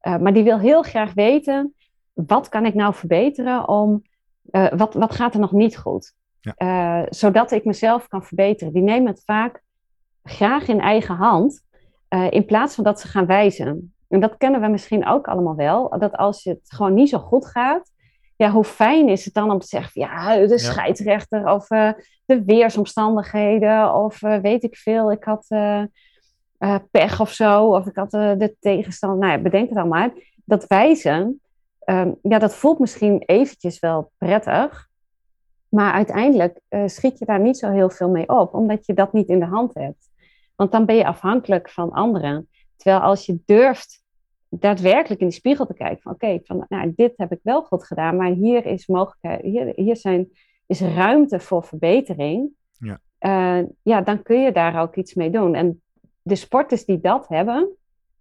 maar 0.00 0.32
die 0.32 0.44
wil 0.44 0.58
heel 0.58 0.82
graag 0.82 1.14
weten, 1.14 1.74
wat 2.12 2.48
kan 2.48 2.66
ik 2.66 2.74
nou 2.74 2.94
verbeteren 2.94 3.68
om, 3.68 4.02
eh, 4.50 4.72
wat, 4.72 4.94
wat 4.94 5.14
gaat 5.14 5.34
er 5.34 5.40
nog 5.40 5.52
niet 5.52 5.76
goed? 5.76 6.14
Ja. 6.40 7.06
Zodat 7.08 7.50
ik 7.50 7.64
mezelf 7.64 8.08
kan 8.08 8.22
verbeteren. 8.22 8.72
Die 8.72 8.82
nemen 8.82 9.06
het 9.06 9.22
vaak 9.24 9.62
graag 10.22 10.68
in 10.68 10.80
eigen 10.80 11.14
hand, 11.14 11.62
in 12.30 12.44
plaats 12.44 12.74
van 12.74 12.84
dat 12.84 13.00
ze 13.00 13.08
gaan 13.08 13.26
wijzen. 13.26 13.94
En 14.08 14.20
dat 14.20 14.36
kennen 14.36 14.60
we 14.60 14.68
misschien 14.68 15.06
ook 15.06 15.28
allemaal 15.28 15.54
wel, 15.54 15.98
dat 15.98 16.16
als 16.16 16.44
het 16.44 16.60
gewoon 16.62 16.94
niet 16.94 17.08
zo 17.08 17.18
goed 17.18 17.46
gaat, 17.46 17.92
ja, 18.36 18.50
hoe 18.50 18.64
fijn 18.64 19.08
is 19.08 19.24
het 19.24 19.34
dan 19.34 19.50
om 19.50 19.58
te 19.58 19.66
zeggen, 19.66 20.00
ja, 20.00 20.46
de 20.46 20.58
scheidsrechter 20.58 21.48
of 21.48 21.70
eh, 21.70 21.92
de 22.24 22.44
weersomstandigheden 22.44 23.94
of 23.94 24.22
eh, 24.22 24.38
weet 24.38 24.62
ik 24.62 24.76
veel, 24.76 25.12
ik 25.12 25.24
had 25.24 25.46
eh, 25.48 25.84
pech 26.90 27.20
of 27.20 27.32
zo, 27.32 27.66
of 27.66 27.86
ik 27.86 27.96
had 27.96 28.10
de 28.10 28.56
tegenstander, 28.60 29.18
nou 29.18 29.32
ja, 29.32 29.42
bedenk 29.42 29.68
het 29.68 29.78
allemaal. 29.78 30.10
Dat 30.44 30.66
wijzen, 30.66 31.40
ehm, 31.78 32.12
ja, 32.22 32.38
dat 32.38 32.54
voelt 32.54 32.78
misschien 32.78 33.22
eventjes 33.26 33.78
wel 33.78 34.10
prettig, 34.18 34.88
maar 35.68 35.92
uiteindelijk 35.92 36.60
schiet 36.86 37.18
je 37.18 37.24
daar 37.24 37.40
niet 37.40 37.58
zo 37.58 37.70
heel 37.70 37.90
veel 37.90 38.08
mee 38.08 38.28
op, 38.28 38.54
omdat 38.54 38.86
je 38.86 38.94
dat 38.94 39.12
niet 39.12 39.28
in 39.28 39.38
de 39.38 39.44
hand 39.44 39.74
hebt. 39.74 40.10
Want 40.56 40.72
dan 40.72 40.84
ben 40.84 40.96
je 40.96 41.06
afhankelijk 41.06 41.70
van 41.70 41.90
anderen. 41.92 42.48
Terwijl 42.76 43.02
als 43.02 43.26
je 43.26 43.38
durft 43.44 44.03
daadwerkelijk 44.58 45.20
in 45.20 45.26
die 45.28 45.36
spiegel 45.36 45.66
te 45.66 45.74
kijken 45.74 46.02
van 46.02 46.12
oké, 46.12 46.38
van 46.42 46.66
nou, 46.68 46.92
dit 46.96 47.12
heb 47.16 47.32
ik 47.32 47.40
wel 47.42 47.62
goed 47.62 47.84
gedaan, 47.84 48.16
maar 48.16 48.30
hier 48.30 48.66
is 48.66 48.86
mogelijkheid, 48.86 49.40
hier, 49.40 49.72
hier 49.76 49.96
zijn, 49.96 50.28
is 50.66 50.80
ruimte 50.80 51.40
voor 51.40 51.64
verbetering. 51.64 52.50
Ja. 52.78 53.00
Eh, 53.18 53.66
ja, 53.82 54.00
dan 54.00 54.22
kun 54.22 54.40
je 54.40 54.52
daar 54.52 54.80
ook 54.80 54.96
iets 54.96 55.14
mee 55.14 55.30
doen. 55.30 55.54
En 55.54 55.82
de 56.22 56.34
sporters 56.34 56.84
die 56.84 57.00
dat 57.00 57.28
hebben, 57.28 57.68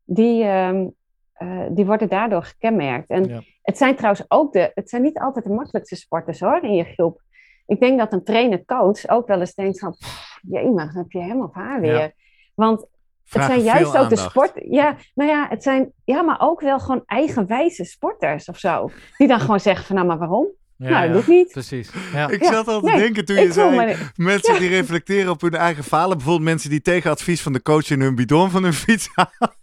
die, 0.03 0.43
ehm, 0.43 0.87
eh, 1.33 1.65
die 1.69 1.85
worden 1.85 2.09
daardoor 2.09 2.43
gekenmerkt. 2.43 3.09
En 3.09 3.23
Ja. 3.23 3.41
het 3.61 3.77
zijn 3.77 3.95
trouwens 3.95 4.25
ook 4.27 4.53
de, 4.53 4.71
het 4.73 4.89
zijn 4.89 5.01
niet 5.01 5.19
altijd 5.19 5.45
de 5.45 5.51
makkelijkste 5.53 5.95
sporters 5.95 6.39
hoor, 6.39 6.63
in 6.63 6.73
je 6.73 6.83
groep. 6.83 7.21
Ik 7.65 7.79
denk 7.79 7.99
dat 7.99 8.13
een 8.13 8.23
trainer-coach 8.23 9.07
ook 9.09 9.27
wel 9.27 9.39
eens 9.39 9.53
denkt 9.55 9.79
van, 9.79 9.91
"Pff, 9.91 10.39
jemig, 10.41 10.93
dan 10.93 11.03
heb 11.03 11.11
je 11.11 11.19
hem 11.19 11.41
of 11.41 11.53
haar 11.53 11.81
weer. 11.81 11.93
Ja. 11.93 12.11
Want 12.55 12.87
het 13.33 13.43
zijn 13.43 13.61
juist 13.61 13.91
veel 13.91 14.01
ook 14.01 14.09
de 14.09 14.15
sport. 14.17 14.51
Ja, 14.69 14.95
nou 15.13 15.29
ja, 15.29 15.47
het 15.49 15.63
zijn 15.63 15.91
ja, 16.05 16.21
maar 16.21 16.37
ook 16.39 16.61
wel 16.61 16.79
gewoon 16.79 17.03
eigenwijze 17.05 17.83
sporters 17.83 18.45
of 18.45 18.57
zo. 18.57 18.89
Die 19.17 19.27
dan 19.27 19.39
gewoon 19.39 19.59
zeggen 19.59 19.85
van 19.85 19.95
nou, 19.95 20.07
maar 20.07 20.17
waarom? 20.17 20.47
Ja, 20.77 20.89
nou, 20.89 21.01
dat 21.01 21.07
ja. 21.07 21.13
doet 21.13 21.27
niet. 21.35 21.51
Precies. 21.51 21.89
Ja. 22.13 22.29
Ik 22.29 22.43
Ja, 22.43 22.51
zat 22.51 22.67
al 22.67 22.79
te 22.81 22.85
nee, 22.89 22.97
denken 22.97 23.25
toen 23.25 23.35
je 23.35 23.51
zei, 23.51 23.75
me- 23.75 23.95
mensen 24.15 24.59
die 24.59 24.69
reflecteren 24.69 25.31
op 25.31 25.41
hun 25.41 25.53
eigen 25.53 25.83
falen. 25.83 26.17
Bijvoorbeeld 26.17 26.45
mensen 26.49 26.69
die 26.69 26.81
tegen 26.81 27.11
advies 27.11 27.41
van 27.41 27.53
de 27.53 27.61
coach 27.61 27.89
in 27.89 28.01
hun 28.01 28.15
bidon 28.15 28.49
van 28.49 28.63
hun 28.63 28.73
fiets 28.73 29.09
halen. 29.13 29.55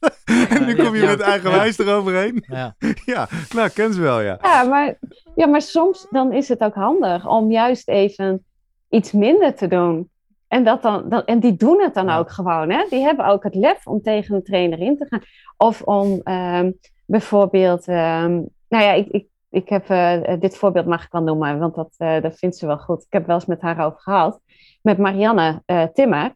en 0.49 0.67
nu 0.67 0.75
kom 0.77 0.95
je 0.95 1.03
ja. 1.03 1.09
met 1.09 1.21
eigenwijs 1.21 1.79
eroverheen. 1.79 2.45
Ja. 2.47 2.75
Ja, 3.05 3.29
nou, 3.55 3.69
ken 3.69 3.95
ze 3.95 4.01
wel, 4.01 4.21
ja. 4.21 4.39
Ja, 4.43 4.63
maar, 4.63 4.99
ja, 5.35 5.47
maar 5.47 5.63
soms 5.63 6.07
dan 6.11 6.33
is 6.33 6.49
het 6.49 6.61
ook 6.61 6.75
handig 6.75 7.27
om 7.29 7.51
juist 7.51 7.89
even 7.89 8.45
iets 8.89 9.13
minder 9.13 9.55
te 9.55 9.67
doen. 9.67 10.11
En, 10.51 10.65
dat 10.65 10.83
dan, 10.83 11.09
dan, 11.09 11.25
en 11.25 11.41
die 11.41 11.57
doen 11.57 11.81
het 11.83 11.95
dan 11.95 12.07
Ja. 12.07 12.19
ook 12.19 12.31
gewoon. 12.31 12.71
Hè? 12.71 12.87
Die 12.91 13.03
hebben 13.03 13.27
ook 13.27 13.43
het 13.45 13.55
lef 13.55 13.87
om 13.87 14.03
tegen 14.03 14.35
een 14.35 14.43
trainer 14.43 14.79
in 14.79 14.97
te 14.97 15.07
gaan. 15.09 15.23
Of 15.57 15.83
om 15.83 16.21
ehm, 16.25 16.71
bijvoorbeeld... 17.07 17.89
ehm, 17.89 18.33
nou 18.69 18.85
ja, 18.85 18.93
ik, 18.93 19.09
ik, 19.09 19.27
ik 19.51 19.69
heb... 19.69 19.89
eh, 19.91 20.41
dit 20.41 20.57
voorbeeld 20.57 20.87
mag 20.87 21.05
ik 21.05 21.13
wel 21.13 21.23
noemen, 21.23 21.59
want 21.59 21.75
dat, 21.75 21.95
eh, 21.97 22.23
dat 22.23 22.39
vindt 22.39 22.57
ze 22.57 22.67
wel 22.67 22.79
goed. 22.79 23.03
Ik 23.03 23.13
heb 23.13 23.27
wel 23.27 23.35
eens 23.35 23.47
met 23.47 23.61
haar 23.61 23.85
over 23.87 24.01
gehad. 24.01 24.41
Met 24.83 24.99
Marianne 24.99 25.63
eh, 25.67 25.83
Timmer. 25.83 26.35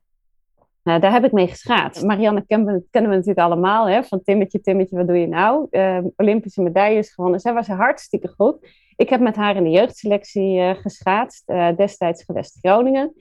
Nou, 0.82 1.00
daar 1.00 1.12
heb 1.12 1.24
ik 1.24 1.32
mee 1.32 1.46
geschaatst. 1.48 2.02
Marianne 2.04 2.44
kennen 2.46 2.74
we, 2.74 2.82
kennen 2.90 3.10
we 3.10 3.16
natuurlijk 3.16 3.46
allemaal. 3.46 3.88
Hè? 3.88 4.02
Van 4.02 4.22
Timmetje, 4.22 4.60
Timmetje, 4.60 4.96
wat 4.96 5.06
doe 5.06 5.18
je 5.20 5.28
nou? 5.28 5.66
Eh, 5.70 5.98
Olympische 6.16 6.62
medailles 6.62 7.10
gewonnen. 7.14 7.40
Zij 7.40 7.52
was 7.52 7.66
hartstikke 7.66 8.28
goed. 8.36 8.68
Ik 8.96 9.08
heb 9.08 9.20
met 9.20 9.36
haar 9.36 9.56
in 9.56 9.64
de 9.64 9.70
jeugdselectie 9.70 10.58
eh 10.60 10.74
geschaatst. 10.76 11.48
eh, 11.48 11.76
destijds 11.76 12.24
gewest 12.24 12.58
Groningen. 12.60 13.12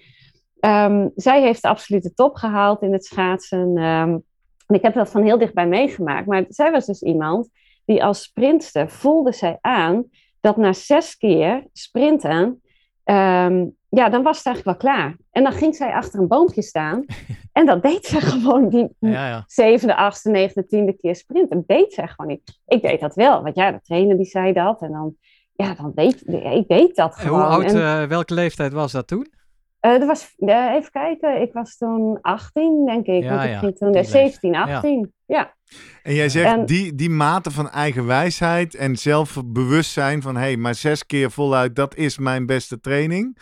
Ehm, 0.64 1.08
zij 1.16 1.42
heeft 1.42 1.62
de 1.62 1.68
absolute 1.68 2.14
top 2.14 2.36
gehaald 2.36 2.82
in 2.82 2.94
het 2.94 3.06
schaatsen. 3.06 3.78
ehm, 3.78 4.18
en 4.68 4.76
ik 4.76 4.82
heb 4.82 4.94
dat 4.94 5.10
van 5.10 5.24
heel 5.24 5.38
dichtbij 5.38 5.68
meegemaakt. 5.68 6.28
Maar 6.28 6.46
zij 6.48 6.72
was 6.72 6.86
dus 6.86 7.02
iemand 7.02 7.50
die 7.86 8.04
als 8.04 8.22
sprintster 8.22 8.90
voelde 8.90 9.32
zij 9.32 9.58
aan 9.62 10.06
dat 10.42 10.58
na 10.58 10.74
zes 10.74 11.18
keer 11.18 11.68
sprinten, 11.74 12.62
ehm, 13.04 13.66
ja, 13.90 14.10
dan 14.10 14.24
was 14.24 14.38
het 14.38 14.46
eigenlijk 14.46 14.66
wel 14.66 14.92
klaar. 14.92 15.16
En 15.32 15.44
dan 15.44 15.52
ging 15.52 15.76
zij 15.76 15.94
achter 15.94 16.20
een 16.20 16.28
boompje 16.28 16.62
staan. 16.62 17.06
en 17.52 17.66
dat 17.66 17.82
deed 17.82 18.06
ze 18.06 18.22
gewoon 18.22 18.70
die 18.70 18.88
Ja, 19.00 19.28
ja. 19.28 19.44
zevende, 19.48 19.96
achtste, 19.96 20.30
negende, 20.30 20.68
tiende 20.68 20.94
keer 20.94 21.16
sprinten. 21.16 21.64
deed 21.68 21.94
zij 21.94 22.08
gewoon 22.08 22.32
niet. 22.32 22.60
Ik 22.68 22.82
deed 22.82 23.00
dat 23.00 23.16
wel, 23.16 23.44
want 23.44 23.56
ja, 23.56 23.72
de 23.72 23.82
trainer 23.82 24.18
die 24.18 24.26
zei 24.26 24.54
dat. 24.54 24.82
En 24.82 24.92
dan, 24.92 25.16
ja, 25.56 25.74
dan 25.74 25.92
deed 25.96 26.24
ik 26.28 26.68
deed 26.68 26.96
dat 26.96 27.16
En 27.16 27.22
gewoon. 27.22 27.40
hoe 27.40 27.50
oud, 27.50 27.64
En, 27.64 27.76
eh, 28.02 28.04
welke 28.08 28.34
leeftijd 28.34 28.74
was 28.74 28.92
dat 28.92 29.08
toen? 29.08 29.42
Eh, 29.84 29.92
dat 30.00 30.06
was, 30.08 30.34
eh, 30.38 30.72
even 30.74 30.92
kijken, 30.92 31.42
ik 31.42 31.54
was 31.54 31.78
toen 31.78 32.18
18, 32.22 32.86
denk 32.86 33.06
ik. 33.06 33.24
Ja, 33.24 33.30
want 33.30 33.44
ik 33.44 33.50
ja, 33.50 33.60
ging 33.60 33.78
toen 33.78 33.92
die 33.92 34.02
eh, 34.02 34.08
17, 34.08 34.52
leeftijd. 34.52 34.76
18. 34.76 35.14
Ja. 35.26 35.54
En 36.04 36.14
jij 36.14 36.30
zegt 36.30 36.54
En- 36.58 36.66
die, 36.66 36.96
die 36.96 37.10
mate 37.10 37.52
van 37.52 37.70
eigen 37.70 38.06
wijsheid 38.06 38.76
en 38.76 38.96
zelfbewustzijn 38.96 40.22
van... 40.22 40.36
hé, 40.36 40.42
hey, 40.42 40.58
maar 40.58 40.76
zes 40.76 41.06
keer 41.06 41.32
voluit, 41.32 41.76
dat 41.76 41.96
is 41.96 42.18
mijn 42.18 42.46
beste 42.46 42.80
training. 42.80 43.38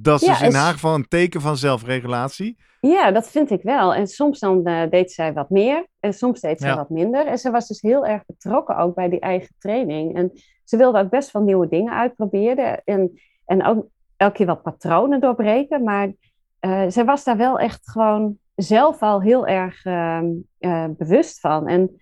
Dat 0.00 0.20
is 0.20 0.26
Ja, 0.26 0.32
dus 0.32 0.42
in 0.42 0.48
is- 0.48 0.54
haar 0.54 0.72
geval 0.72 0.94
een 0.94 1.08
teken 1.08 1.40
van 1.40 1.56
zelfregulatie. 1.56 2.56
ja, 2.80 3.10
dat 3.10 3.28
vind 3.30 3.50
ik 3.50 3.62
wel. 3.62 3.94
En 3.94 4.06
soms 4.06 4.38
dan 4.38 4.64
eh, 4.66 4.90
deed 4.90 5.12
zij 5.12 5.32
wat 5.32 5.50
meer 5.50 5.86
en 6.00 6.12
soms 6.12 6.40
deed 6.40 6.60
zij 6.60 6.68
Ja. 6.70 6.76
wat 6.76 6.90
minder. 6.90 7.26
En 7.26 7.38
ze 7.38 7.50
was 7.50 7.68
dus 7.68 7.80
heel 7.80 8.06
erg 8.06 8.22
betrokken 8.26 8.76
ook 8.76 8.94
bij 8.94 9.08
die 9.08 9.20
eigen 9.20 9.54
training. 9.58 10.16
En 10.16 10.32
ze 10.64 10.76
wilde 10.76 10.98
ook 10.98 11.10
best 11.10 11.30
wel 11.30 11.42
nieuwe 11.42 11.68
dingen 11.68 11.92
uitproberen. 11.92 12.82
En, 12.84 13.20
en 13.44 13.64
ook 13.66 13.86
elke 14.18 14.34
keer 14.34 14.46
wat 14.46 14.62
patronen 14.62 15.20
doorbreken. 15.20 15.82
Maar 15.82 16.12
eh 16.58 16.84
zij 16.88 17.04
was 17.04 17.24
daar 17.24 17.36
wel 17.36 17.58
echt 17.58 17.90
gewoon 17.90 18.38
zelf 18.54 19.02
al 19.02 19.22
heel 19.22 19.46
erg 19.46 19.84
ehm, 19.84 20.26
eh, 20.58 20.84
bewust 20.88 21.40
van. 21.40 21.66
En 21.68 22.00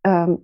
ehm, 0.00 0.34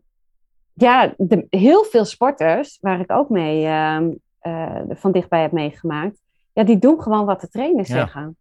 ja, 0.72 1.14
de, 1.16 1.46
heel 1.50 1.84
veel 1.84 2.04
sporters, 2.04 2.78
waar 2.80 3.00
ik 3.00 3.12
ook 3.12 3.28
mee 3.28 3.66
ehm, 3.66 4.10
eh, 4.38 4.80
van 4.88 5.12
dichtbij 5.12 5.40
heb 5.42 5.52
meegemaakt, 5.52 6.20
ja, 6.52 6.64
die 6.64 6.78
doen 6.78 7.02
gewoon 7.02 7.24
wat 7.24 7.40
de 7.40 7.48
trainers 7.48 7.88
Ja. 7.88 7.94
zeggen. 7.94 8.36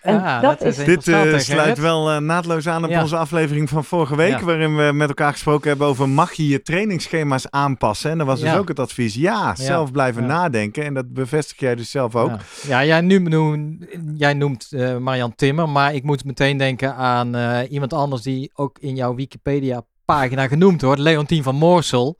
En 0.00 0.14
ja, 0.14 0.40
dat 0.40 0.62
is- 0.62 0.76
Dit 0.76 1.08
eh, 1.08 1.38
sluit 1.38 1.78
wel 1.78 2.10
eh, 2.10 2.18
naadloos 2.18 2.68
aan 2.68 2.84
op 2.84 2.90
Ja. 2.90 3.02
onze 3.02 3.16
aflevering 3.16 3.68
van 3.68 3.84
vorige 3.84 4.16
week... 4.16 4.38
Ja. 4.38 4.44
waarin 4.44 4.76
we 4.76 4.92
met 4.92 5.08
elkaar 5.08 5.32
gesproken 5.32 5.68
hebben 5.68 5.86
over... 5.86 6.08
mag 6.08 6.32
je 6.32 6.48
je 6.48 6.62
trainingsschema's 6.62 7.46
aanpassen? 7.50 8.10
En 8.10 8.18
dan 8.18 8.26
was 8.26 8.40
dus 8.40 8.54
ook 8.54 8.68
het 8.68 8.78
advies... 8.78 9.14
ja, 9.14 9.54
zelf 9.54 9.90
blijven 9.92 10.26
nadenken. 10.26 10.84
En 10.84 10.94
dat 10.94 11.12
bevestig 11.12 11.58
jij 11.58 11.74
dus 11.74 11.90
zelf 11.90 12.16
ook. 12.16 12.30
Ja, 12.66 12.84
jij, 12.84 13.00
nu, 13.00 13.18
noem- 13.18 13.78
jij 14.16 14.34
noemt 14.34 14.68
eh 14.72 14.96
Marian 14.96 15.34
Timmer, 15.34 15.68
maar 15.68 15.94
ik 15.94 16.02
moet 16.02 16.24
meteen 16.24 16.56
denken 16.56 16.94
aan 16.94 17.34
iemand 17.70 17.92
anders 17.92 18.22
die 18.22 18.50
ook 18.54 18.78
in 18.78 18.94
jouw 18.94 19.14
Wikipedia-pagina 19.14 20.48
genoemd 20.48 20.82
wordt, 20.82 21.00
Leontien 21.00 21.42
van 21.42 21.54
Moorsel. 21.56 22.16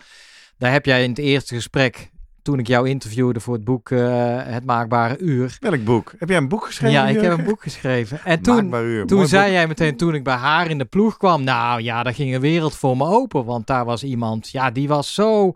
Daar 0.58 0.72
heb 0.72 0.86
jij 0.86 1.02
in 1.02 1.08
het 1.10 1.18
eerste 1.18 1.54
gesprek, 1.54 2.10
toen 2.44 2.58
ik 2.58 2.66
jou 2.66 2.88
interviewde 2.88 3.40
voor 3.40 3.54
het 3.54 3.64
boek 3.64 3.90
eh, 3.90 4.36
Het 4.42 4.64
Maakbare 4.64 5.18
Uur. 5.18 5.56
Welk 5.60 5.84
boek? 5.84 6.12
Heb 6.18 6.28
jij 6.28 6.38
een 6.38 6.48
boek 6.48 6.66
geschreven? 6.66 6.96
Ja, 6.96 7.06
ik 7.06 7.20
heb 7.20 7.38
een 7.38 7.44
boek 7.44 7.62
geschreven. 7.62 8.20
En 8.24 8.42
toen, 8.42 8.74
uur. 8.74 9.06
toen 9.06 9.26
zei 9.28 9.44
boek. 9.44 9.52
jij 9.52 9.66
meteen, 9.66 9.96
toen 9.96 10.14
ik 10.14 10.24
bij 10.24 10.34
haar 10.34 10.70
in 10.70 10.78
de 10.78 10.84
ploeg 10.84 11.16
kwam, 11.16 11.44
nou 11.44 11.82
ja, 11.82 12.02
daar 12.02 12.14
ging 12.14 12.34
een 12.34 12.40
wereld 12.40 12.74
voor 12.74 12.96
me 12.96 13.04
open. 13.04 13.44
Want 13.44 13.66
daar 13.66 13.84
was 13.84 14.04
iemand, 14.04 14.50
ja, 14.50 14.70
die 14.70 14.88
was 14.88 15.14
zo, 15.14 15.52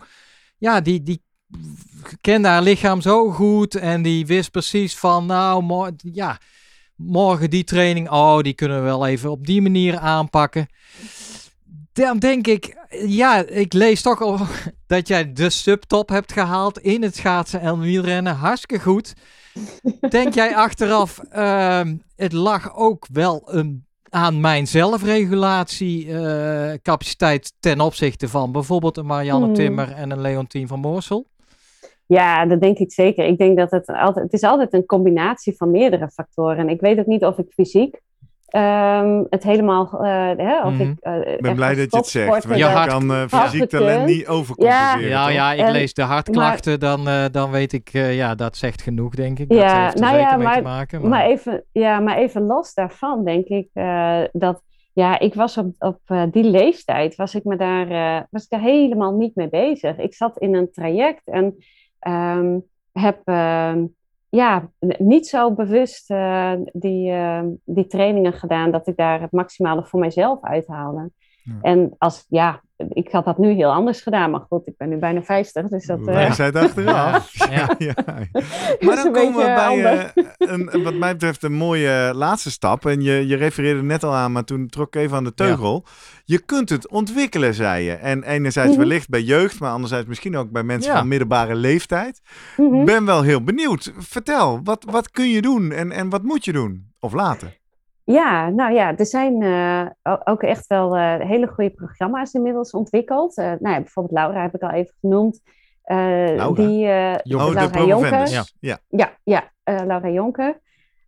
ja, 0.59 0.80
die, 0.80 1.03
die 1.03 1.22
kende 2.20 2.49
haar 2.49 2.62
lichaam 2.62 3.01
zo 3.01 3.30
goed. 3.30 3.74
En 3.74 4.03
die 4.03 4.26
wist 4.26 4.51
precies 4.51 4.97
van, 4.97 5.26
nou, 5.26 5.62
mo- 5.62 5.91
ja, 5.97 6.39
morgen 6.97 7.51
die 7.51 7.64
training, 7.64 8.11
oh, 8.11 8.39
die 8.41 8.55
kunnen 8.55 8.78
we 8.78 8.84
wel 8.84 9.07
even 9.07 9.30
op 9.30 9.47
die 9.47 9.62
manier 9.62 9.99
aanpakken. 9.99 10.66
Dan 12.07 12.18
denk 12.18 12.46
ik, 12.46 12.76
ja, 13.07 13.46
ik 13.46 13.72
lees 13.72 14.03
toch 14.03 14.22
al 14.22 14.38
dat 14.86 15.09
jij 15.09 15.32
de 15.32 15.51
subtop 15.51 16.09
hebt 16.09 16.32
gehaald 16.32 16.78
in 16.78 17.03
het 17.03 17.16
schaatsen 17.16 17.61
en 17.61 17.80
wielrennen. 17.80 18.34
Hartstikke 18.34 18.84
goed. 18.84 19.14
Denk 20.11 20.34
jij 20.34 20.57
achteraf, 20.57 21.18
ehm, 21.18 21.96
het 22.16 22.32
lag 22.32 22.76
ook 22.76 23.07
wel 23.12 23.42
een 23.44 23.86
aan 24.11 24.40
mijn 24.40 24.66
zelfregulatiecapaciteit 24.66 27.53
ten 27.61 27.80
opzichte 27.80 28.28
van 28.28 28.53
bijvoorbeeld 28.53 28.96
een 28.96 29.07
Marianne 29.07 29.44
Hmm. 29.44 29.55
Timmer 29.55 29.92
en 29.92 30.11
een 30.11 30.20
Leontien 30.20 30.68
van 30.68 30.80
Moorsel? 30.80 31.26
Ja, 32.07 32.46
dat 32.46 32.61
denk 32.61 32.78
ik 32.78 32.92
zeker. 32.92 33.24
Ik 33.24 33.38
denk 33.38 33.57
dat 33.57 33.70
het 33.70 33.88
altijd, 33.88 34.24
het 34.24 34.32
is 34.32 34.42
altijd 34.42 34.72
een 34.72 34.86
combinatie 34.86 35.57
van 35.57 35.70
meerdere 35.70 36.09
factoren. 36.09 36.57
En 36.57 36.68
ik 36.68 36.80
weet 36.80 36.99
ook 36.99 37.07
niet 37.07 37.24
of 37.24 37.38
ik 37.38 37.53
fysiek 37.53 38.01
ehm, 38.49 39.24
het 39.30 39.42
helemaal, 39.42 39.90
eh, 39.92 40.46
hè, 40.46 40.62
of 40.62 40.72
Mhm. 40.72 40.80
ik 40.82 40.96
eh, 41.01 41.32
Ik 41.34 41.40
ben 41.40 41.55
blij 41.55 41.74
dat 41.74 41.90
je 41.90 41.96
het 41.96 42.07
zegt. 42.07 42.44
Want 42.44 42.59
Je 42.59 42.64
hart- 42.64 42.88
kan 42.90 43.11
eh, 43.11 43.16
hart 43.16 43.51
fysiek 43.51 43.68
talent 43.68 44.07
niet 44.07 44.26
overcompenseren. 44.26 45.09
Ja, 45.09 45.28
ja, 45.28 45.53
ik 45.53 45.61
En- 45.61 45.72
lees 45.72 45.94
de 45.94 46.03
hartklachten, 46.03 46.80
dan, 46.80 47.09
eh, 47.09 47.24
dan 47.32 47.51
weet 47.51 47.72
ik, 47.72 47.90
eh, 47.92 48.16
ja, 48.16 48.34
dat 48.34 48.57
zegt 48.57 48.82
genoeg, 48.82 49.14
denk 49.14 49.38
ik. 49.38 49.49
Dat 49.49 49.59
Ja, 49.59 49.82
heeft 49.82 49.94
er 49.94 50.01
nou 50.01 50.12
zeker 50.14 50.30
ja, 50.30 50.36
mee 50.36 50.46
maar- 50.46 50.57
te 50.57 50.62
maken. 50.62 51.09
Maar 51.09 51.24
even, 51.24 51.64
ja, 51.72 52.01
maar 52.01 52.16
even 52.16 52.42
los 52.42 52.74
daarvan 52.74 53.24
denk 53.24 53.46
ik 53.46 53.68
eh, 53.72 54.20
dat, 54.32 54.62
ja, 54.92 55.18
ik 55.18 55.34
was 55.34 55.57
op, 55.57 55.70
op 55.78 56.01
die 56.32 56.44
leeftijd, 56.44 57.14
was 57.16 57.34
ik 57.34 57.44
me 57.44 57.57
daar, 57.57 57.90
eh, 57.90 58.22
was 58.30 58.42
ik 58.44 58.51
daar 58.51 58.61
helemaal 58.61 59.12
niet 59.16 59.34
mee 59.34 59.49
bezig. 59.49 59.96
Ik 59.99 60.14
zat 60.14 60.38
in 60.38 60.55
een 60.55 60.70
traject 60.72 61.22
en 61.28 61.57
ehm, 61.99 62.59
heb, 62.92 63.20
ehm, 63.24 63.84
ja, 64.29 64.70
niet 64.99 65.26
zo 65.26 65.53
bewust 65.55 66.11
eh, 66.11 66.53
die, 66.72 67.11
ehm, 67.11 67.49
die 67.64 67.87
trainingen 67.87 68.33
gedaan 68.33 68.70
dat 68.70 68.87
ik 68.87 68.97
daar 68.97 69.20
het 69.20 69.33
maximale 69.33 69.85
voor 69.85 70.01
mijzelf 70.01 70.43
uithaalde. 70.43 71.11
Ja. 71.49 71.70
En 71.70 71.94
als, 71.99 72.24
ja, 72.28 72.62
ik 72.88 73.09
had 73.12 73.24
dat 73.24 73.38
nu 73.38 73.51
heel 73.53 73.72
anders 73.72 74.01
gedaan, 74.01 74.30
maar 74.30 74.40
goed, 74.49 74.66
ik 74.66 74.74
ben 74.76 74.88
nu 74.88 74.96
bijna 74.96 75.22
50, 75.22 75.68
dus 75.68 75.86
dat... 75.86 75.99
eh, 75.99 76.05
Wij 76.05 76.32
zijn 76.32 76.55
het 76.55 76.62
achteraf. 76.64 77.49
Ja. 77.51 77.66
Maar 78.80 78.96
dan 78.96 79.07
een 79.07 79.12
komen 79.12 79.32
we 79.36 79.55
beetje 79.68 79.82
bij 79.82 80.12
eh, 80.14 80.53
een, 80.72 80.82
wat 80.82 80.94
mij 80.94 81.12
betreft 81.12 81.42
een 81.42 81.53
mooie 81.53 82.11
laatste 82.14 82.51
stap. 82.51 82.86
En 82.86 83.01
je, 83.03 83.26
je 83.26 83.36
refereerde 83.36 83.82
net 83.82 84.05
al 84.05 84.14
aan, 84.14 84.32
maar 84.32 84.44
toen 84.44 84.66
trok 84.68 84.86
ik 84.86 85.03
even 85.03 85.16
aan 85.16 85.24
de 85.24 85.34
teugel. 85.34 85.84
Je 86.24 86.38
kunt 86.38 86.68
het 86.68 86.88
ontwikkelen, 86.88 87.55
zei 87.55 87.84
je. 87.84 87.92
En 87.92 88.22
enerzijds 88.22 88.70
Mhm. 88.70 88.78
wellicht 88.78 89.09
bij 89.09 89.22
jeugd, 89.22 89.61
maar 89.61 89.70
anderzijds 89.72 90.07
misschien 90.07 90.36
ook 90.36 90.51
bij 90.51 90.62
mensen 90.62 90.92
Ja. 90.92 90.99
van 90.99 91.09
middelbare 91.09 91.55
leeftijd. 91.55 92.20
mhm. 92.57 92.84
Ben 92.84 93.05
wel 93.05 93.22
heel 93.22 93.42
benieuwd. 93.44 93.92
Vertel, 93.99 94.61
wat, 94.64 94.84
wat 94.90 95.11
kun 95.11 95.28
je 95.30 95.42
doen 95.42 95.72
en, 95.72 95.92
en 95.92 96.09
wat 96.09 96.22
moet 96.22 96.44
je 96.44 96.53
doen? 96.53 96.86
Of 97.01 97.12
laten? 97.12 97.53
Ja, 98.12 98.48
nou 98.50 98.72
ja, 98.72 98.96
er 98.96 99.06
zijn 99.06 99.42
eh, 99.42 100.16
ook 100.24 100.42
echt 100.42 100.66
wel 100.66 100.96
eh, 100.96 101.20
hele 101.20 101.46
goede 101.46 101.70
programma's 101.70 102.32
inmiddels 102.32 102.70
ontwikkeld. 102.70 103.36
Eh, 103.36 103.44
nou 103.44 103.74
ja, 103.74 103.80
bijvoorbeeld 103.80 104.18
Laura 104.18 104.42
heb 104.42 104.54
ik 104.54 104.62
al 104.62 104.70
even 104.70 104.94
genoemd. 105.00 105.40
Eh, 105.82 105.96
Laura? 106.36 106.62
Die, 106.66 106.86
eh, 106.86 107.18
Jonker. 107.22 107.48
oh, 107.48 107.52
de 107.52 107.70
Laura 107.72 107.84
Jonker. 107.84 108.28
Ja. 108.28 108.44
Ja. 108.61 108.78
Ja, 108.88 109.11
ja 109.24 109.50
eh, 109.62 109.80
Laura 109.86 110.09
Jonker. 110.09 110.61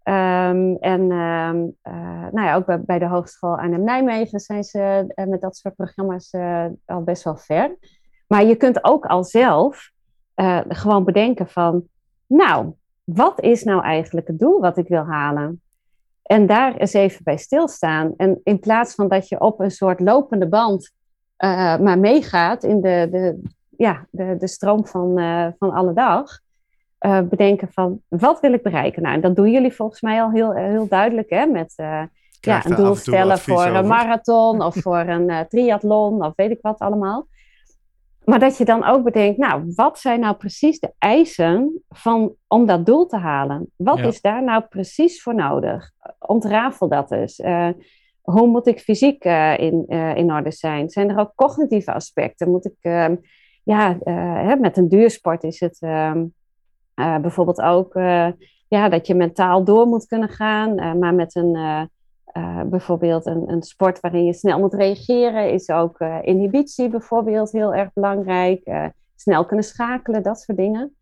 Ehm, 0.03 0.75
en 0.81 1.11
ehm, 1.11 1.67
eh, 1.83 2.27
nou 2.33 2.47
ja, 2.47 2.55
ook 2.55 2.67
bij, 2.67 2.81
bij 2.81 2.99
de 2.99 3.07
Hogeschool 3.07 3.59
Arnhem-Nijmegen 3.59 4.41
zijn 4.41 4.65
ze 4.65 5.13
met 5.29 5.41
dat 5.41 5.57
soort 5.57 5.75
programma's 5.75 6.31
eh, 6.31 6.67
al 6.87 7.03
best 7.03 7.23
wel 7.25 7.37
ver. 7.37 7.77
Maar 8.27 8.45
je 8.45 8.55
kunt 8.57 8.85
ook 8.85 9.07
al 9.07 9.25
zelf 9.25 9.91
eh, 10.35 10.61
gewoon 10.69 11.05
bedenken 11.05 11.49
van, 11.49 11.85
nou, 12.27 12.73
wat 13.05 13.41
is 13.41 13.65
nou 13.65 13.83
eigenlijk 13.83 14.27
het 14.27 14.39
doel 14.39 14.61
wat 14.61 14.77
ik 14.77 14.89
wil 14.89 15.05
halen? 15.05 15.61
En 16.31 16.47
daar 16.47 16.77
eens 16.77 16.93
even 16.93 17.25
bij 17.25 17.37
stilstaan. 17.37 18.15
En 18.17 18.41
in 18.45 18.59
plaats 18.59 18.95
van 18.95 19.09
dat 19.09 19.29
je 19.29 19.41
op 19.41 19.61
een 19.61 19.71
soort 19.71 20.01
lopende 20.01 20.49
band 20.49 20.93
eh, 21.37 21.79
maar 21.79 21.99
meegaat 21.99 22.65
in 22.65 22.81
de, 22.81 23.09
de, 23.11 23.43
ja, 23.77 24.07
de, 24.11 24.37
de 24.39 24.49
stroom 24.49 24.87
van, 24.87 25.19
eh, 25.19 25.47
van 25.59 25.73
alle 25.73 25.93
dag, 25.93 26.41
eh, 26.99 27.21
bedenken 27.21 27.69
van 27.73 28.01
wat 28.09 28.41
wil 28.41 28.53
ik 28.53 28.63
bereiken? 28.63 29.03
Nou, 29.03 29.15
en 29.15 29.21
dat 29.21 29.37
doen 29.37 29.51
jullie 29.51 29.73
volgens 29.73 30.01
mij 30.01 30.23
al 30.23 30.31
heel, 30.31 30.53
heel 30.53 30.89
duidelijk 30.89 31.31
hè, 31.31 31.47
met 31.47 31.73
ja, 32.41 32.67
een 32.67 32.75
doel 32.75 32.95
stellen 32.95 33.39
voor 33.39 33.67
een 33.67 33.87
marathon 33.87 34.63
of 34.63 34.75
voor 34.85 34.99
een 34.99 35.47
triathlon 35.49 36.25
of 36.25 36.33
weet 36.37 36.51
ik 36.51 36.59
wat 36.63 36.79
allemaal. 36.79 37.27
Maar 38.25 38.39
dat 38.39 38.57
je 38.59 38.65
dan 38.65 38.85
ook 38.85 39.03
bedenkt, 39.05 39.39
nou, 39.39 39.73
wat 39.75 39.99
zijn 39.99 40.21
nou 40.21 40.35
precies 40.37 40.79
de 40.79 40.93
eisen 40.99 41.83
van, 41.89 42.35
om 42.49 42.67
dat 42.67 42.87
doel 42.87 43.07
te 43.07 43.17
halen? 43.17 43.71
Wat 43.77 43.99
Ja. 43.99 44.05
is 44.05 44.21
daar 44.21 44.45
nou 44.45 44.63
precies 44.69 45.23
voor 45.23 45.35
nodig? 45.35 45.91
Ontrafel 46.19 46.89
dat 46.89 47.11
eens. 47.11 47.41
Eh, 47.41 47.69
hoe 48.21 48.47
moet 48.47 48.67
ik 48.67 48.81
fysiek 48.81 49.25
eh, 49.25 49.59
in, 49.59 49.85
eh, 49.89 50.17
in 50.17 50.33
orde 50.33 50.51
zijn? 50.53 50.91
Zijn 50.91 51.11
er 51.11 51.19
ook 51.19 51.33
cognitieve 51.35 51.93
aspecten? 51.93 52.51
Moet 52.51 52.65
ik, 52.67 52.77
ehm, 52.81 53.17
ja, 53.63 53.99
hè, 54.05 54.57
met 54.57 54.77
een 54.77 54.89
duursport 54.89 55.43
is 55.45 55.61
het 55.61 55.77
ehm, 55.81 56.25
eh, 56.95 57.19
bijvoorbeeld 57.19 57.61
ook 57.61 57.93
ja, 58.69 58.89
dat 58.89 59.07
je 59.07 59.15
mentaal 59.15 59.65
door 59.65 59.87
moet 59.87 60.07
kunnen 60.07 60.29
gaan, 60.29 60.99
maar 60.99 61.15
met 61.15 61.35
een, 61.35 61.57
eh, 62.33 62.61
bijvoorbeeld 62.65 63.27
een, 63.27 63.51
een 63.51 63.63
sport 63.63 64.01
waarin 64.01 64.25
je 64.25 64.33
snel 64.33 64.59
moet 64.59 64.75
reageren, 64.75 65.53
is 65.53 65.71
ook 65.71 65.99
eh, 65.99 66.19
inhibitie 66.23 66.89
bijvoorbeeld 66.89 67.53
heel 67.53 67.75
erg 67.75 67.93
belangrijk. 67.93 68.61
Eh, 68.65 68.87
snel 69.17 69.45
kunnen 69.45 69.65
schakelen, 69.65 70.23
dat 70.23 70.41
soort 70.41 70.59
dingen. 70.59 70.95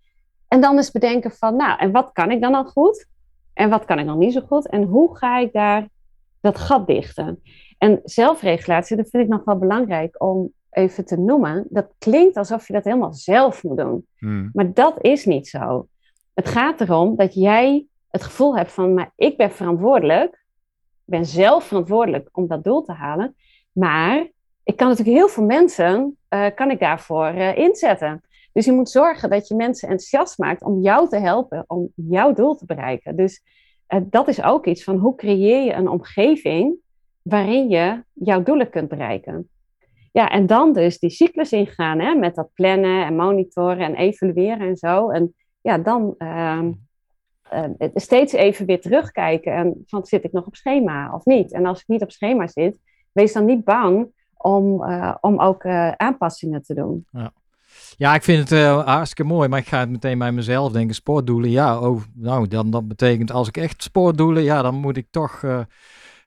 En 0.49 0.61
dan 0.61 0.77
eens 0.77 0.91
bedenken 0.91 1.31
van, 1.31 1.57
nou, 1.57 1.79
en 1.79 1.93
wat 1.93 2.11
kan 2.13 2.31
ik 2.31 2.41
dan 2.41 2.55
al 2.55 2.65
goed? 2.65 3.07
En 3.53 3.71
wat 3.71 3.85
kan 3.85 3.99
ik 3.99 4.07
dan 4.07 4.19
niet 4.19 4.33
zo 4.33 4.41
goed? 4.41 4.69
En 4.69 4.83
hoe 4.83 5.17
ga 5.17 5.39
ik 5.39 5.53
daar 5.53 5.89
dat 6.41 6.59
gat 6.59 6.87
dichten? 6.87 7.43
En 7.79 8.01
zelfregulatie, 8.05 8.97
dat 8.97 9.09
vind 9.09 9.23
ik 9.23 9.29
nog 9.29 9.45
wel 9.45 9.59
belangrijk 9.59 10.23
om 10.23 10.53
even 10.71 11.05
te 11.05 11.19
noemen. 11.19 11.67
Dat 11.69 11.95
klinkt 11.99 12.37
alsof 12.37 12.67
je 12.67 12.73
dat 12.73 12.85
helemaal 12.85 13.15
zelf 13.15 13.63
moet 13.63 13.77
doen. 13.77 14.07
Hmm. 14.19 14.51
Maar 14.53 14.73
dat 14.73 14.95
is 15.01 15.25
niet 15.25 15.49
zo. 15.49 15.89
Het 16.35 16.49
gaat 16.49 16.81
erom 16.81 17.17
dat 17.17 17.35
jij 17.35 17.87
het 18.11 18.23
gevoel 18.23 18.57
hebt 18.57 18.73
van, 18.73 18.95
maar 18.95 19.13
ik 19.17 19.37
ben 19.37 19.51
verantwoordelijk. 19.51 20.47
Ben 21.09 21.27
zelf 21.27 21.65
verantwoordelijk 21.65 22.29
om 22.33 22.47
dat 22.47 22.65
doel 22.65 22.83
te 22.83 22.93
halen. 22.93 23.37
Maar 23.73 24.29
ik 24.63 24.77
kan 24.77 24.89
natuurlijk 24.89 25.17
heel 25.17 25.29
veel 25.29 25.45
mensen, 25.45 26.17
eh, 26.29 26.47
kan 26.55 26.71
ik 26.71 26.81
daarvoor 26.81 27.27
eh, 27.27 27.57
inzetten. 27.57 28.23
Dus 28.53 28.65
je 28.65 28.73
moet 28.73 28.91
zorgen 28.91 29.31
dat 29.31 29.49
je 29.49 29.55
mensen 29.55 29.89
enthousiast 29.89 30.39
maakt 30.39 30.63
om 30.63 30.81
jou 30.81 31.09
te 31.09 31.17
helpen, 31.17 31.65
om 31.67 31.93
jouw 31.95 32.33
doel 32.33 32.55
te 32.55 32.67
bereiken. 32.67 33.17
Dus 33.17 33.43
eh, 33.87 34.01
dat 34.05 34.29
is 34.29 34.43
ook 34.43 34.67
iets 34.67 34.85
van 34.85 34.97
hoe 34.97 35.15
creëer 35.15 35.65
je 35.65 35.73
een 35.73 35.89
omgeving 35.89 36.77
waarin 37.23 37.69
je 37.69 38.03
jouw 38.13 38.43
doelen 38.43 38.71
kunt 38.71 38.89
bereiken. 38.89 39.49
Ja, 40.13 40.31
en 40.31 40.47
dan 40.47 40.73
dus 40.73 40.99
die 40.99 41.11
cyclus 41.11 41.53
ingaan, 41.53 41.99
hè, 41.99 42.15
met 42.15 42.35
dat 42.35 42.51
plannen 42.55 43.05
en 43.05 43.17
monitoren 43.17 43.79
en 43.79 43.95
evalueren 43.95 44.69
en 44.69 44.77
zo. 44.77 45.11
En 45.11 45.35
ja, 45.61 45.79
dan 45.79 46.15
ehm, 46.19 46.73
eh, 47.51 47.89
steeds 47.95 48.33
even 48.33 48.67
weer 48.67 48.81
terugkijken 48.81 49.53
en 49.53 49.83
van 49.87 50.07
zit 50.07 50.25
ik 50.25 50.33
nog 50.33 50.47
op 50.47 50.57
schema 50.57 51.15
of 51.15 51.25
niet? 51.25 51.53
En 51.53 51.67
als 51.67 51.81
ik 51.81 51.89
niet 51.89 52.03
op 52.03 52.11
schema 52.11 52.47
zit, 52.47 52.79
wees 53.13 53.33
dan 53.33 53.45
niet 53.45 53.65
bang 53.65 54.09
om, 54.39 54.85
eh, 54.85 55.15
om 55.21 55.41
ook 55.41 55.65
eh, 55.65 55.91
aanpassingen 55.91 56.63
te 56.63 56.75
doen. 56.75 57.07
Ja, 57.97 58.15
ik 58.15 58.23
vind 58.23 58.39
het 58.49 58.53
eh, 58.53 58.87
hartstikke 58.87 59.33
mooi, 59.33 59.49
maar 59.49 59.59
ik 59.59 59.67
ga 59.67 59.79
het 59.79 59.91
meteen 59.91 60.19
bij 60.19 60.33
mezelf 60.33 60.73
denken. 60.73 60.95
Sportdoelen, 60.95 61.51
ja, 61.51 61.81
oh, 61.81 62.03
nou, 62.15 62.49
dan, 62.49 62.71
dat 62.71 62.89
betekent 62.89 63.31
als 63.31 63.49
ik 63.49 63.57
echt 63.57 63.83
sportdoelen, 63.83 64.43
ja, 64.43 64.63
dan 64.63 64.75
moet 64.75 64.97
ik 64.97 65.07
toch 65.11 65.41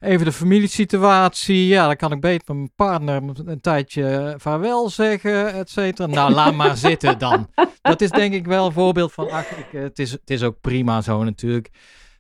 even 0.02 0.26
de 0.26 0.32
familiesituatie, 0.32 1.68
ja, 1.68 1.86
dan 1.86 1.96
kan 1.96 2.12
ik 2.12 2.22
beter 2.22 2.56
met 2.56 2.58
mijn 2.58 2.74
partner 2.76 3.22
een 3.46 3.62
tijdje 3.62 4.34
vaarwel 4.38 4.90
zeggen, 4.90 5.54
et 5.54 5.70
cetera. 5.70 6.08
Nou, 6.08 6.32
laat 6.40 6.54
maar 6.54 6.78
zitten 6.78 7.18
dan. 7.18 7.48
Dat 7.82 8.02
is 8.02 8.10
denk 8.10 8.34
ik 8.34 8.46
wel 8.46 8.66
een 8.66 8.72
voorbeeld 8.72 9.14
van, 9.14 9.30
ach, 9.30 9.50
ik, 9.50 9.74
eh, 9.74 9.82
het, 9.82 10.00
is, 10.00 10.12
het 10.12 10.30
is 10.30 10.44
ook 10.44 10.62
prima 10.62 11.02
zo 11.02 11.24
natuurlijk. 11.24 11.70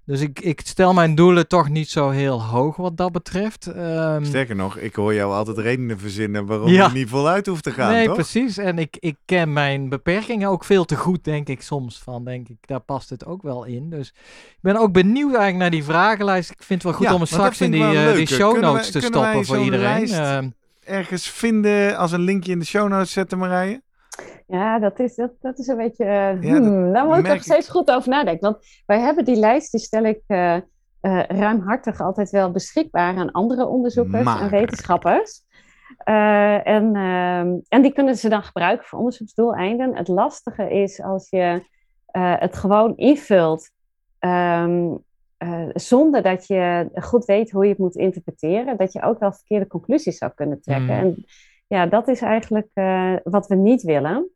Dus 0.06 0.22
ik, 0.22 0.40
ik 0.40 0.62
stel 0.64 0.94
mijn 0.94 1.16
doelen 1.16 1.48
toch 1.48 1.70
niet 1.70 1.90
zo 1.90 2.10
heel 2.10 2.44
hoog 2.44 2.76
wat 2.76 2.98
dat 2.98 3.12
betreft. 3.12 3.68
Ehm, 3.68 4.24
Sterker 4.26 4.56
nog, 4.56 4.78
ik 4.78 4.96
hoor 4.96 5.14
jou 5.14 5.34
altijd 5.34 5.58
redenen 5.58 6.00
verzinnen 6.00 6.46
waarom 6.46 6.68
Ja. 6.68 6.86
je 6.88 6.94
niet 6.94 7.10
voluit 7.10 7.46
hoeft 7.48 7.64
te 7.64 7.72
gaan, 7.72 7.92
nee, 7.92 8.06
toch? 8.06 8.16
precies. 8.16 8.58
En 8.58 8.78
ik, 8.80 8.98
ik 9.00 9.16
ken 9.26 9.54
mijn 9.54 9.90
beperkingen 9.90 10.50
ook 10.50 10.64
veel 10.64 10.86
te 10.86 10.96
goed, 10.96 11.24
denk 11.24 11.48
ik 11.48 11.62
soms. 11.62 12.00
Van, 12.04 12.26
denk 12.26 12.50
ik, 12.50 12.58
daar 12.62 12.80
past 12.80 13.10
het 13.10 13.26
ook 13.26 13.42
wel 13.42 13.64
in. 13.64 13.90
Dus 13.90 14.08
ik 14.48 14.58
ben 14.62 14.76
ook 14.78 14.92
benieuwd 14.92 15.30
eigenlijk 15.30 15.58
naar 15.58 15.70
die 15.72 15.84
vragenlijst. 15.84 16.50
Ik 16.52 16.64
vind 16.64 16.84
het 16.84 16.84
wel 16.84 16.94
goed 16.94 17.08
Ja, 17.08 17.14
om 17.14 17.20
het 17.22 17.30
straks 17.30 17.62
in 17.62 17.72
die, 17.72 17.84
eh, 17.84 18.14
die 18.16 18.28
show 18.28 18.60
notes 18.62 18.92
wij- 18.92 19.02
te 19.02 19.08
stoppen 19.08 19.46
voor 19.46 19.58
iedereen. 19.60 20.08
Ehm, 20.08 20.50
Ergens 20.84 21.30
vinden 21.30 21.98
als 21.98 22.12
een 22.12 22.22
linkje 22.22 22.52
in 22.52 22.60
de 22.60 22.66
show 22.66 22.90
notes 22.90 23.12
zetten, 23.12 23.38
Marije? 23.38 23.82
Ja, 24.52 24.80
dat 24.80 25.00
is, 25.00 25.16
dat, 25.16 25.32
dat 25.42 25.60
is 25.60 25.68
een 25.68 25.78
beetje. 25.78 26.04
eh, 26.06 26.42
Ja, 26.42 26.58
hmm, 26.58 26.94
daar 26.94 27.06
moet 27.06 27.18
ik 27.18 27.28
nog 27.28 27.44
steeds 27.44 27.70
goed 27.70 27.92
over 27.92 28.10
nadenken. 28.10 28.52
Want 28.52 28.66
wij 28.86 29.00
hebben 29.00 29.26
die 29.26 29.36
lijst, 29.36 29.72
die 29.72 29.80
stel 29.80 30.04
ik 30.04 30.22
eh, 30.28 30.56
eh, 30.56 30.62
ruimhartig 31.28 32.02
altijd 32.02 32.30
wel 32.30 32.52
beschikbaar 32.52 33.18
aan 33.18 33.32
andere 33.32 33.68
onderzoekers 33.68 34.24
Maar. 34.24 34.42
en 34.42 34.50
wetenschappers. 34.50 35.44
En, 36.04 36.96
ehm, 36.96 37.58
en 37.68 37.82
die 37.82 37.94
kunnen 37.94 38.16
ze 38.16 38.30
dan 38.30 38.44
gebruiken 38.44 38.86
voor 38.88 39.00
onderzoeksdoeleinden. 39.00 39.96
Het 39.96 40.08
lastige 40.08 40.70
is 40.70 41.02
als 41.02 41.30
je 41.30 41.64
het 42.12 42.56
gewoon 42.56 42.98
invult 42.98 43.70
ehm, 44.20 44.96
eh, 45.38 45.70
zonder 45.74 46.22
dat 46.22 46.48
je 46.48 46.90
goed 46.94 47.26
weet 47.26 47.52
hoe 47.52 47.64
je 47.64 47.70
het 47.70 47.80
moet 47.80 47.96
interpreteren, 47.96 48.78
dat 48.78 48.94
je 48.94 49.02
ook 49.02 49.20
wel 49.20 49.32
verkeerde 49.34 49.68
conclusies 49.68 50.18
zou 50.18 50.32
kunnen 50.36 50.62
trekken. 50.62 50.96
Mm. 50.96 51.02
En 51.02 51.26
ja, 51.68 51.86
dat 51.86 52.08
is 52.08 52.22
eigenlijk 52.22 52.70
wat 53.24 53.48
we 53.48 53.56
niet 53.56 53.82
willen. 53.82 54.30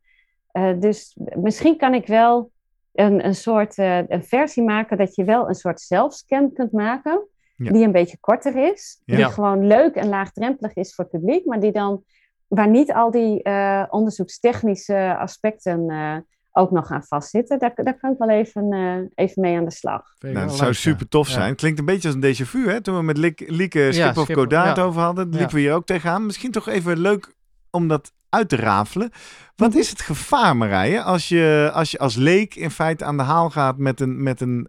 Eh, 0.56 0.70
dus 0.80 1.16
misschien 1.34 1.76
kan 1.76 1.94
ik 1.94 2.06
wel 2.06 2.50
een, 2.92 3.26
een 3.26 3.34
soort 3.34 3.78
eh, 3.78 3.98
een 4.08 4.24
versie 4.24 4.62
maken 4.62 4.96
dat 4.96 5.14
je 5.14 5.24
wel 5.24 5.48
een 5.48 5.54
soort 5.54 5.80
zelfscan 5.80 6.52
kunt 6.52 6.72
maken. 6.72 7.26
Ja. 7.56 7.72
die 7.72 7.84
een 7.84 7.92
beetje 7.92 8.16
korter 8.20 8.72
is. 8.72 9.00
Die 9.04 9.18
Ja. 9.18 9.28
gewoon 9.28 9.66
leuk 9.66 9.94
en 9.94 10.08
laagdrempelig 10.08 10.74
is 10.74 10.94
voor 10.94 11.04
het 11.10 11.20
publiek, 11.20 11.44
maar 11.46 11.60
die 11.60 11.72
dan, 11.72 12.04
waar 12.48 12.68
niet 12.68 12.92
al 12.92 13.10
die 13.10 13.42
eh, 13.42 13.84
onderzoekstechnische 13.90 15.16
aspecten 15.18 15.90
eh, 15.90 16.16
ook 16.52 16.70
nog 16.70 16.90
aan 16.90 17.04
vastzitten. 17.04 17.58
Daar, 17.58 17.72
daar 17.74 17.98
kan 17.98 18.12
ik 18.12 18.18
wel 18.18 18.28
even, 18.30 18.72
eh, 18.72 19.24
even 19.24 19.42
mee 19.42 19.56
aan 19.56 19.64
de 19.64 19.70
slag. 19.70 20.02
Nou, 20.18 20.34
dat 20.34 20.54
zou 20.56 20.66
ja. 20.68 20.72
super 20.76 21.08
tof 21.08 21.26
Ja. 21.28 21.32
zijn. 21.34 21.54
Klinkt 21.54 21.78
een 21.78 21.84
beetje 21.84 22.08
als 22.08 22.16
een 22.16 22.34
déjà 22.34 22.48
vu, 22.48 22.68
hè? 22.68 22.80
Toen 22.80 22.96
we 22.96 23.02
met 23.02 23.16
Liek- 23.18 23.50
Lieke 23.50 23.88
Schip 23.92 24.16
of 24.16 24.32
Godard 24.32 24.76
ja. 24.76 24.82
over 24.82 25.00
hadden, 25.00 25.28
Ja. 25.30 25.36
liepen 25.36 25.54
we 25.54 25.60
hier 25.60 25.74
ook 25.74 25.86
tegenaan. 25.86 26.26
Misschien 26.26 26.50
toch 26.52 26.68
even 26.68 26.98
leuk 26.98 27.34
om 27.70 27.88
dat 27.88 28.12
uit 28.36 28.48
te 28.48 28.56
rafelen. 28.56 29.10
Wat 29.56 29.68
Mhm. 29.70 29.78
is 29.78 29.90
het 29.90 30.00
gevaar, 30.00 30.56
Marije, 30.56 31.02
als 31.02 31.28
je 31.28 31.70
als, 31.74 31.90
je 31.90 31.98
als 31.98 32.14
leek 32.16 32.54
in 32.54 32.70
feite 32.70 33.04
aan 33.04 33.16
de 33.16 33.22
haal 33.22 33.50
gaat 33.50 33.78
met 33.78 34.00
een, 34.00 34.22
met 34.22 34.40
een 34.40 34.68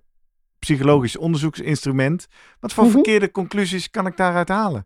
psychologisch 0.59 1.17
onderzoeksinstrument? 1.17 2.27
Wat 2.59 2.73
voor 2.73 2.83
Mhm. 2.83 2.93
verkeerde 2.93 3.31
conclusies 3.31 3.89
kan 3.89 4.05
ik 4.05 4.17
daaruit 4.17 4.49
halen? 4.49 4.85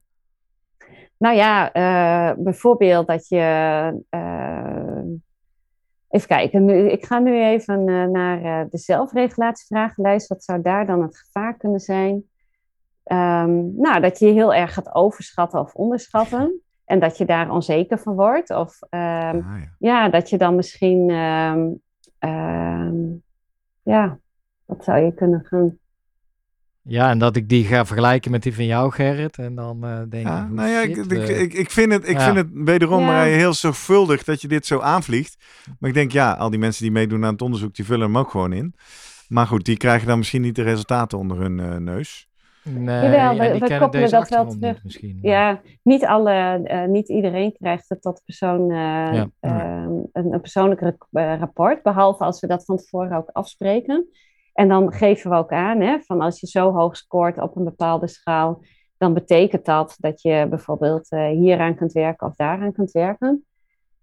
Nou 1.17 1.35
ja, 1.35 1.71
eh, 1.71 2.37
bijvoorbeeld 2.37 3.07
dat 3.07 3.27
je. 3.27 3.37
eh, 4.09 5.01
even 6.09 6.27
kijken, 6.27 6.65
nu, 6.65 6.89
ik 6.91 7.05
ga 7.05 7.19
nu 7.19 7.43
even 7.43 7.87
eh, 7.87 8.03
naar 8.05 8.67
de 8.69 8.77
zelfregulatievragenlijst. 8.77 10.27
Wat 10.27 10.43
zou 10.43 10.61
daar 10.61 10.85
dan 10.85 11.01
het 11.01 11.17
gevaar 11.17 11.57
kunnen 11.57 11.79
zijn? 11.79 12.23
Ehm, 13.03 13.75
nou, 13.81 14.01
dat 14.01 14.19
je 14.19 14.25
heel 14.27 14.53
erg 14.53 14.73
gaat 14.73 14.95
overschatten 14.95 15.59
of 15.59 15.73
onderschatten. 15.73 16.61
En 16.91 16.99
dat 16.99 17.17
je 17.17 17.25
daar 17.25 17.51
onzeker 17.51 17.99
van 17.99 18.13
wordt. 18.15 18.49
Of 18.49 18.77
ehm, 18.89 19.35
Ah, 19.37 19.59
ja. 19.59 19.75
ja, 19.79 20.09
dat 20.09 20.29
je 20.29 20.37
dan 20.37 20.55
misschien. 20.55 21.09
ehm, 21.09 21.67
ehm, 22.19 22.93
ja, 23.83 24.19
wat 24.65 24.83
zou 24.83 24.99
je 25.05 25.13
kunnen 25.13 25.45
gaan. 25.45 25.77
Ja, 26.83 27.09
en 27.09 27.17
dat 27.19 27.35
ik 27.35 27.49
die 27.49 27.65
ga 27.65 27.85
vergelijken 27.85 28.31
met 28.31 28.43
die 28.43 28.55
van 28.55 28.65
jou, 28.65 28.91
Gerrit. 28.91 29.37
En 29.37 29.55
dan 29.55 29.83
eh, 29.85 30.01
denk 30.09 30.27
Ja, 30.27 30.43
ik, 30.43 30.49
nou 30.51 30.69
ja, 30.69 30.79
ik, 30.81 30.97
eh, 30.97 31.41
ik, 31.41 31.53
ik 31.53 31.69
vind 31.71 31.91
het, 31.91 32.07
ik 32.09 32.17
Ja. 32.17 32.23
vind 32.23 32.35
het 32.35 32.47
wederom 32.53 32.99
Ja. 32.99 33.05
Marije, 33.05 33.35
heel 33.37 33.53
zorgvuldig 33.53 34.23
dat 34.23 34.41
je 34.41 34.47
dit 34.47 34.65
zo 34.65 34.79
aanvliegt. 34.79 35.37
Maar 35.79 35.89
ik 35.89 35.95
denk, 35.95 36.11
ja, 36.11 36.31
al 36.33 36.49
die 36.49 36.59
mensen 36.59 36.83
die 36.83 36.91
meedoen 36.91 37.25
aan 37.25 37.31
het 37.33 37.41
onderzoek, 37.41 37.75
die 37.75 37.85
vullen 37.85 38.05
hem 38.05 38.17
ook 38.17 38.29
gewoon 38.29 38.53
in. 38.53 38.75
Maar 39.27 39.47
goed, 39.47 39.65
die 39.65 39.77
krijgen 39.77 40.07
dan 40.07 40.17
misschien 40.17 40.41
niet 40.41 40.55
de 40.55 40.63
resultaten 40.63 41.17
onder 41.17 41.37
hun 41.39 41.59
eh, 41.59 41.75
neus. 41.75 42.29
Nee, 42.63 43.09
Jawel, 43.09 43.59
we- 43.59 43.77
koppelen 43.79 44.09
dat 44.09 44.29
wel 44.29 44.47
terug. 44.47 44.83
misschien. 44.83 45.19
Ja, 45.21 45.61
niet, 45.83 46.05
alle, 46.05 46.61
eh, 46.63 46.85
niet 46.85 47.09
iedereen 47.09 47.53
krijgt 47.53 47.89
het 47.89 48.01
tot 48.01 48.21
persoon, 48.25 48.71
eh, 48.71 48.77
Ja. 49.13 49.29
ehm, 49.39 49.91
een, 50.11 50.33
een 50.33 50.41
persoonlijk 50.41 50.81
eh, 50.81 50.93
rapport, 51.39 51.83
behalve 51.83 52.23
als 52.23 52.39
we 52.39 52.47
dat 52.47 52.65
van 52.65 52.77
tevoren 52.77 53.17
ook 53.17 53.29
afspreken. 53.31 54.07
En 54.53 54.67
dan 54.67 54.93
geven 54.93 55.29
we 55.29 55.35
ook 55.37 55.51
aan, 55.51 55.79
hè, 55.81 55.99
van 55.99 56.21
als 56.21 56.39
je 56.39 56.47
zo 56.47 56.71
hoog 56.73 56.97
scoort 56.97 57.37
op 57.41 57.55
een 57.55 57.63
bepaalde 57.63 58.07
schaal, 58.07 58.63
dan 58.97 59.13
betekent 59.13 59.65
dat 59.65 59.95
dat 59.99 60.21
je 60.21 60.47
bijvoorbeeld 60.49 61.09
hieraan 61.09 61.75
kunt 61.75 61.91
werken 61.91 62.27
of 62.27 62.35
daaraan 62.35 62.71
kunt 62.73 62.91
werken. 62.91 63.45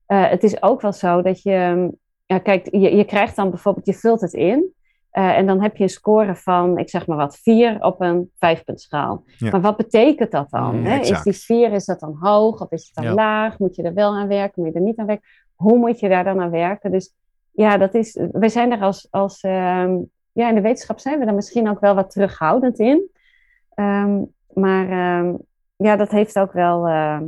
Het 0.07 0.43
is 0.43 0.63
ook 0.63 0.81
wel 0.81 0.93
zo 0.93 1.23
dat 1.23 1.43
je, 1.43 1.91
ja, 2.27 2.39
kijk, 2.39 2.69
je, 2.71 2.97
je 2.97 3.05
krijgt 3.05 3.37
dan 3.37 3.51
bijvoorbeeld, 3.51 3.87
je 3.87 3.95
vult 3.95 4.21
het 4.21 4.33
in. 4.33 4.73
Eh, 5.11 5.37
en 5.37 5.47
dan 5.47 5.63
heb 5.63 5.77
je 5.77 5.83
een 5.83 5.89
score 5.89 6.37
van, 6.37 6.79
ik 6.79 6.91
zeg 6.91 7.07
maar 7.07 7.17
wat, 7.17 7.39
vier 7.39 7.83
op 7.85 8.01
een 8.01 8.31
vijfpuntschaal. 8.39 9.23
Ja. 9.37 9.51
Maar 9.51 9.61
wat 9.61 9.77
betekent 9.77 10.31
dat 10.31 10.51
dan? 10.51 10.79
Mm, 10.79 10.85
hè? 10.85 10.99
Is 10.99 11.23
die 11.23 11.33
vier, 11.33 11.73
is 11.73 11.85
dat 11.85 12.01
dan 12.01 12.17
hoog 12.21 12.61
of 12.61 12.71
is 12.71 12.85
het 12.85 12.95
dan 12.95 13.05
Ja. 13.05 13.15
laag? 13.15 13.59
Moet 13.59 13.77
je 13.77 13.83
er 13.83 13.95
wel 13.95 14.17
aan 14.17 14.29
werken? 14.29 14.63
Moet 14.63 14.73
je 14.73 14.79
er 14.79 14.85
niet 14.85 14.99
aan 14.99 15.07
werken? 15.07 15.29
Hoe 15.55 15.79
moet 15.79 16.01
je 16.01 16.09
daar 16.09 16.25
dan 16.25 16.41
aan 16.41 16.51
werken? 16.51 16.91
Dus 16.91 17.15
ja, 17.51 17.77
dat 17.77 17.95
is, 17.95 18.19
wij 18.33 18.49
zijn 18.49 18.73
er 18.73 18.81
als, 18.81 19.07
als 19.11 19.41
ehm, 19.41 19.97
ja, 20.33 20.49
in 20.49 20.55
de 20.55 20.61
wetenschap 20.61 20.99
zijn 20.99 21.19
we 21.19 21.25
daar 21.25 21.35
misschien 21.35 21.69
ook 21.69 21.81
wel 21.81 21.95
wat 21.95 22.11
terughoudend 22.11 22.79
in. 22.79 23.11
Ehm, 23.75 24.23
maar 24.53 24.91
ehm, 24.91 25.35
ja, 25.87 25.97
dat 25.97 26.11
heeft 26.11 26.39
ook 26.39 26.53
wel. 26.53 26.87
ehm, 26.87 27.23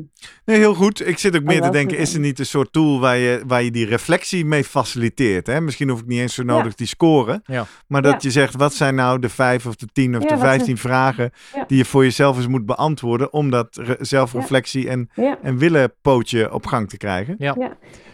Nee, 0.44 0.56
heel 0.58 0.74
goed. 0.74 1.06
Ik 1.06 1.18
zit 1.18 1.36
ook 1.36 1.42
meer 1.42 1.60
te 1.62 1.70
denken, 1.70 1.98
is 1.98 2.14
er 2.14 2.20
niet 2.20 2.38
een 2.38 2.46
soort 2.46 2.72
tool 2.72 3.00
waar 3.00 3.16
je, 3.16 3.42
waar 3.46 3.62
je 3.62 3.70
die 3.70 3.86
reflectie 3.86 4.44
mee 4.44 4.64
faciliteert? 4.64 5.46
Hè? 5.46 5.60
Misschien 5.60 5.88
hoef 5.88 6.00
ik 6.00 6.06
niet 6.06 6.18
eens 6.20 6.34
zo 6.34 6.42
nodig 6.42 6.74
die 6.74 6.86
scoren. 6.86 7.40
Ja. 7.44 7.64
Maar 7.86 8.02
dat 8.02 8.12
Ja. 8.12 8.18
je 8.20 8.30
zegt, 8.30 8.56
wat 8.56 8.72
zijn 8.74 8.94
nou 8.94 9.18
de 9.18 9.28
vijf 9.28 9.66
of 9.66 9.76
de 9.76 9.86
tien 9.92 10.16
of 10.16 10.22
Ja, 10.22 10.28
de 10.28 10.38
vijftien 10.38 10.76
vragen 10.76 11.30
Ja. 11.54 11.64
die 11.66 11.76
je 11.78 11.84
voor 11.84 12.02
jezelf 12.04 12.36
eens 12.36 12.46
moet 12.46 12.66
beantwoorden 12.66 13.32
om 13.32 13.50
dat 13.50 13.76
re- 13.76 13.96
zelfreflectie 13.98 14.88
en, 14.88 15.10
ja. 15.14 15.38
en 15.42 15.56
willenpootje 15.58 16.52
op 16.52 16.66
gang 16.66 16.88
te 16.88 16.96
krijgen? 16.96 17.34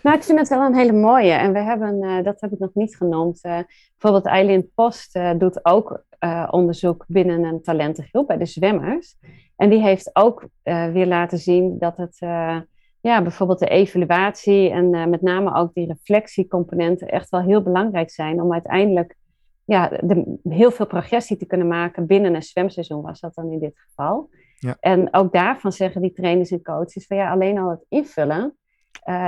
Nou, 0.03 0.17
ik 0.19 0.23
vind 0.25 0.39
het 0.39 0.49
wel 0.49 0.61
een 0.67 0.75
hele 0.75 0.93
mooie. 0.93 1.33
En 1.33 1.53
we 1.53 1.59
hebben, 1.59 2.03
eh, 2.03 2.25
dat 2.25 2.41
heb 2.41 2.53
ik 2.53 2.59
nog 2.59 2.71
niet 2.75 2.97
genoemd. 2.97 3.39
eh, 3.43 3.59
bijvoorbeeld 3.99 4.27
Eileen 4.35 4.71
Post 4.75 5.15
eh, 5.17 5.31
doet 5.39 5.65
ook 5.65 6.05
eh, 6.19 6.49
onderzoek 6.51 7.05
binnen 7.09 7.45
een 7.45 7.63
talentengroep 7.63 8.27
bij 8.27 8.37
de 8.37 8.47
zwemmers. 8.47 9.17
En 9.57 9.71
die 9.71 9.81
heeft 9.81 10.11
ook 10.13 10.49
eh, 10.63 10.93
weer 10.93 11.07
laten 11.07 11.39
zien 11.39 11.79
dat 11.79 11.97
het, 11.97 12.17
eh, 12.19 12.61
ja, 13.01 13.23
bijvoorbeeld 13.23 13.59
de 13.59 13.69
evaluatie 13.69 14.71
en 14.71 14.95
eh, 14.95 15.07
met 15.07 15.23
name 15.23 15.55
ook 15.55 15.75
die 15.75 15.87
reflectiecomponenten 15.87 17.09
echt 17.09 17.29
wel 17.29 17.43
heel 17.43 17.63
belangrijk 17.63 18.11
zijn 18.11 18.43
om 18.43 18.53
uiteindelijk 18.53 19.17
ja, 19.65 19.89
de, 19.89 20.39
heel 20.49 20.71
veel 20.71 20.87
progressie 20.87 21.37
te 21.37 21.47
kunnen 21.47 21.69
maken 21.69 22.07
binnen 22.07 22.35
een 22.35 22.43
zwemseizoen, 22.43 23.03
was 23.03 23.21
dat 23.21 23.35
dan 23.35 23.51
in 23.51 23.59
dit 23.59 23.79
geval. 23.79 24.31
Ja. 24.59 24.77
En 24.81 25.15
ook 25.15 25.33
daarvan 25.33 25.73
zeggen 25.73 26.03
die 26.03 26.13
trainers 26.13 26.51
en 26.51 26.63
coaches 26.63 27.07
van 27.07 27.17
ja, 27.17 27.31
alleen 27.31 27.59
al 27.59 27.71
het 27.71 27.85
invullen 27.89 28.57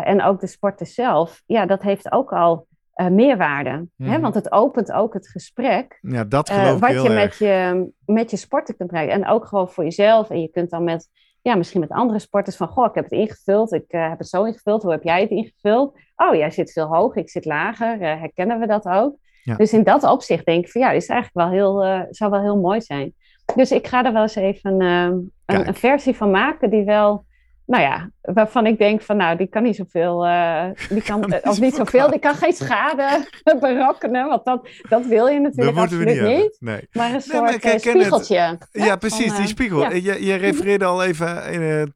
en 0.03 0.22
ook 0.22 0.41
de 0.41 0.47
sporten 0.47 0.87
zelf, 0.87 1.43
ja, 1.47 1.66
dat 1.66 1.83
heeft 1.83 2.12
ook 2.12 2.33
al 2.33 2.66
eh, 2.99 3.07
meerwaarde. 3.07 3.71
Hè? 3.97 4.11
Mhm. 4.11 4.21
Want 4.21 4.35
het 4.35 4.53
opent 4.53 4.93
ook 4.93 5.15
het 5.15 5.29
gesprek 5.29 5.99
Ja, 6.01 6.25
dat 6.25 6.49
eh, 6.49 6.57
geloof 6.57 6.75
ik 6.75 6.81
wat 6.81 6.91
heel 6.91 7.03
je 7.03 7.11
erg. 7.11 7.23
met, 7.23 7.37
je 7.39 7.91
met 8.05 8.31
je 8.31 8.37
sporten 8.37 8.77
kunt 8.77 8.91
bereiken. 8.91 9.17
En 9.17 9.29
ook 9.29 9.47
gewoon 9.47 9.69
voor 9.69 9.85
jezelf. 9.85 10.31
En 10.31 10.41
je 10.41 10.49
kunt 10.49 10.71
dan 10.71 10.85
met, 10.85 11.09
ja, 11.43 11.55
misschien 11.55 11.81
met 11.81 11.89
andere 11.91 12.19
sporters 12.19 12.57
van, 12.57 12.69
goh, 12.69 12.87
ik 12.87 12.95
heb 12.95 13.05
het 13.05 13.13
ingevuld, 13.13 13.73
ik 13.73 13.85
eh, 13.89 14.09
heb 14.09 14.19
het 14.19 14.29
zo 14.29 14.45
ingevuld, 14.45 14.83
hoe 14.83 14.91
heb 14.91 15.03
jij 15.03 15.21
het 15.21 15.31
ingevuld? 15.31 15.99
Oh, 16.17 16.35
jij 16.35 16.51
zit 16.51 16.73
veel 16.73 16.87
hoger, 16.87 17.23
ik 17.23 17.31
zit 17.31 17.45
lager, 17.45 17.99
herkennen 17.99 18.59
we 18.59 18.67
dat 18.67 18.87
ook? 18.87 19.17
Ja. 19.43 19.57
Dus 19.57 19.73
in 19.73 19.85
dat 19.85 20.05
opzicht 20.05 20.45
denk 20.45 20.65
ik 20.65 20.71
van, 20.71 20.81
ja, 20.81 20.91
is 20.91 21.07
eigenlijk 21.07 21.51
wel 21.51 21.59
heel, 21.59 22.07
zou 22.11 22.31
wel 22.31 22.41
heel 22.41 22.61
mooi 22.61 22.81
zijn. 22.81 23.15
Dus 23.55 23.73
ik 23.73 23.87
ga 23.87 24.05
er 24.05 24.13
wel 24.13 24.23
eens 24.23 24.35
even 24.35 24.81
een, 24.81 25.33
een 25.47 25.75
versie 25.75 26.17
van 26.17 26.31
maken 26.31 26.71
die 26.71 26.85
wel, 26.85 27.25
nou 27.69 27.83
ja, 27.83 28.11
waarvan 28.23 28.66
ik 28.66 28.79
denk 28.79 29.03
van, 29.03 29.16
nou, 29.16 29.37
die 29.37 29.47
kan 29.47 29.62
niet 29.62 29.77
zoveel, 29.77 30.27
eh, 30.27 30.64
die 30.89 31.03
kan, 31.03 31.21
niet 31.21 31.41
of 31.51 31.61
niet 31.61 31.75
zoveel 31.75 32.11
die 32.11 32.19
kan 32.19 32.35
geen 32.35 32.53
schade 32.53 33.29
berokkenen, 33.61 34.29
want 34.29 34.45
dat, 34.45 34.69
dat 34.89 35.07
wil 35.07 35.27
je 35.27 35.35
Dat 35.35 35.43
natuurlijk 35.43 35.77
moeten 35.77 35.99
we 35.99 36.05
absoluut 36.05 36.29
niet 36.29 36.39
niet. 36.43 36.57
Nee. 36.61 36.89
Maar 36.93 37.07
een 37.07 37.12
Nee, 37.12 37.21
soort 37.21 37.41
maar 37.43 37.55
eh, 37.55 37.73
het. 37.73 37.81
spiegeltje. 37.81 38.59
Ja, 38.73 38.97
precies, 38.97 39.27
van, 39.27 39.35
die 39.35 39.45
eh, 39.45 39.51
spiegel. 39.51 39.81
ja. 39.81 39.91
Je, 39.91 40.25
je 40.25 40.35
refereerde 40.35 40.85
al 40.85 41.03
even 41.05 41.37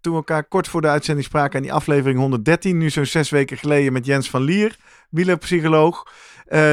toen 0.01 0.13
we 0.13 0.19
elkaar 0.19 0.45
kort 0.45 0.69
voor 0.69 0.81
de 0.81 0.89
uitzending 0.89 1.27
spraken 1.27 1.57
aan 1.57 1.63
die 1.63 1.73
aflevering 1.73 2.19
113, 2.19 2.79
nu 2.79 2.91
zo'n 2.91 3.05
zes 3.07 3.31
weken 3.31 3.57
geleden 3.57 3.93
met 3.93 4.07
Jens 4.07 4.31
van 4.31 4.43
Lier, 4.43 4.77
wielerpsycholoog, 5.11 6.07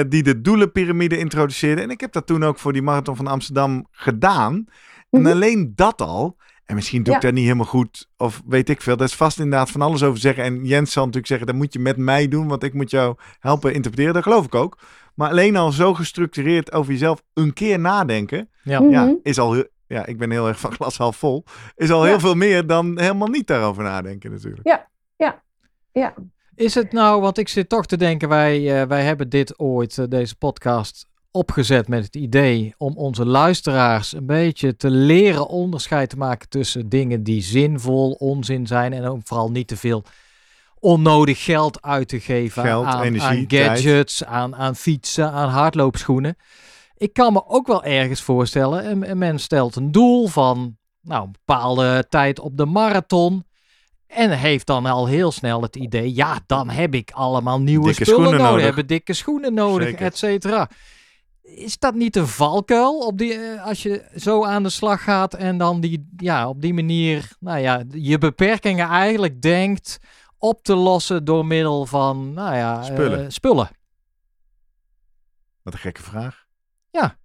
die 0.07 0.23
de 0.23 0.41
doelenpyramide 0.41 1.17
introduceerde. 1.17 1.81
En 1.81 1.89
ik 1.89 2.01
heb 2.01 2.11
dat 2.11 2.25
toen 2.27 2.43
ook 2.43 2.59
voor 2.59 2.73
die 2.73 2.81
marathon 2.81 3.15
van 3.15 3.27
Amsterdam 3.27 3.87
gedaan. 3.91 4.65
En 5.09 5.21
Mhm. 5.21 5.31
alleen 5.31 5.73
dat 5.75 6.01
al, 6.01 6.37
en 6.69 6.75
misschien 6.75 7.03
doe 7.03 7.15
ik 7.15 7.21
Ja. 7.21 7.25
daar 7.27 7.35
niet 7.35 7.43
helemaal 7.43 7.65
goed, 7.65 8.09
of 8.17 8.41
weet 8.45 8.69
ik 8.69 8.81
veel, 8.81 8.97
daar 8.97 9.07
is 9.07 9.15
vast 9.15 9.37
inderdaad 9.39 9.69
van 9.71 9.81
alles 9.81 10.03
over 10.03 10.19
zeggen. 10.19 10.43
En 10.43 10.65
Jens 10.65 10.91
zal 10.91 11.01
natuurlijk 11.01 11.27
zeggen, 11.27 11.47
dat 11.47 11.55
moet 11.55 11.73
je 11.73 11.79
met 11.79 11.97
mij 11.97 12.27
doen, 12.27 12.47
want 12.47 12.63
ik 12.63 12.73
moet 12.73 12.89
jou 12.91 13.15
helpen 13.39 13.73
interpreteren. 13.73 14.13
Dat 14.13 14.23
geloof 14.23 14.45
ik 14.45 14.55
ook. 14.55 14.77
Maar 15.15 15.29
alleen 15.29 15.55
al 15.55 15.71
zo 15.71 15.93
gestructureerd 15.93 16.71
over 16.73 16.91
jezelf 16.91 17.23
een 17.33 17.53
keer 17.53 17.79
nadenken, 17.79 18.49
Ja. 18.63 18.79
Mhm. 18.81 18.89
ja, 18.91 19.15
is 19.23 19.39
al 19.39 19.63
ja, 19.87 20.05
ik 20.05 20.17
ben 20.17 20.31
heel 20.31 20.47
erg 20.47 20.59
van 20.59 20.71
glas 20.73 20.97
half 20.97 21.17
vol. 21.17 21.43
Is 21.75 21.91
al 21.91 22.03
Ja. 22.03 22.09
heel 22.09 22.19
veel 22.19 22.35
meer 22.35 22.67
dan 22.67 22.99
helemaal 22.99 23.27
niet 23.27 23.47
daarover 23.47 23.83
nadenken 23.83 24.31
natuurlijk. 24.31 24.67
Ja, 24.67 24.87
Is 26.55 26.75
het 26.75 26.91
nou, 26.91 27.21
want 27.21 27.37
ik 27.37 27.47
zit 27.47 27.69
toch 27.69 27.85
te 27.85 27.97
denken, 27.97 28.29
wij, 28.29 28.81
eh, 28.81 28.87
wij 28.87 29.03
hebben 29.03 29.29
dit 29.29 29.59
ooit, 29.59 29.97
eh, 29.97 30.05
deze 30.09 30.35
podcast, 30.35 31.07
opgezet 31.31 31.87
met 31.87 32.03
het 32.03 32.15
idee 32.15 32.73
om 32.77 32.97
onze 32.97 33.25
luisteraars 33.25 34.13
een 34.13 34.25
beetje 34.25 34.75
te 34.75 34.89
leren 34.89 35.47
onderscheid 35.47 36.09
te 36.09 36.17
maken 36.17 36.49
tussen 36.49 36.89
dingen 36.89 37.23
die 37.23 37.41
zinvol, 37.41 38.11
onzin 38.11 38.67
zijn 38.67 38.93
en 38.93 39.05
ook 39.05 39.21
vooral 39.23 39.51
niet 39.51 39.67
te 39.67 39.77
veel 39.77 40.03
onnodig 40.79 41.43
geld 41.43 41.81
uit 41.81 42.07
te 42.07 42.19
geven 42.19 42.63
Geld, 42.63 42.85
aan, 42.85 43.01
energie, 43.01 43.27
aan 43.27 43.45
gadgets, 43.47 44.25
aan, 44.25 44.55
aan 44.55 44.75
fietsen, 44.75 45.31
aan 45.31 45.49
hardloopschoenen. 45.49 46.35
Ik 46.97 47.13
kan 47.13 47.33
me 47.33 47.47
ook 47.47 47.67
wel 47.67 47.83
ergens 47.83 48.21
voorstellen, 48.21 48.89
een, 48.89 49.09
een 49.09 49.17
mens 49.17 49.43
stelt 49.43 49.75
een 49.75 49.91
doel 49.91 50.27
van 50.27 50.77
nou, 51.01 51.23
een 51.23 51.31
bepaalde 51.31 52.05
tijd 52.09 52.39
op 52.39 52.57
de 52.57 52.65
marathon. 52.65 53.47
En 54.07 54.31
heeft 54.31 54.67
dan 54.67 54.85
al 54.85 55.07
heel 55.07 55.31
snel 55.31 55.61
het 55.61 55.75
idee, 55.75 56.15
ja, 56.15 56.39
dan 56.45 56.69
heb 56.69 56.93
ik 56.93 57.11
allemaal 57.11 57.61
nieuwe 57.61 57.85
Dikke 57.85 58.03
spullen 58.03 58.19
schoenen 58.19 58.39
nodig, 58.39 58.51
nodig. 58.51 58.65
hebben 58.65 58.87
dikke 58.87 59.13
schoenen 59.13 59.53
nodig, 59.53 59.93
et 59.93 60.17
cetera. 60.17 60.69
Is 61.55 61.79
dat 61.79 61.93
niet 61.93 62.15
een 62.15 62.27
valkuil 62.27 62.99
op 62.99 63.17
die, 63.17 63.33
eh, 63.33 63.65
als 63.65 63.83
je 63.83 64.05
zo 64.15 64.45
aan 64.45 64.63
de 64.63 64.69
slag 64.69 65.03
gaat 65.03 65.33
en 65.33 65.57
dan 65.57 65.81
die, 65.81 66.09
ja, 66.17 66.49
op 66.49 66.61
die 66.61 66.73
manier, 66.73 67.35
nou 67.39 67.59
ja, 67.59 67.83
je 67.91 68.17
beperkingen 68.17 68.87
eigenlijk 68.87 69.41
denkt 69.41 69.97
op 70.37 70.63
te 70.63 70.75
lossen 70.75 71.25
door 71.25 71.45
middel 71.45 71.85
van, 71.85 72.33
nou 72.33 72.55
ja, 72.55 72.77
eh, 72.77 73.25
spullen. 73.27 73.69
Wat 75.61 75.73
een 75.73 75.79
gekke 75.79 76.01
vraag. 76.01 76.45
Ja. 76.91 77.17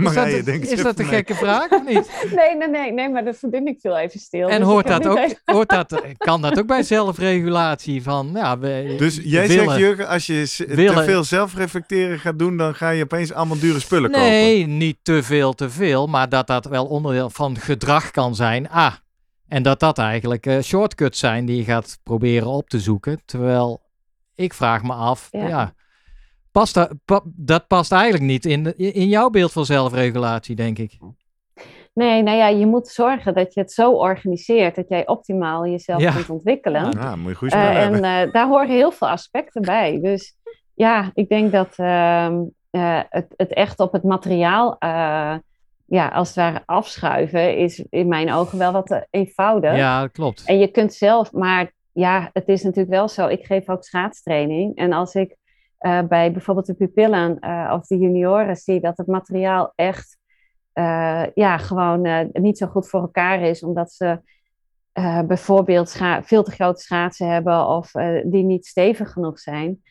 Marije, 0.00 0.42
dat, 0.42 0.54
is 0.54 0.82
dat 0.82 0.98
een 0.98 1.04
gekke 1.04 1.34
vraag 1.34 1.70
of 1.70 1.84
niet? 1.84 2.10
Nee, 2.36 2.56
nee, 2.56 2.68
nee, 2.68 2.92
nee, 2.92 3.08
maar 3.08 3.24
de 3.24 3.34
vriendin 3.34 3.76
viel 3.80 3.96
even 3.98 4.20
stil. 4.20 4.48
En 4.48 4.58
dus 4.60 4.68
hoort 4.68 4.84
ik 4.84 4.90
dat 4.92 5.06
ook, 5.06 5.16
even- 5.18 5.38
hoort 5.44 5.68
dat, 5.68 6.02
kan 6.18 6.42
dat 6.42 6.58
ook 6.58 6.66
bij 6.66 6.82
zelfregulatie? 6.82 8.02
Van, 8.02 8.30
ja, 8.34 8.58
we, 8.58 8.94
Dus 8.98 9.20
jij 9.22 9.48
willen- 9.48 9.64
zegt, 9.64 9.76
Jurgen, 9.78 10.08
als 10.08 10.26
je 10.26 10.46
s- 10.46 10.56
te 10.56 10.74
willen- 10.74 11.04
veel 11.04 11.24
zelfreflecteren 11.24 12.18
gaat 12.18 12.38
doen, 12.38 12.56
dan 12.56 12.74
ga 12.74 12.90
je 12.90 13.02
opeens 13.02 13.32
allemaal 13.32 13.58
dure 13.58 13.80
spullen 13.80 14.10
kopen. 14.10 14.28
Nee, 14.28 14.66
niet 14.66 14.96
te 15.02 15.22
veel 15.22 15.52
te 15.54 15.70
veel, 15.70 16.06
maar 16.06 16.28
dat 16.28 16.46
dat 16.46 16.64
wel 16.64 16.86
onderdeel 16.86 17.30
van 17.30 17.58
gedrag 17.58 18.10
kan 18.10 18.34
zijn. 18.34 18.68
Ah, 18.68 18.92
en 19.48 19.62
dat 19.62 19.80
dat 19.80 19.98
eigenlijk 19.98 20.46
eh, 20.46 20.58
shortcuts 20.62 21.18
zijn 21.18 21.44
die 21.46 21.56
je 21.56 21.64
gaat 21.64 21.98
proberen 22.02 22.48
op 22.48 22.68
te 22.68 22.80
zoeken. 22.80 23.20
Terwijl 23.24 23.80
ik 24.34 24.54
vraag 24.54 24.82
me 24.82 24.92
af, 24.92 25.28
ja, 25.30 25.48
Ja. 25.48 25.72
Past 26.52 26.74
dat, 26.74 26.90
pa- 27.04 27.22
dat 27.24 27.66
past 27.66 27.92
eigenlijk 27.92 28.24
niet 28.24 28.44
in, 28.44 28.62
de- 28.64 28.76
in 28.76 29.08
jouw 29.08 29.30
beeld 29.30 29.52
van 29.52 29.64
zelfregulatie, 29.64 30.56
denk 30.56 30.78
ik. 30.78 30.98
Nee, 31.94 32.22
nou 32.22 32.36
ja, 32.36 32.48
je 32.48 32.66
moet 32.66 32.88
zorgen 32.88 33.34
dat 33.34 33.54
je 33.54 33.60
het 33.60 33.72
zo 33.72 33.92
organiseert 33.92 34.74
dat 34.74 34.88
jij 34.88 35.06
optimaal 35.06 35.66
jezelf 35.66 36.00
Ja. 36.00 36.12
kunt 36.12 36.30
ontwikkelen. 36.30 36.90
Ja, 36.90 37.16
moet 37.16 37.30
je 37.30 37.36
goed 37.36 37.52
Eh, 37.52 37.82
en 37.84 37.94
eh, 38.04 38.32
daar 38.32 38.48
horen 38.48 38.68
heel 38.68 38.90
veel 38.90 39.08
aspecten 39.08 39.62
bij. 39.62 39.98
Dus 40.02 40.36
ja, 40.74 41.10
ik 41.14 41.28
denk 41.28 41.52
dat 41.52 41.72
ehm, 41.76 42.42
eh, 42.70 43.00
het, 43.08 43.26
het 43.36 43.52
echt 43.54 43.80
op 43.80 43.92
het 43.92 44.02
materiaal, 44.02 44.76
eh, 44.78 45.34
ja, 45.84 46.08
als 46.08 46.28
het 46.28 46.36
ware 46.36 46.62
afschuiven, 46.66 47.56
is 47.56 47.84
in 47.90 48.08
mijn 48.08 48.32
ogen 48.32 48.58
wel 48.58 48.72
wat 48.72 49.06
eenvoudig. 49.10 49.76
Ja, 49.76 50.00
dat 50.00 50.10
klopt. 50.12 50.42
En 50.46 50.58
je 50.58 50.68
kunt 50.68 50.94
zelf, 50.94 51.32
maar 51.32 51.72
ja, 51.92 52.30
het 52.32 52.48
is 52.48 52.62
natuurlijk 52.62 52.94
wel 52.94 53.08
zo. 53.08 53.26
Ik 53.26 53.44
geef 53.46 53.68
ook 53.68 53.84
schaatstraining. 53.84 54.76
En 54.76 54.92
als 54.92 55.14
ik 55.14 55.36
eh, 55.80 56.02
bij 56.02 56.32
bijvoorbeeld 56.32 56.66
de 56.66 56.74
pupillen 56.74 57.38
eh, 57.38 57.72
of 57.74 57.86
de 57.86 57.98
junioren 57.98 58.56
zie 58.56 58.80
dat 58.80 58.96
het 58.96 59.06
materiaal 59.06 59.72
echt 59.74 60.18
eh, 60.72 61.24
ja, 61.34 61.58
gewoon 61.58 62.30
niet 62.32 62.58
zo 62.58 62.66
goed 62.66 62.88
voor 62.88 63.00
elkaar 63.00 63.40
is, 63.40 63.62
omdat 63.62 63.92
ze 63.92 64.20
bijvoorbeeld 65.26 66.00
veel 66.22 66.42
te 66.42 66.50
grote 66.50 66.82
schaatsen 66.82 67.28
hebben 67.28 67.66
of 67.66 67.90
die 68.24 68.42
niet 68.42 68.66
stevig 68.66 69.12
genoeg 69.12 69.38
zijn. 69.38 69.82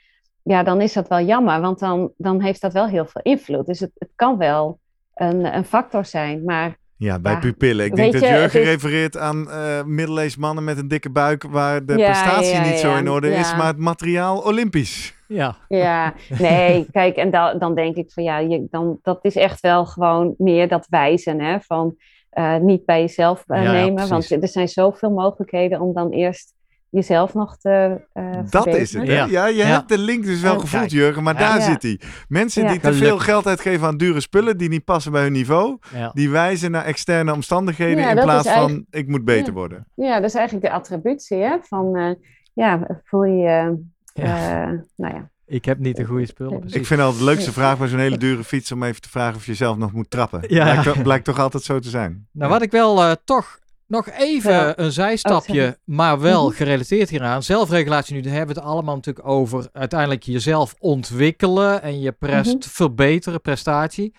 Ja, 0.42 0.64
dan 0.64 0.82
is 0.82 0.94
dat 0.94 1.08
wel 1.08 1.22
jammer, 1.22 1.62
want 1.62 1.80
dan, 1.80 2.12
dan 2.18 2.42
heeft 2.42 2.62
dat 2.62 2.74
wel 2.74 2.88
heel 2.88 3.06
veel 3.06 3.22
invloed. 3.22 3.66
Dus 3.66 3.80
het, 3.80 3.92
het 3.98 4.12
kan 4.16 4.38
wel 4.38 4.80
een, 5.14 5.56
een 5.56 5.66
factor 5.66 6.06
zijn, 6.06 6.44
maar 6.44 6.78
Ja, 7.00 7.20
bij 7.20 7.32
ja, 7.32 7.40
pupillen. 7.40 7.86
Ik 7.86 7.94
weet 7.96 8.12
denk 8.12 8.14
dat 8.14 8.32
je, 8.32 8.36
Jurgen 8.38 8.62
is- 8.62 8.68
refereert 8.68 9.18
aan 9.18 9.52
eh 9.52 9.84
middle-aged 9.84 10.38
mannen 10.38 10.64
met 10.64 10.78
een 10.78 10.88
dikke 10.88 11.10
buik 11.10 11.44
waar 11.44 11.86
de 11.86 11.98
Ja, 11.98 12.06
prestatie 12.06 12.54
ja, 12.56 12.64
niet 12.64 12.78
zo 12.80 12.90
ja, 12.90 12.98
in 12.98 13.10
orde 13.10 13.32
is, 13.34 13.56
maar 13.56 13.68
het 13.68 13.78
materiaal 13.78 14.38
olympisch. 14.40 15.14
Ja, 15.28 15.56
Ja, 15.68 16.14
nee, 16.40 16.86
kijk, 16.92 17.16
en 17.16 17.32
da- 17.32 17.54
dan 17.54 17.76
denk 17.76 17.96
ik 17.96 18.12
van 18.12 18.24
ja, 18.24 18.38
je, 18.38 18.68
dan, 18.70 19.00
dat 19.02 19.20
is 19.22 19.36
echt 19.36 19.60
wel 19.62 19.86
gewoon 19.86 20.36
meer 20.38 20.68
dat 20.68 20.88
wijzen, 20.90 21.40
hè, 21.42 21.60
van 21.60 21.96
eh, 22.30 22.56
niet 22.58 22.86
bij 22.86 23.00
jezelf 23.02 23.44
Ja, 23.48 23.62
ja, 23.62 23.72
nemen, 23.72 24.08
want 24.10 24.32
er 24.32 24.48
zijn 24.48 24.68
zoveel 24.68 25.12
mogelijkheden 25.12 25.82
om 25.82 25.94
dan 25.94 26.10
eerst 26.10 26.54
jezelf 26.90 27.34
nog 27.34 27.58
te 27.58 28.02
eh 28.14 28.40
Dat 28.50 28.68
is 28.68 28.94
het. 28.94 29.08
hè? 29.08 29.14
Ja. 29.14 29.26
Ja, 29.26 29.48
je 29.48 29.56
Ja. 29.56 29.66
hebt 29.66 29.90
de 29.90 29.98
link 29.98 30.24
dus 30.26 30.42
wel 30.42 30.60
gevoeld, 30.60 30.82
Kijk. 30.82 30.92
Jurgen, 30.94 31.24
maar 31.24 31.34
Ja. 31.34 31.40
daar 31.40 31.58
Ja. 31.58 31.64
zit 31.66 31.82
hij. 31.82 32.00
Mensen 32.28 32.64
Ja. 32.64 32.70
die 32.72 32.80
te 32.80 32.94
veel 32.94 33.18
geld 33.20 33.48
uitgeven 33.48 33.88
aan 33.88 33.98
dure 33.98 34.20
spullen 34.20 34.58
die 34.58 34.70
niet 34.70 34.84
passen 34.86 35.12
bij 35.12 35.22
hun 35.24 35.32
niveau, 35.32 35.78
ja. 35.94 36.12
die 36.14 36.30
wijzen 36.30 36.72
naar 36.72 36.86
externe 36.86 37.34
omstandigheden 37.34 38.04
Ja, 38.04 38.10
in 38.10 38.24
plaats 38.24 38.50
van 38.50 38.86
ik 38.90 39.08
moet 39.08 39.26
beter 39.26 39.46
Ja. 39.48 39.54
worden. 39.54 39.86
Ja, 39.96 40.16
dat 40.20 40.30
is 40.30 40.36
eigenlijk 40.36 40.66
de 40.66 40.72
attributie, 40.72 41.38
hè, 41.38 41.58
van 41.62 41.96
eh, 41.96 42.12
ja, 42.54 43.00
voel 43.04 43.24
je, 43.24 43.78
eh, 44.14 44.26
Ja. 44.26 44.66
nou 44.96 45.14
ja. 45.16 45.30
Ik 45.46 45.66
heb 45.66 45.80
niet 45.80 45.96
de 45.96 46.04
goede 46.06 46.26
spullen, 46.26 46.54
Ik 46.54 46.60
precies. 46.60 46.78
Ik 46.80 46.86
vind 46.86 47.00
altijd 47.02 47.20
de 47.20 47.26
leukste 47.26 47.52
vraag 47.52 47.78
bij 47.78 47.88
zo'n 47.88 48.00
hele 48.00 48.18
dure 48.18 48.44
fiets 48.44 48.72
om 48.72 48.84
even 48.84 49.02
te 49.02 49.10
vragen 49.10 49.36
of 49.36 49.46
je 49.46 49.54
zelf 49.54 49.78
nog 49.78 49.94
moet 49.94 50.10
trappen. 50.10 50.42
Ja. 50.48 50.64
Blijkt, 50.64 50.84
toch- 50.84 51.02
blijkt 51.02 51.26
toch 51.26 51.40
altijd 51.40 51.64
zo 51.64 51.80
te 51.80 51.90
zijn. 51.90 52.28
Nou, 52.32 52.52
wat 52.52 52.62
ik 52.62 52.72
wel 52.72 53.04
eh, 53.04 53.12
toch 53.26 53.60
nog 53.90 54.10
even 54.10 54.52
Ja. 54.52 54.78
een 54.78 54.86
Oh, 54.86 54.92
zijstapje, 54.92 55.54
sorry. 55.54 55.76
maar 55.86 56.20
wel 56.20 56.48
Mhm. 56.48 56.56
gerelateerd 56.56 57.10
hieraan. 57.10 57.44
Zelfregulatie, 57.44 58.16
nu 58.22 58.30
hebben 58.30 58.56
we 58.56 58.62
het 58.62 58.70
allemaal 58.70 58.96
natuurlijk 58.96 59.28
over 59.28 59.70
uiteindelijk 59.74 60.24
jezelf 60.24 60.76
ontwikkelen 60.80 61.82
en 61.82 62.00
je 62.02 62.12
prest 62.12 62.56
Mhm. 62.60 62.70
verbeteren, 62.70 63.42
prestatie. 63.42 64.16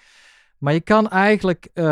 Maar 0.58 0.72
je 0.72 0.80
kan 0.80 1.08
eigenlijk, 1.10 1.68
eh, 1.74 1.84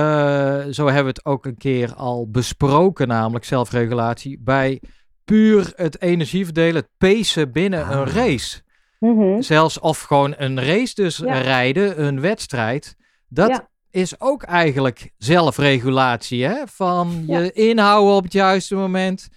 zo 0.71 0.85
hebben 0.87 1.03
we 1.03 1.09
het 1.09 1.25
ook 1.25 1.47
een 1.47 1.57
keer 1.59 1.95
al 1.95 2.29
besproken, 2.31 3.09
namelijk 3.09 3.45
zelfregulatie, 3.45 4.39
bij 4.41 4.81
puur 5.25 5.73
het 5.77 6.01
energieverdelen, 6.03 6.75
het 6.83 6.91
pacen 6.99 7.53
binnen 7.53 7.85
Ah. 7.85 7.91
een 7.91 8.07
race. 8.07 8.61
Mhm. 8.99 9.41
Zelfs 9.43 9.79
of 9.81 10.01
gewoon 10.01 10.35
een 10.37 10.65
race 10.65 10.95
dus 10.95 11.17
Ja. 11.17 11.39
rijden, 11.39 12.05
een 12.05 12.21
wedstrijd. 12.21 12.97
Dat 13.29 13.49
Ja. 13.49 13.69
Is 14.01 14.21
ook 14.21 14.43
eigenlijk 14.43 15.11
zelfregulatie, 15.19 16.45
hè? 16.45 16.55
Van 16.67 17.25
Ja. 17.27 17.39
je 17.39 17.53
inhouden 17.53 18.15
op 18.15 18.23
het 18.23 18.33
juiste 18.33 18.75
moment. 18.75 19.29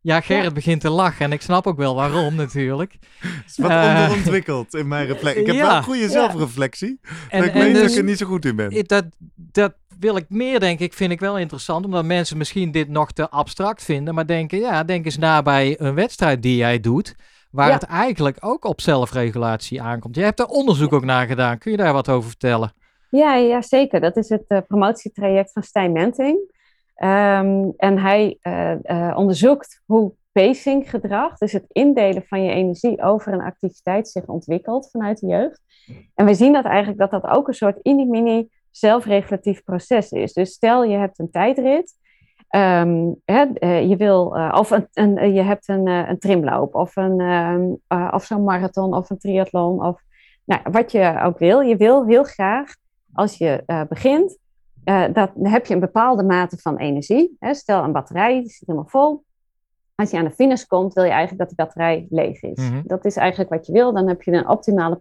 Ja, 0.00 0.20
Gerrit 0.20 0.44
Ja. 0.44 0.50
begint 0.50 0.80
te 0.80 0.90
lachen 0.90 1.24
en 1.24 1.32
ik 1.32 1.42
snap 1.42 1.66
ook 1.66 1.76
wel 1.76 1.94
waarom 1.94 2.34
natuurlijk. 2.44 2.96
Het 3.18 3.30
is 3.46 3.56
wat 3.58 3.70
Eh, 3.70 3.96
onderontwikkeld 4.00 4.74
in 4.74 4.88
mijn 4.88 5.06
reflectie. 5.06 5.40
Ik 5.40 5.46
heb 5.46 5.56
ja. 5.56 5.66
wel 5.66 5.76
een 5.76 5.82
goede 5.82 6.08
zelfreflectie, 6.08 6.98
En, 7.28 7.38
maar 7.38 7.48
ik 7.48 7.54
en 7.54 7.60
weet 7.60 7.72
dat 7.74 7.82
dus 7.82 7.92
ik 7.92 7.98
er 7.98 8.04
niet 8.04 8.18
zo 8.18 8.26
goed 8.26 8.44
in 8.44 8.56
ben. 8.56 8.84
dat, 8.86 9.04
dat 9.34 9.72
wil 9.98 10.16
ik 10.16 10.24
meer, 10.28 10.60
denk 10.60 10.78
ik, 10.78 10.92
vind 10.92 11.12
ik 11.12 11.20
wel 11.20 11.38
interessant. 11.38 11.84
Omdat 11.84 12.04
mensen 12.04 12.36
misschien 12.36 12.70
dit 12.72 12.88
nog 12.88 13.12
te 13.12 13.30
abstract 13.30 13.82
vinden. 13.84 14.14
Maar 14.14 14.26
denken, 14.26 14.58
ja, 14.58 14.84
denk 14.84 15.04
eens 15.04 15.18
na 15.18 15.42
bij 15.42 15.80
een 15.80 15.94
wedstrijd 15.94 16.42
die 16.42 16.56
jij 16.56 16.80
doet. 16.80 17.14
Waar 17.50 17.68
Ja. 17.68 17.74
het 17.74 17.82
eigenlijk 17.82 18.36
ook 18.40 18.64
op 18.64 18.80
zelfregulatie 18.80 19.82
aankomt. 19.82 20.14
Je 20.16 20.22
hebt 20.22 20.40
er 20.40 20.46
onderzoek 20.46 20.92
ook 20.92 21.04
naar 21.04 21.26
gedaan. 21.26 21.58
Kun 21.58 21.70
je 21.70 21.76
daar 21.76 21.92
wat 21.92 22.08
over 22.08 22.28
vertellen? 22.28 22.72
Ja, 23.10 23.34
ja, 23.34 23.62
zeker. 23.62 24.00
Dat 24.00 24.16
is 24.16 24.28
het 24.28 24.44
eh, 24.48 24.58
promotietraject 24.66 25.52
van 25.52 25.62
Stijn 25.62 25.92
Menting. 25.92 26.56
Ehm, 26.94 27.70
en 27.76 27.98
hij 27.98 28.38
eh, 28.40 28.72
eh, 28.82 29.16
onderzoekt 29.16 29.82
hoe 29.86 30.12
pacinggedrag, 30.32 31.38
dus 31.38 31.52
het 31.52 31.64
indelen 31.68 32.22
van 32.26 32.42
je 32.44 32.52
energie 32.52 33.02
over 33.02 33.32
een 33.32 33.40
activiteit, 33.40 34.08
zich 34.08 34.26
ontwikkelt 34.26 34.90
vanuit 34.90 35.20
de 35.20 35.26
jeugd. 35.26 35.60
En 36.14 36.26
we 36.26 36.34
zien 36.34 36.52
dat 36.52 36.64
eigenlijk 36.64 36.98
dat 36.98 37.10
dat 37.10 37.26
ook 37.26 37.48
een 37.48 37.54
soort 37.54 37.84
mini-mini 37.84 38.48
zelfregulatief 38.70 39.64
proces 39.64 40.12
is. 40.12 40.32
Dus 40.32 40.52
stel 40.52 40.84
je 40.84 40.96
hebt 40.96 41.18
een 41.18 41.30
tijdrit, 41.30 41.94
ehm, 42.48 43.12
hè, 43.24 43.42
je 43.78 43.96
wil, 43.96 44.26
of 44.54 44.70
een, 44.70 44.88
een, 44.92 45.32
je 45.34 45.42
hebt 45.42 45.68
een, 45.68 45.86
een 45.86 46.18
trimloop, 46.18 46.74
of, 46.74 46.96
een, 46.96 47.20
ehm, 47.20 47.64
eh, 47.86 48.12
of 48.14 48.24
zo'n 48.24 48.44
marathon, 48.44 48.94
of 48.94 49.10
een 49.10 49.18
triathlon, 49.18 49.84
of 49.84 50.02
nou, 50.44 50.60
wat 50.70 50.92
je 50.92 51.20
ook 51.22 51.38
wil. 51.38 51.60
Je 51.60 51.76
wil 51.76 52.06
heel 52.06 52.24
graag 52.24 52.74
als 53.12 53.38
je 53.38 53.62
eh, 53.66 53.82
begint, 53.88 54.38
eh, 54.84 55.04
dat, 55.12 55.30
dan 55.34 55.46
heb 55.46 55.66
je 55.66 55.74
een 55.74 55.80
bepaalde 55.80 56.22
mate 56.22 56.56
van 56.56 56.76
energie. 56.76 57.36
Hè? 57.38 57.54
Stel 57.54 57.84
een 57.84 57.92
batterij, 57.92 58.40
die 58.40 58.50
zit 58.50 58.66
helemaal 58.66 58.88
vol. 58.88 59.24
Als 59.94 60.10
je 60.10 60.18
aan 60.18 60.24
de 60.24 60.30
finish 60.30 60.64
komt, 60.64 60.92
wil 60.92 61.04
je 61.04 61.10
eigenlijk 61.10 61.40
dat 61.40 61.48
de 61.48 61.64
batterij 61.64 62.06
leeg 62.10 62.42
is. 62.42 62.68
Mhm. 62.68 62.82
Dat 62.84 63.04
is 63.04 63.16
eigenlijk 63.16 63.50
wat 63.50 63.66
je 63.66 63.72
wil. 63.72 63.92
Dan 63.92 64.08
heb 64.08 64.22
je 64.22 64.32
een 64.32 64.48
optimale 64.48 64.98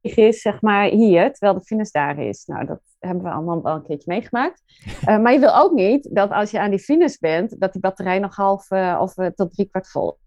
is, 0.00 0.40
zeg 0.40 0.60
maar, 0.60 0.88
hier, 0.88 1.32
terwijl 1.32 1.58
de 1.58 1.64
finish 1.64 1.90
daar 1.90 2.18
is. 2.18 2.44
Nou, 2.46 2.66
dat 2.66 2.80
hebben 2.98 3.24
we 3.24 3.30
allemaal 3.30 3.62
wel 3.62 3.74
een 3.74 3.82
keertje 3.82 4.12
meegemaakt. 4.12 4.62
Eh, 5.04 5.18
maar 5.18 5.32
je 5.32 5.38
wil 5.38 5.56
ook 5.56 5.72
niet 5.72 6.14
dat 6.14 6.30
als 6.30 6.50
je 6.50 6.60
aan 6.60 6.70
die 6.70 6.78
finish 6.78 7.16
bent, 7.16 7.60
dat 7.60 7.72
die 7.72 7.80
batterij 7.80 8.18
nog 8.18 8.36
half 8.36 8.70
of 9.00 9.14
tot 9.34 9.54
drie 9.54 9.68
kwart 9.68 9.90
vol 9.90 10.18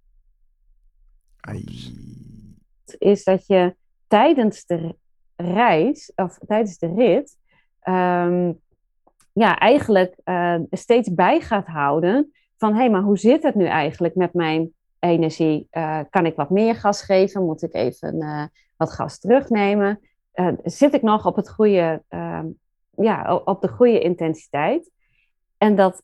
Ai. 1.40 1.64
is 2.98 3.24
dat 3.24 3.48
je 3.48 3.76
tijdens 4.08 4.66
de 4.66 4.96
reis 5.38 6.12
of 6.16 6.38
tijdens 6.48 6.78
de 6.78 6.94
rit 6.96 7.38
ehm, 7.80 8.52
ja, 9.34 9.58
eigenlijk 9.58 10.18
eh, 10.24 10.56
steeds 10.70 11.14
bij 11.14 11.42
gaat 11.42 11.68
houden 11.68 12.32
van 12.58 12.74
hé, 12.74 12.80
hey, 12.80 12.90
maar 12.90 13.02
hoe 13.02 13.18
zit 13.18 13.44
het 13.44 13.56
nu 13.56 13.66
eigenlijk 13.66 14.16
met 14.16 14.34
mijn 14.34 14.74
energie? 15.00 15.68
Eh, 15.70 16.00
kan 16.10 16.26
ik 16.26 16.36
wat 16.36 16.50
meer 16.50 16.76
gas 16.76 17.02
geven? 17.02 17.46
Moet 17.46 17.64
ik 17.64 17.74
even 17.74 18.22
eh, 18.22 18.44
wat 18.78 18.92
gas 18.92 19.20
terugnemen? 19.20 20.00
Zit 20.64 20.94
ik 20.94 21.02
nog 21.02 21.26
op, 21.26 21.36
het 21.36 21.50
goede, 21.50 22.04
ehm, 22.08 22.46
ja, 22.96 23.36
op 23.36 23.62
de 23.62 23.68
goede 23.68 24.00
intensiteit? 24.00 24.92
En 25.58 25.76
dat 25.76 26.04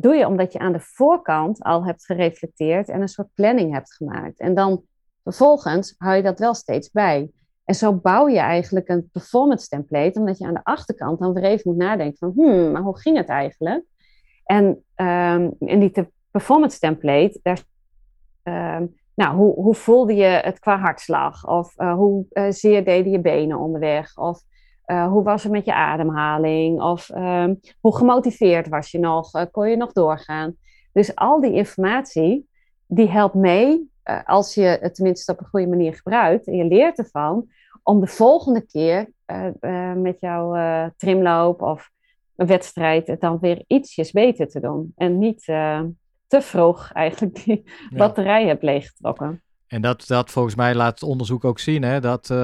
doe 0.00 0.14
je 0.14 0.26
omdat 0.26 0.52
je 0.52 0.58
aan 0.58 0.72
de 0.72 0.80
voorkant 0.80 1.62
al 1.62 1.84
hebt 1.84 2.04
gereflecteerd 2.04 2.88
en 2.88 3.00
een 3.00 3.08
soort 3.08 3.34
planning 3.34 3.72
hebt 3.72 3.94
gemaakt. 3.94 4.38
En 4.38 4.54
dan 4.54 4.84
Vervolgens 5.28 5.94
hou 5.98 6.16
je 6.16 6.22
dat 6.22 6.38
wel 6.38 6.54
steeds 6.54 6.90
bij. 6.90 7.30
En 7.68 7.74
zo 7.74 7.94
bouw 7.94 8.28
je 8.28 8.38
eigenlijk 8.38 8.88
een 8.88 9.08
performance 9.12 9.68
template, 9.68 10.18
omdat 10.18 10.38
je 10.38 10.46
aan 10.46 10.54
de 10.54 10.64
achterkant 10.64 11.18
dan 11.18 11.32
weer 11.32 11.44
even 11.44 11.70
moet 11.70 11.80
nadenken 11.80 12.18
van, 12.18 12.32
hmm, 12.34 12.72
maar 12.72 12.82
hoe 12.82 12.98
ging 12.98 13.16
het 13.16 13.28
eigenlijk? 13.28 13.84
En 14.44 14.84
ehm, 14.94 15.50
in 15.58 15.80
die 15.80 15.90
te- 15.90 16.10
performance 16.30 16.78
template, 16.78 17.40
daar, 17.42 17.62
ehm, 18.42 18.86
nou, 19.14 19.36
hoe, 19.36 19.54
hoe 19.54 19.74
voelde 19.74 20.14
je 20.14 20.24
het 20.24 20.58
qua 20.58 20.78
hartslag? 20.78 21.46
Of 21.46 21.76
eh, 21.76 21.94
hoe 21.94 22.24
eh, 22.30 22.50
zeer 22.50 22.84
deden 22.84 23.12
je 23.12 23.20
benen 23.20 23.58
onderweg? 23.58 24.16
Of 24.16 24.40
eh, 24.84 25.08
hoe 25.08 25.22
was 25.22 25.42
het 25.42 25.52
met 25.52 25.64
je 25.64 25.74
ademhaling? 25.74 26.82
Of 26.82 27.10
ehm, 27.10 27.54
hoe 27.80 27.96
gemotiveerd 27.96 28.68
was 28.68 28.90
je 28.90 28.98
nog? 28.98 29.50
Kon 29.50 29.70
je 29.70 29.76
nog 29.76 29.92
doorgaan? 29.92 30.56
Dus 30.92 31.14
al 31.14 31.40
die 31.40 31.52
informatie, 31.52 32.48
die 32.86 33.08
helpt 33.08 33.34
mee, 33.34 33.90
als 34.24 34.54
je 34.54 34.78
het 34.80 34.94
tenminste 34.94 35.32
op 35.32 35.40
een 35.40 35.46
goede 35.46 35.66
manier 35.66 35.94
gebruikt 35.94 36.46
en 36.46 36.56
je 36.56 36.64
leert 36.64 36.98
ervan, 36.98 37.48
om 37.82 38.00
de 38.00 38.06
volgende 38.06 38.66
keer 38.66 39.10
eh, 39.24 39.46
eh, 39.60 39.96
met 39.96 40.20
jouw 40.20 40.54
eh, 40.54 40.86
trimloop 40.96 41.62
of 41.62 41.90
een 42.36 42.46
wedstrijd 42.46 43.06
het 43.06 43.20
dan 43.20 43.38
weer 43.40 43.64
ietsjes 43.66 44.10
beter 44.12 44.48
te 44.48 44.60
doen. 44.60 44.92
En 44.96 45.18
niet 45.18 45.44
te 46.26 46.40
vroeg 46.40 46.90
eigenlijk 46.92 47.44
die 47.44 47.62
Ja. 47.90 47.96
batterij 47.96 48.46
hebt 48.46 48.62
leeggetrokken. 48.62 49.42
En 49.66 49.82
dat, 49.82 50.04
dat 50.06 50.30
volgens 50.30 50.54
mij 50.54 50.74
laat 50.74 51.00
het 51.00 51.08
onderzoek 51.08 51.44
ook 51.44 51.58
zien, 51.58 51.82
hè, 51.82 52.00
dat 52.00 52.34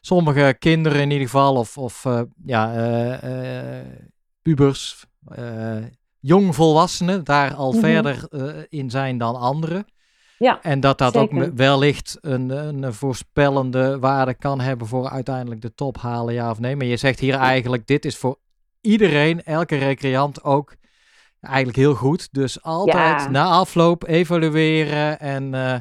sommige 0.00 0.56
kinderen 0.58 1.00
in 1.00 1.10
ieder 1.10 1.26
geval, 1.26 1.56
of, 1.56 1.78
of 1.78 2.04
ja, 2.44 2.74
eh, 3.20 3.80
pubers, 4.42 5.06
jongvolwassenen, 6.20 7.24
daar 7.24 7.54
al 7.54 7.72
Mhm. 7.72 7.80
verder 7.80 8.26
in 8.68 8.90
zijn 8.90 9.18
dan 9.18 9.36
anderen. 9.36 9.84
Ja, 10.42 10.62
En 10.62 10.80
dat 10.80 10.98
dat 10.98 11.16
ook 11.16 11.30
zeker. 11.32 11.54
wellicht 11.54 12.18
een, 12.20 12.50
een 12.50 12.92
voorspellende 12.94 13.98
waarde 13.98 14.34
kan 14.34 14.60
hebben 14.60 14.86
voor 14.86 15.08
uiteindelijk 15.08 15.60
de 15.60 15.74
top 15.74 15.98
halen, 15.98 16.34
ja 16.34 16.50
of 16.50 16.58
nee. 16.58 16.76
Maar 16.76 16.86
je 16.86 16.96
zegt 16.96 17.20
hier 17.20 17.34
eigenlijk, 17.34 17.86
dit 17.86 18.04
is 18.04 18.16
voor 18.16 18.38
iedereen, 18.80 19.42
elke 19.44 19.76
recreant 19.76 20.44
ook 20.44 20.74
eigenlijk 21.40 21.76
heel 21.76 21.94
goed. 21.94 22.28
Dus 22.32 22.62
altijd 22.62 23.20
Ja. 23.22 23.28
na 23.30 23.44
afloop 23.44 24.06
evalueren 24.08 25.20
en 25.20 25.54
eh, 25.54 25.74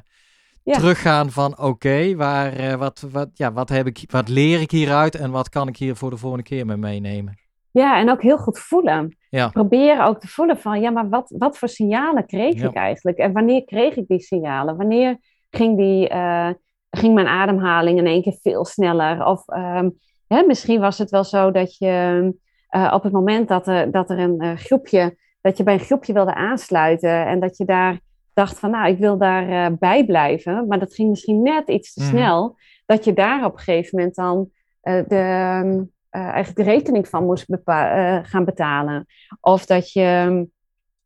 Ja. 0.64 0.74
teruggaan 0.74 1.32
van 1.32 1.58
oké, 1.60 2.16
waar, 2.16 2.54
eh, 2.54 2.74
wat, 2.76 3.04
wat, 3.12 3.30
ja, 3.34 3.52
wat, 3.52 3.70
heb 3.70 3.88
ik, 3.88 4.04
wat 4.10 4.28
leer 4.30 4.62
ik 4.62 4.72
hieruit 4.72 5.16
en 5.16 5.32
wat 5.32 5.50
kan 5.50 5.68
ik 5.68 5.78
hier 5.78 5.96
voor 5.96 6.10
de 6.10 6.18
volgende 6.18 6.44
keer 6.46 6.66
mee 6.66 6.78
meenemen? 6.78 7.40
Ja, 7.72 7.98
en 8.00 8.10
ook 8.10 8.22
heel 8.22 8.38
goed 8.38 8.60
voelen. 8.60 9.18
Ja. 9.30 9.48
Proberen 9.50 10.06
ook 10.06 10.20
te 10.20 10.28
voelen 10.28 10.58
van, 10.58 10.82
ja, 10.82 10.90
maar 10.90 11.10
wat, 11.10 11.34
wat 11.38 11.58
voor 11.58 11.68
signalen 11.68 12.26
kreeg 12.26 12.62
Ja. 12.62 12.68
ik 12.68 12.74
eigenlijk? 12.76 13.18
En 13.18 13.32
wanneer 13.32 13.64
kreeg 13.66 13.96
ik 13.96 14.08
die 14.08 14.20
signalen? 14.20 14.78
Wanneer 14.78 15.18
ging, 15.50 15.78
die, 15.78 16.10
eh, 16.10 16.50
ging 16.90 17.14
mijn 17.14 17.28
ademhaling 17.28 17.98
in 17.98 18.06
één 18.06 18.22
keer 18.22 18.38
veel 18.42 18.66
sneller? 18.66 19.26
Of 19.26 19.48
ehm, 19.48 19.90
hè, 20.28 20.44
misschien 20.44 20.80
was 20.80 20.98
het 20.98 21.10
wel 21.10 21.24
zo 21.24 21.52
dat 21.52 21.78
je 21.78 22.34
eh, 22.68 22.92
op 22.94 23.04
het 23.04 23.12
moment 23.12 23.48
dat 23.48 23.68
er, 23.68 23.92
dat 23.92 24.10
er 24.10 24.20
een 24.20 24.40
eh, 24.40 24.56
groepje, 24.56 25.18
dat 25.42 25.58
je 25.58 25.64
bij 25.64 25.74
een 25.74 25.80
groepje 25.80 26.14
wilde 26.14 26.34
aansluiten 26.36 27.26
en 27.26 27.40
dat 27.40 27.58
je 27.58 27.66
daar 27.66 28.00
dacht 28.34 28.60
van, 28.60 28.70
nou, 28.72 28.88
ik 28.92 28.98
wil 28.98 29.18
daar 29.18 29.50
eh, 29.50 29.78
bij 29.80 30.06
blijven, 30.06 30.68
maar 30.68 30.80
dat 30.80 30.94
ging 30.94 31.10
misschien 31.10 31.42
net 31.42 31.68
iets 31.68 31.94
te 31.94 32.02
Mhm. 32.02 32.10
snel, 32.10 32.56
dat 32.86 33.04
je 33.06 33.14
daar 33.14 33.46
op 33.46 33.54
een 33.54 33.60
gegeven 33.60 33.98
moment 33.98 34.16
dan 34.16 34.50
eh, 34.82 34.94
de, 35.08 35.16
ehm, 35.16 35.82
eh, 36.12 36.22
eigenlijk 36.22 36.56
de 36.56 36.74
rekening 36.74 37.08
van 37.08 37.26
moest 37.26 37.50
eh, 37.50 38.20
gaan 38.24 38.46
betalen. 38.46 39.06
Of 39.42 39.66
dat 39.66 39.92
je 39.92 40.48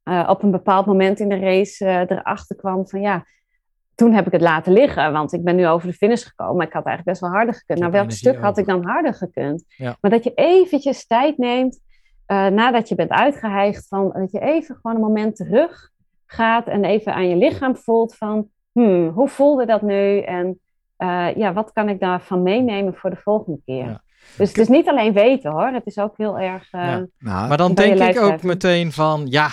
eh, 0.03 0.27
op 0.29 0.43
een 0.43 0.51
bepaald 0.51 0.85
moment 0.85 1.19
in 1.19 1.29
de 1.29 1.39
race 1.39 2.05
erachter 2.07 2.55
kwam 2.55 2.87
van 2.87 3.01
ja, 3.01 3.25
toen 3.95 4.13
heb 4.13 4.25
ik 4.25 4.31
het 4.31 4.41
laten 4.41 4.73
liggen, 4.73 5.11
want 5.11 5.33
ik 5.33 5.43
ben 5.43 5.55
nu 5.55 5.67
over 5.67 5.87
de 5.87 5.93
finish 5.93 6.23
gekomen. 6.23 6.55
Maar 6.55 6.67
ik 6.67 6.73
had 6.73 6.85
eigenlijk 6.85 7.17
best 7.17 7.31
wel 7.31 7.37
harder 7.39 7.53
gekund. 7.53 7.79
Nou, 7.79 7.91
welk 7.91 8.11
stuk 8.11 8.39
had 8.39 8.57
ik 8.57 8.65
dan 8.65 8.85
harder 8.85 9.13
gekund? 9.13 9.63
Ja. 9.67 9.97
Maar 10.01 10.11
dat 10.11 10.23
je 10.23 10.33
eventjes 10.33 11.07
tijd 11.07 11.37
neemt 11.37 11.79
nadat 12.27 12.89
je 12.89 12.95
bent 12.95 13.09
uitgeheigd, 13.09 13.87
van, 13.87 14.11
dat 14.13 14.31
je 14.31 14.39
even 14.39 14.75
gewoon 14.75 14.95
een 14.95 15.01
moment 15.01 15.35
terug 15.35 15.89
gaat 16.25 16.67
en 16.67 16.83
even 16.83 17.13
aan 17.13 17.29
je 17.29 17.35
lichaam 17.35 17.75
voelt 17.75 18.15
van 18.15 18.49
hmm, 18.71 19.07
hoe 19.07 19.27
voelde 19.27 19.65
dat 19.65 19.81
nu? 19.81 20.19
En 20.19 20.59
ja, 21.35 21.53
wat 21.53 21.71
kan 21.71 21.89
ik 21.89 21.99
daarvan 21.99 22.43
meenemen 22.43 22.95
voor 22.95 23.09
de 23.09 23.15
volgende 23.15 23.59
keer? 23.65 23.85
Ja. 23.85 24.03
Dus 24.38 24.47
het 24.49 24.57
is 24.57 24.67
niet 24.67 24.88
alleen 24.89 25.13
weten 25.13 25.51
hoor, 25.51 25.67
het 25.73 25.86
is 25.86 25.97
ook 25.97 26.13
heel 26.17 26.39
erg. 26.39 26.67
eh, 26.71 26.82
Ja. 26.82 27.05
Nou, 27.19 27.47
Maar 27.47 27.57
dan 27.57 27.73
denk 27.73 27.99
ik 27.99 28.19
ook 28.21 28.43
meteen 28.43 28.91
van, 28.91 29.26
ja, 29.30 29.49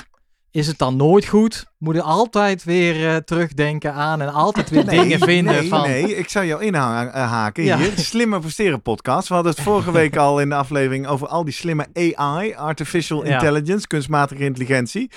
is 0.51 0.67
het 0.67 0.79
dan 0.79 0.97
nooit 0.97 1.27
goed? 1.27 1.67
Moet 1.79 1.95
je 1.95 2.03
altijd 2.03 2.65
weer 2.65 3.09
eh, 3.09 3.17
terugdenken 3.17 3.93
aan 3.95 4.21
en 4.23 4.33
altijd 4.33 4.71
weer 4.71 4.85
dingen 4.99 5.19
vinden 5.19 5.55
nee, 5.55 5.69
van... 5.69 5.81
Nee, 5.83 6.17
ik 6.17 6.29
zou 6.29 6.47
jou 6.47 6.63
inhaken 6.63 7.65
Ja. 7.65 7.77
hier. 7.79 7.93
Slimmer 7.99 8.41
presteren 8.41 8.83
podcast. 8.83 9.29
We 9.29 9.35
hadden 9.35 9.53
het 9.53 9.63
vorige 9.63 9.93
week 10.03 10.17
al 10.17 10.41
in 10.41 10.49
de 10.49 10.55
aflevering 10.55 11.07
over 11.07 11.27
al 11.29 11.45
die 11.45 11.55
slimme 11.55 11.87
AI, 11.95 12.55
artificial 12.55 13.27
Ja. 13.27 13.33
intelligence, 13.33 13.87
kunstmatige 13.87 14.45
intelligentie. 14.45 15.11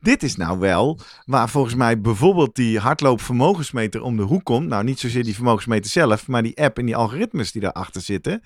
Dit 0.00 0.22
is 0.22 0.36
nou 0.36 0.58
wel 0.58 0.98
waar 1.24 1.48
volgens 1.48 1.74
mij 1.74 2.00
bijvoorbeeld 2.00 2.54
die 2.56 2.78
hardloopvermogensmeter 2.78 4.02
om 4.02 4.16
de 4.16 4.22
hoek 4.22 4.44
komt. 4.44 4.68
Nou, 4.68 4.84
niet 4.84 5.00
zozeer 5.00 5.24
die 5.24 5.34
vermogensmeter 5.34 5.90
zelf, 5.90 6.26
maar 6.28 6.42
die 6.42 6.62
app 6.62 6.78
en 6.78 6.86
die 6.86 6.96
algoritmes 6.96 7.52
die 7.52 7.62
daarachter 7.62 8.00
zitten. 8.00 8.42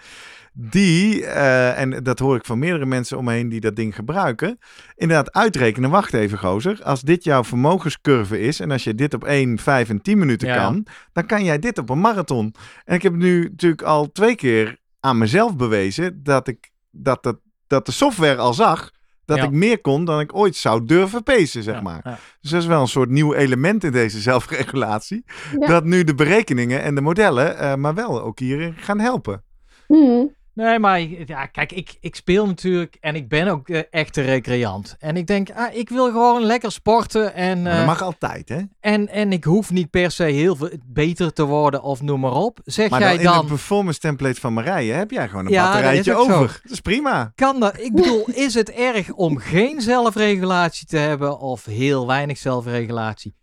Die, 0.59 1.27
eh, 1.27 1.81
en 1.81 2.03
dat 2.03 2.19
hoor 2.19 2.37
ik 2.37 2.45
van 2.45 2.59
meerdere 2.59 2.87
mensen 2.87 3.19
om 3.19 3.25
me 3.25 3.33
heen 3.33 3.49
die 3.49 3.61
dat 3.61 3.77
ding 3.77 3.95
gebruiken, 3.95 4.59
inderdaad 4.95 5.33
uitrekenen. 5.33 5.91
Wacht 5.91 6.13
even, 6.15 6.39
gozer. 6.39 6.81
Als 6.83 7.01
dit 7.03 7.25
jouw 7.25 7.45
vermogenscurve 7.45 8.41
is 8.41 8.61
en 8.61 8.71
als 8.71 8.85
je 8.85 8.95
dit 8.95 9.15
op 9.15 9.25
1, 9.25 9.59
5 9.59 9.89
en 9.89 10.03
10 10.03 10.19
minuten 10.19 10.49
Ja. 10.49 10.57
kan, 10.57 10.87
dan 11.13 11.27
kan 11.27 11.45
jij 11.45 11.59
dit 11.59 11.79
op 11.79 11.91
een 11.91 12.01
marathon. 12.01 12.55
En 12.85 12.95
ik 12.95 13.03
heb 13.03 13.15
nu 13.15 13.43
natuurlijk 13.43 13.83
al 13.83 14.13
twee 14.13 14.35
keer 14.35 14.77
aan 15.01 15.19
mezelf 15.19 15.57
bewezen 15.57 16.23
dat, 16.23 16.49
ik, 16.49 16.71
dat, 16.91 17.23
dat, 17.23 17.39
dat 17.67 17.87
de 17.87 17.93
software 17.93 18.37
al 18.37 18.55
zag 18.55 18.91
dat 19.25 19.37
Ja. 19.37 19.45
ik 19.45 19.51
meer 19.51 19.81
kon 19.81 20.05
dan 20.05 20.21
ik 20.21 20.35
ooit 20.37 20.57
zou 20.57 20.85
durven 20.85 21.23
pacen, 21.23 21.63
zeg 21.63 21.75
Ja, 21.75 21.81
maar. 21.81 22.01
ja. 22.05 22.19
Dus 22.41 22.51
dat 22.51 22.61
is 22.61 22.67
wel 22.67 22.81
een 22.81 22.87
soort 22.89 23.11
nieuw 23.11 23.35
element 23.35 23.85
in 23.85 23.93
deze 23.93 24.21
zelfregulatie. 24.21 25.25
Ja. 25.61 25.67
Dat 25.67 25.85
nu 25.85 26.05
de 26.05 26.15
berekeningen 26.15 26.83
en 26.83 26.95
de 26.95 27.01
modellen, 27.01 27.59
eh, 27.59 27.75
maar 27.75 27.95
wel 27.95 28.23
ook 28.23 28.39
hierin 28.39 28.75
gaan 28.77 29.01
helpen. 29.01 29.43
hmm, 29.87 30.35
Nee, 30.57 30.79
maar 30.79 31.01
ja, 31.01 31.47
kijk, 31.47 31.73
ik, 31.73 31.97
ik 32.01 32.15
speel 32.17 32.47
natuurlijk 32.47 32.97
en 33.01 33.15
ik 33.15 33.29
ben 33.29 33.49
ook 33.49 33.69
eh, 33.69 33.81
echte 33.91 34.23
recreant. 34.23 34.97
En 34.99 35.17
ik 35.17 35.27
denk, 35.27 35.51
ah, 35.51 35.75
ik 35.75 35.89
wil 35.89 36.05
gewoon 36.07 36.43
lekker 36.43 36.73
sporten 36.73 37.35
en, 37.35 37.63
Maar 37.63 37.73
eh, 37.73 37.77
dat 37.77 37.87
mag 37.87 38.03
altijd, 38.03 38.49
hè? 38.49 38.61
en, 38.81 39.09
en 39.09 39.33
ik 39.33 39.45
hoef 39.45 39.71
niet 39.71 39.91
per 39.91 40.11
se 40.11 40.23
heel 40.23 40.57
veel 40.57 40.71
beter 40.87 41.33
te 41.33 41.45
worden 41.45 41.83
of 41.83 42.03
noem 42.03 42.21
maar 42.21 42.33
op. 42.33 42.59
Zeg 42.65 42.91
Maar 42.91 43.01
jij 43.01 43.17
dan 43.19 43.33
in 43.33 43.39
het 43.39 43.49
performance 43.49 43.99
template 44.01 44.41
van 44.41 44.53
Marije 44.53 44.93
heb 44.93 45.11
jij 45.11 45.29
gewoon 45.29 45.47
een 45.47 45.53
Ja, 45.53 45.63
dat 45.63 45.73
batterijtje 45.73 46.13
zo. 46.13 46.19
over. 46.19 46.61
Dat 46.63 46.73
is 46.73 46.81
prima. 46.81 47.33
kan 47.35 47.61
dat? 47.61 47.81
Ik 47.81 47.93
bedoel, 47.95 48.25
is 48.27 48.55
het 48.55 48.71
erg 48.71 49.13
om 49.13 49.37
geen 49.39 49.81
zelfregulatie 49.81 50.87
te 50.87 50.97
hebben 50.99 51.39
of 51.39 51.65
heel 51.65 52.07
weinig 52.07 52.39
zelfregulatie 52.39 53.35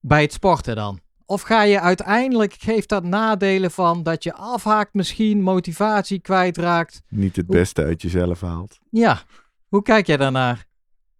bij 0.00 0.22
het 0.22 0.32
sporten 0.32 0.76
dan? 0.76 1.00
Of 1.30 1.42
ga 1.42 1.62
je 1.62 1.80
uiteindelijk, 1.80 2.52
geeft 2.52 2.88
dat 2.88 3.04
nadelen 3.04 3.70
van 3.70 4.02
dat 4.02 4.22
je 4.22 4.32
afhaakt 4.32 4.94
misschien, 4.94 5.42
motivatie 5.42 6.20
kwijtraakt? 6.20 7.02
Niet 7.08 7.36
het 7.36 7.46
beste 7.46 7.82
uit 7.82 8.02
jezelf 8.02 8.40
haalt. 8.40 8.78
Ja, 8.90 9.18
hoe 9.68 9.82
kijk 9.82 10.06
jij 10.06 10.16
daarnaar? 10.16 10.66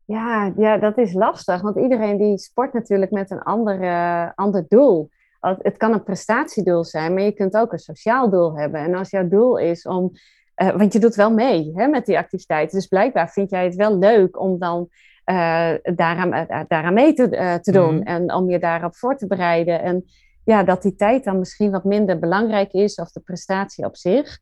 Ja, 0.04 0.52
ja, 0.56 0.78
dat 0.78 0.98
is 0.98 1.12
lastig, 1.12 1.61
want 1.61 1.76
iedereen 1.76 2.16
die 2.18 2.38
sport 2.38 2.72
natuurlijk 2.72 3.11
met 3.11 3.30
een 3.30 3.42
ander, 3.42 3.82
eh, 3.82 4.28
ander 4.34 4.64
doel. 4.68 5.11
Het 5.40 5.76
kan 5.76 5.92
een 5.92 6.02
prestatiedoel 6.02 6.84
zijn, 6.84 7.14
maar 7.14 7.22
je 7.22 7.32
kunt 7.32 7.56
ook 7.56 7.72
een 7.72 7.78
sociaal 7.78 8.30
doel 8.30 8.59
hebben. 8.59 8.80
En 8.80 8.94
als 8.94 9.11
jouw 9.11 9.28
doel 9.28 9.59
is 9.59 9.86
om, 9.86 10.11
eh, 10.54 10.76
want 10.76 10.92
je 10.92 10.98
doet 10.98 11.14
wel 11.14 11.32
mee 11.32 11.72
hè, 11.74 11.86
met 11.86 12.06
die 12.06 12.18
activiteiten, 12.18 12.78
dus 12.78 12.86
blijkbaar 12.86 13.30
vind 13.30 13.50
jij 13.50 13.64
het 13.64 13.74
wel 13.74 13.98
leuk 13.98 14.40
om 14.40 14.59
dan 14.59 14.88
eh, 15.29 15.95
daaraan, 15.95 16.47
daaraan 16.68 16.95
mee 16.95 17.12
te, 17.12 17.59
te 17.62 17.72
doen 17.72 17.95
Mhm. 17.95 18.03
en 18.07 18.35
om 18.35 18.51
je 18.51 18.59
daarop 18.59 18.97
voor 18.97 19.16
te 19.16 19.26
bereiden. 19.26 19.83
En 19.83 20.05
ja, 20.45 20.62
dat 20.62 20.83
die 20.83 20.95
tijd 20.95 21.24
dan 21.24 21.39
misschien 21.39 21.70
wat 21.70 21.85
minder 21.85 22.18
belangrijk 22.18 22.72
is 22.72 22.95
of 22.95 23.11
de 23.11 23.20
prestatie 23.20 23.85
op 23.85 23.97
zich. 23.97 24.39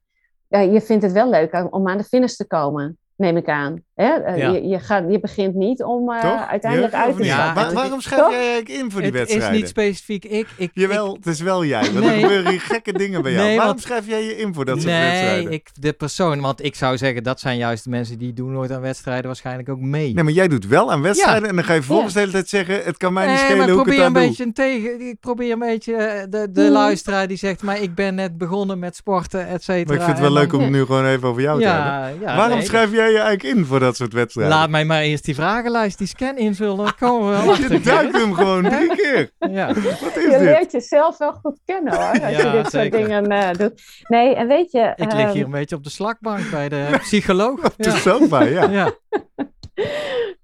Je 0.49 0.81
vindt 0.81 1.03
het 1.03 1.13
wel 1.13 1.31
leuk 1.31 1.67
om 1.71 1.89
aan 1.89 1.99
de 1.99 2.05
finish 2.05 2.35
te 2.35 2.47
komen, 2.47 2.99
neem 3.17 3.37
ik 3.37 3.49
aan. 3.49 3.85
Hè? 3.97 4.13
Eh, 4.15 4.37
Ja. 4.39 4.51
je, 4.51 4.63
je, 4.69 4.79
gaat, 4.79 5.05
je 5.09 5.21
begint 5.21 5.55
niet 5.55 5.83
om 5.83 6.11
eh, 6.13 6.21
Toch? 6.21 6.47
uiteindelijk 6.49 6.95
uit 6.95 7.17
te? 7.17 7.25
Ja. 7.25 7.55
Waar- 7.55 7.65
het- 7.65 7.75
waarom 7.75 8.01
schrijf 8.01 8.21
toch? 8.21 8.31
jij 8.31 8.39
eigenlijk 8.39 8.69
in 8.69 8.91
voor 8.91 9.01
die 9.01 9.11
het 9.11 9.15
is 9.21 9.27
wedstrijden? 9.27 9.61
niet 9.61 9.69
specifiek 9.69 10.25
ik. 10.25 10.47
ik 10.57 10.71
Jawel, 10.73 11.15
het 11.15 11.27
is 11.27 11.41
wel 11.41 11.65
jij. 11.65 11.81
Want 11.93 12.05
Nee. 12.05 12.15
er 12.15 12.21
gebeuren 12.21 12.51
hier 12.51 12.61
gekke 12.61 12.93
dingen 12.93 13.23
bij 13.23 13.33
jou. 13.33 13.45
Nee, 13.45 13.57
waarom 13.57 13.75
want- 13.75 13.87
schrijf 13.87 14.07
jij 14.07 14.25
je 14.25 14.37
in 14.37 14.55
voor 14.55 14.65
dat 14.65 14.77
soort 14.81 14.93
nee, 14.93 15.03
wedstrijden? 15.11 15.53
ik, 15.53 15.69
de 15.81 15.93
persoon, 15.93 16.41
want 16.41 16.65
ik 16.65 16.75
zou 16.75 16.97
zeggen 16.97 17.23
dat 17.23 17.41
zijn 17.41 17.57
juist 17.57 17.85
de 17.85 17.91
mensen 17.91 18.19
die 18.19 18.33
doen 18.33 18.53
nooit 18.53 18.71
aan 18.73 18.81
wedstrijden 18.81 19.27
waarschijnlijk 19.27 19.69
ook 19.69 19.81
mee. 19.81 20.15
Nee, 20.15 20.25
maar 20.25 20.33
jij 20.33 20.49
doet 20.49 20.67
wel 20.67 20.93
aan 20.93 21.03
wedstrijden 21.03 21.49
en 21.49 21.55
dan 21.55 21.65
ga 21.65 21.73
je 21.73 21.83
vervolgens 21.83 22.13
de 22.15 22.19
hele 22.21 22.33
tijd 22.33 22.49
zeggen... 22.49 22.81
het 22.85 22.97
kan 22.97 23.13
mij 23.13 23.27
niet 23.27 23.35
Nee, 23.35 23.45
schelen 23.45 23.59
maar 23.59 23.69
hoe 23.69 23.79
ik 23.79 23.83
probeer 23.85 24.03
het 24.05 24.11
een 24.11 24.17
aan 24.17 24.23
doe. 24.23 24.29
beetje 24.31 24.45
een 24.45 24.53
tegen. 24.53 25.09
Ik 25.09 25.21
probeer 25.21 25.53
een 25.53 25.59
beetje 25.59 25.95
eh, 25.95 26.23
de, 26.31 26.51
de 26.53 26.63
Hmm. 26.63 26.73
luisteraar 26.73 27.27
die 27.29 27.37
zegt, 27.37 27.63
maar 27.63 27.83
ik 27.83 27.95
ben 27.95 28.15
net 28.15 28.39
begonnen 28.39 28.79
met 28.79 28.97
sporten, 28.97 29.49
et 29.49 29.63
cetera. 29.63 29.85
Maar 29.87 29.95
ik 29.97 30.03
vind 30.03 30.19
het 30.19 30.27
wel 30.29 30.33
leuk 30.37 30.53
om 30.53 30.61
het 30.61 30.71
nu 30.77 30.85
gewoon 30.85 31.07
even 31.07 31.29
over 31.29 31.43
jou 31.43 31.61
te 31.61 31.67
hebben. 31.67 31.85
Ja, 31.93 32.07
ja, 32.21 32.37
Waarom 32.37 32.59
nee, 32.59 32.67
schrijf 32.67 32.93
jij 32.93 33.11
je 33.11 33.19
eigenlijk 33.19 33.57
in 33.59 33.65
voor 33.65 33.81
dat 33.81 33.86
soort 33.95 34.13
wedstrijden? 34.13 34.55
Laat 34.57 34.71
mij 34.71 34.85
maar 34.85 35.01
eerst 35.01 35.25
die 35.25 35.35
vragenlijst, 35.35 35.99
die 35.99 36.07
scan 36.07 36.37
invullen, 36.37 36.77
dan 36.77 36.95
komen 36.99 37.31
we 37.31 37.37
wel 37.43 37.51
achter. 37.53 37.73
Je 37.73 37.81
duikt 37.81 38.17
hem 38.17 38.35
gewoon 38.35 38.63
drie 38.65 38.97
keer. 38.97 39.31
Ja. 39.51 39.67
Wat 39.67 39.77
is 40.17 40.23
Je 40.23 40.29
dit? 40.31 40.41
leert 40.41 40.73
jezelf 40.73 41.19
wel 41.19 41.33
goed 41.33 41.59
kennen 41.65 41.95
hoor, 41.95 42.05
als 42.09 42.19
Ja, 42.19 42.29
je 42.29 42.37
dit 42.63 42.71
zeker. 42.71 42.71
soort 42.71 42.93
dingen 42.93 43.27
eh, 43.27 43.51
doet. 43.59 43.83
Nee, 44.09 44.35
en 44.35 44.47
weet 44.49 44.71
je... 44.73 44.93
Ik 44.97 45.13
lig 45.13 45.21
ehm, 45.25 45.31
hier 45.33 45.45
een 45.45 45.51
beetje 45.51 45.77
op 45.77 45.85
de 45.85 45.91
slakbank 45.91 46.51
bij 46.51 46.69
de 46.69 46.87
psycholoog. 46.99 47.61
Is 47.77 48.03
zo 48.03 48.29
bij, 48.29 48.51
ja. 48.53 48.71
Ja. 48.71 48.93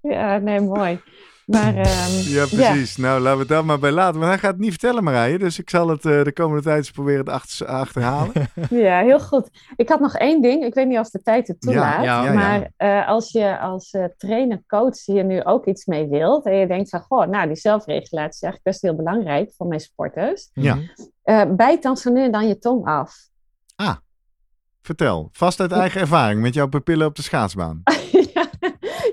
Ja, 0.01 0.37
nee, 0.37 0.59
mooi. 0.59 0.99
Maar 1.45 1.75
ehm, 1.85 2.11
Ja, 2.21 2.45
precies. 2.45 2.97
Nou, 2.97 3.19
laten 3.19 3.33
we 3.33 3.39
het 3.39 3.47
daar 3.47 3.65
maar 3.65 3.79
bij 3.79 3.91
laten. 3.91 4.19
Maar 4.19 4.29
hij 4.29 4.37
gaat 4.37 4.51
het 4.51 4.59
niet 4.59 4.69
vertellen, 4.69 5.03
Marije. 5.03 5.39
Dus 5.39 5.59
ik 5.59 5.69
zal 5.69 5.87
het 5.87 6.05
eh, 6.05 6.23
de 6.23 6.33
komende 6.33 6.63
tijd 6.63 6.77
eens 6.77 6.91
proberen 6.91 7.25
te 7.25 7.31
achter- 7.31 7.65
achterhalen. 7.67 8.31
ja, 8.69 8.99
heel 9.01 9.19
goed. 9.19 9.49
Ik 9.75 9.89
had 9.89 9.99
nog 9.99 10.15
één 10.17 10.41
ding. 10.41 10.63
Ik 10.63 10.73
weet 10.73 10.87
niet 10.87 10.99
of 10.99 11.09
de 11.09 11.21
tijd 11.21 11.47
het 11.47 11.61
toelaat. 11.61 12.03
ja, 12.03 12.23
ja. 12.25 12.33
maar 12.33 12.71
eh, 12.77 13.07
als 13.07 13.31
je 13.31 13.59
als 13.59 13.91
eh, 13.91 14.03
trainer, 14.17 14.63
coach 14.67 15.05
hier 15.05 15.23
nu 15.23 15.43
ook 15.43 15.65
iets 15.65 15.85
mee 15.85 16.07
wilt. 16.07 16.45
En 16.45 16.55
je 16.55 16.67
denkt 16.67 16.89
van, 16.89 17.01
goh, 17.01 17.27
nou 17.27 17.47
die 17.47 17.55
zelfregulatie 17.55 18.29
is 18.33 18.41
eigenlijk 18.41 18.63
best 18.63 18.81
heel 18.81 18.95
belangrijk 18.95 19.51
voor 19.57 19.67
mijn 19.67 19.79
sporters. 19.79 20.49
Ja. 20.53 20.75
Mhm. 20.75 20.83
eh 21.23 21.41
bijt 21.55 21.83
dan 21.83 21.97
zo 21.97 22.11
nu 22.11 22.23
en 22.23 22.31
dan 22.31 22.47
je 22.47 22.59
tong 22.59 22.85
af. 22.85 23.31
Vertel, 24.85 25.29
vast 25.31 25.59
uit 25.59 25.71
eigen 25.71 26.01
ervaring 26.07 26.41
met 26.41 26.53
jouw 26.53 26.67
pupillen 26.67 27.07
op 27.07 27.15
de 27.15 27.21
schaatsbaan. 27.21 27.83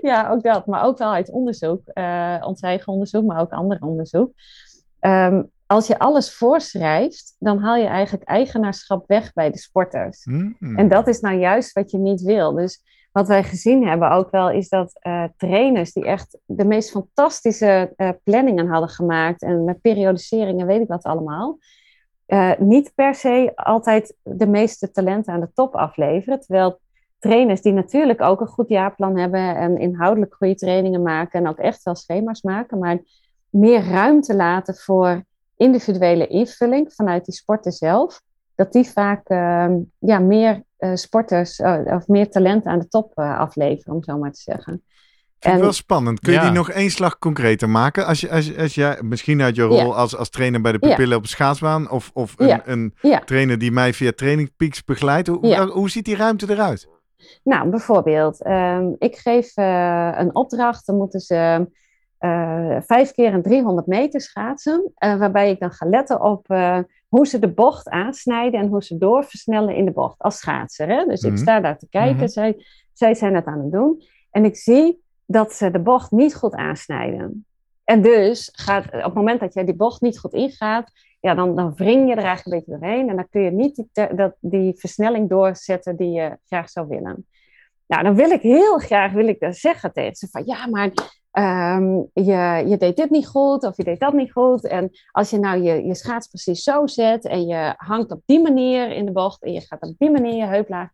Ja, 0.02 0.30
ook 0.30 0.42
dat. 0.42 0.66
Maar 0.66 0.84
ook 0.84 0.98
wel 0.98 1.12
uit 1.12 1.30
onderzoek. 1.30 1.80
eh, 1.86 2.36
ons 2.46 2.60
eigen 2.60 2.92
onderzoek, 2.92 3.24
maar 3.24 3.40
ook 3.40 3.52
ander 3.52 3.78
onderzoek. 3.80 4.32
Ehm, 5.00 5.42
als 5.66 5.86
je 5.86 5.98
alles 5.98 6.34
voorschrijft, 6.34 7.36
dan 7.38 7.58
haal 7.58 7.76
je 7.76 7.86
eigenlijk 7.86 8.24
eigenaarschap 8.28 9.06
weg 9.06 9.32
bij 9.32 9.50
de 9.50 9.58
sporters. 9.58 10.24
Hmm. 10.24 10.56
En 10.76 10.88
dat 10.88 11.08
is 11.08 11.20
nou 11.20 11.38
juist 11.38 11.72
wat 11.72 11.90
je 11.90 11.98
niet 11.98 12.22
wil. 12.22 12.52
Dus 12.52 12.82
wat 13.12 13.28
wij 13.28 13.42
gezien 13.42 13.86
hebben 13.86 14.10
ook 14.10 14.30
wel, 14.30 14.50
is 14.50 14.68
dat 14.68 14.98
eh, 15.00 15.24
trainers 15.36 15.92
die 15.92 16.04
echt 16.04 16.38
de 16.44 16.64
meest 16.64 16.90
fantastische 16.90 17.92
eh, 17.96 18.08
planningen 18.24 18.66
hadden 18.66 18.88
gemaakt 18.88 19.42
en 19.42 19.64
met 19.64 19.80
periodiseringen, 19.80 20.66
weet 20.66 20.80
ik 20.80 20.88
wat 20.88 21.02
allemaal, 21.02 21.58
niet 22.58 22.92
per 22.94 23.14
se 23.14 23.52
altijd 23.54 24.16
de 24.22 24.46
meeste 24.46 24.90
talenten 24.90 25.32
aan 25.32 25.40
de 25.40 25.52
top 25.54 25.74
afleveren. 25.74 26.40
Terwijl 26.40 26.80
trainers 27.20 27.62
die 27.62 27.72
natuurlijk 27.72 28.20
ook 28.20 28.40
een 28.40 28.46
goed 28.46 28.68
jaarplan 28.68 29.18
hebben 29.18 29.56
en 29.56 29.78
inhoudelijk 29.78 30.34
goede 30.34 30.54
trainingen 30.54 31.02
maken 31.02 31.40
en 31.40 31.48
ook 31.48 31.58
echt 31.58 31.82
wel 31.82 31.94
schema's 31.94 32.42
maken, 32.42 32.78
maar 32.78 32.98
meer 33.50 33.84
ruimte 33.84 34.34
laten 34.34 34.74
voor 34.74 35.24
individuele 35.56 36.26
invulling 36.26 36.92
vanuit 36.94 37.24
die 37.24 37.34
sporten 37.34 37.72
zelf, 37.72 38.20
dat 38.54 38.72
die 38.72 38.84
vaak 38.88 39.28
ehm, 39.28 39.72
ja, 39.98 40.18
meer 40.18 40.62
eh, 40.76 40.94
sporters 40.94 41.58
eh, 41.58 41.80
of 41.86 42.08
meer 42.08 42.30
talenten 42.30 42.70
aan 42.70 42.78
de 42.78 42.88
top 42.88 43.12
eh, 43.14 43.38
afleveren, 43.38 43.94
om 43.94 44.02
zo 44.04 44.18
maar 44.18 44.32
te 44.32 44.40
zeggen. 44.40 44.82
Vind 45.38 45.54
ik 45.54 45.60
En- 45.60 45.60
wel 45.60 45.72
spannend. 45.72 46.20
Kun 46.20 46.32
je 46.32 46.38
Ja. 46.38 46.44
die 46.44 46.54
nog 46.54 46.70
één 46.70 46.90
slag 46.90 47.18
concreter 47.18 47.68
maken? 47.70 48.06
Als, 48.06 48.20
je, 48.20 48.30
als, 48.30 48.56
als 48.58 48.74
jij, 48.74 48.98
misschien 49.02 49.42
uit 49.42 49.56
je 49.56 49.62
rol 49.62 49.76
Ja. 49.76 49.84
als, 49.84 50.16
als 50.16 50.30
trainer 50.30 50.60
bij 50.60 50.72
de 50.72 50.78
Ja. 50.80 50.88
pupillen 50.88 51.16
op 51.16 51.22
de 51.22 51.28
schaatsbaan, 51.28 51.90
of, 51.90 52.10
of 52.14 52.34
een, 52.36 52.46
Ja. 52.46 52.62
een 52.64 52.94
Ja. 53.02 53.18
trainer 53.24 53.58
die 53.58 53.72
mij 53.72 53.92
via 53.92 54.12
Training 54.16 54.50
Peaks 54.56 54.84
begeleidt. 54.84 55.28
Hoe, 55.28 55.46
Ja. 55.46 55.66
hoe 55.66 55.90
ziet 55.90 56.04
die 56.04 56.16
ruimte 56.16 56.50
eruit? 56.50 56.88
Nou, 57.42 57.68
bijvoorbeeld, 57.68 58.42
ehm, 58.42 58.92
ik 58.98 59.16
geef 59.16 59.56
eh, 59.56 60.12
een 60.16 60.34
opdracht, 60.34 60.86
dan 60.86 60.96
moeten 60.96 61.20
ze 61.20 61.66
eh, 62.18 62.76
vijf 62.80 63.12
keer 63.12 63.34
een 63.34 63.42
300 63.42 63.86
meter 63.86 64.20
schaatsen, 64.20 64.92
eh, 64.94 65.18
waarbij 65.18 65.50
ik 65.50 65.60
dan 65.60 65.70
ga 65.70 65.86
letten 65.86 66.22
op 66.22 66.46
hoe 67.08 67.26
ze 67.26 67.38
de 67.38 67.52
bocht 67.52 67.88
aansnijden 67.88 68.60
en 68.60 68.66
hoe 68.68 68.84
ze 68.84 68.98
doorversnellen 68.98 69.74
in 69.74 69.84
de 69.84 69.90
bocht 69.92 70.18
als 70.18 70.38
schaatser. 70.38 70.88
Hè? 70.88 71.04
Dus 71.04 71.22
Mhm. 71.22 71.32
ik 71.32 71.38
sta 71.38 71.60
daar 71.60 71.78
te 71.78 71.88
kijken, 71.88 72.16
Mhm. 72.16 72.28
zij, 72.28 72.64
zij 72.92 73.14
zijn 73.14 73.34
het 73.34 73.46
aan 73.46 73.60
het 73.60 73.72
doen 73.72 74.02
en 74.30 74.44
ik 74.44 74.56
zie 74.56 75.02
dat 75.26 75.52
ze 75.52 75.70
de 75.70 75.78
bocht 75.80 76.10
niet 76.10 76.34
goed 76.34 76.54
aansnijden. 76.54 77.46
En 77.84 78.02
dus 78.02 78.50
gaat, 78.52 78.84
op 78.84 79.02
het 79.02 79.14
moment 79.14 79.40
dat 79.40 79.54
jij 79.54 79.64
die 79.64 79.76
bocht 79.76 80.00
niet 80.00 80.18
goed 80.18 80.32
ingaat, 80.32 80.90
ja, 81.20 81.34
dan, 81.34 81.56
dan 81.56 81.74
wring 81.74 82.08
je 82.08 82.14
er 82.14 82.24
eigenlijk 82.24 82.44
een 82.46 82.52
beetje 82.58 82.80
doorheen. 82.80 83.08
En 83.08 83.16
dan 83.16 83.28
kun 83.30 83.42
je 83.42 83.50
niet 83.50 83.74
die, 83.74 83.88
te- 83.92 84.10
dat, 84.14 84.34
die 84.40 84.74
versnelling 84.76 85.28
doorzetten 85.28 85.96
die 85.96 86.10
je 86.10 86.38
graag 86.46 86.70
zou 86.70 86.88
willen. 86.88 87.26
Nou, 87.86 88.02
dan 88.02 88.14
wil 88.14 88.30
ik 88.30 88.40
heel 88.42 88.78
graag 88.78 89.12
wil 89.12 89.28
ik 89.28 89.40
dat 89.40 89.56
zeggen 89.56 89.92
tegen 89.92 90.14
ze 90.16 90.28
van 90.30 90.42
ja, 90.46 90.66
maar 90.66 90.90
ehm, 91.30 91.94
je, 92.12 92.64
je 92.66 92.76
deed 92.78 92.96
dit 92.96 93.10
niet 93.10 93.26
goed 93.26 93.64
of 93.64 93.76
je 93.76 93.84
deed 93.84 94.00
dat 94.00 94.12
niet 94.12 94.32
goed. 94.32 94.66
En 94.66 94.90
als 95.10 95.30
je 95.30 95.38
nou 95.38 95.62
je, 95.62 95.84
je 95.84 95.94
schaats 95.94 96.26
precies 96.26 96.62
zo 96.62 96.86
zet 96.86 97.24
en 97.24 97.46
je 97.46 97.74
hangt 97.76 98.10
op 98.10 98.22
die 98.26 98.40
manier 98.42 98.90
in 98.90 99.04
de 99.06 99.12
bocht 99.12 99.42
en 99.42 99.52
je 99.52 99.60
gaat 99.60 99.82
op 99.82 99.94
die 99.98 100.10
manier 100.10 100.34
je 100.34 100.44
heup 100.46 100.68
laag, 100.68 100.88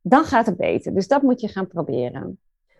dan 0.00 0.24
gaat 0.24 0.46
het 0.46 0.56
beter. 0.56 0.94
Dus 0.94 1.08
dat 1.08 1.22
moet 1.22 1.40
je 1.40 1.48
gaan 1.48 1.66
proberen. 1.66 2.38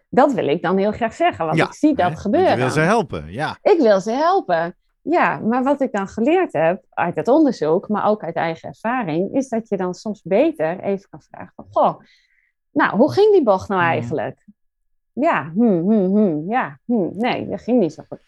Dat 0.09 0.33
wil 0.33 0.47
ik 0.49 0.63
dan 0.63 0.77
heel 0.79 0.93
graag 0.93 1.15
zeggen, 1.15 1.45
want 1.47 1.59
Ja, 1.59 1.65
ik 1.67 1.73
zie 1.75 1.95
dat 1.95 2.11
Hè? 2.11 2.17
gebeuren. 2.17 2.51
Je 2.51 2.57
wil 2.57 2.71
ze 2.71 2.81
helpen, 2.81 3.33
ja. 3.33 3.59
Ik 3.63 3.79
wil 3.81 4.01
ze 4.01 4.11
helpen. 4.13 4.77
Ja, 5.07 5.39
maar 5.39 5.63
wat 5.63 5.81
ik 5.81 5.93
dan 5.93 6.09
geleerd 6.09 6.53
heb 6.53 6.85
uit 6.91 7.17
het 7.17 7.29
onderzoek, 7.29 7.89
maar 7.89 8.07
ook 8.07 8.23
uit 8.23 8.35
eigen 8.35 8.69
ervaring, 8.69 9.35
is 9.35 9.49
dat 9.49 9.69
je 9.69 9.77
dan 9.77 9.95
soms 9.95 10.23
beter 10.23 10.81
even 10.81 11.09
kan 11.11 11.23
vragen 11.23 11.53
van, 11.57 11.67
goh, 11.71 12.01
nou, 12.73 12.97
hoe 12.97 13.13
ging 13.13 13.33
die 13.33 13.43
bocht 13.43 13.69
nou 13.69 13.81
eigenlijk? 13.83 14.47
Ja, 15.13 15.51
hm, 15.55 15.63
hm, 15.91 16.17
hm, 16.17 16.51
ja, 16.51 16.79
hm, 16.85 17.09
nee, 17.13 17.49
dat 17.49 17.61
ging 17.63 17.79
niet 17.81 17.93
zo 17.93 18.03
goed. 18.09 18.19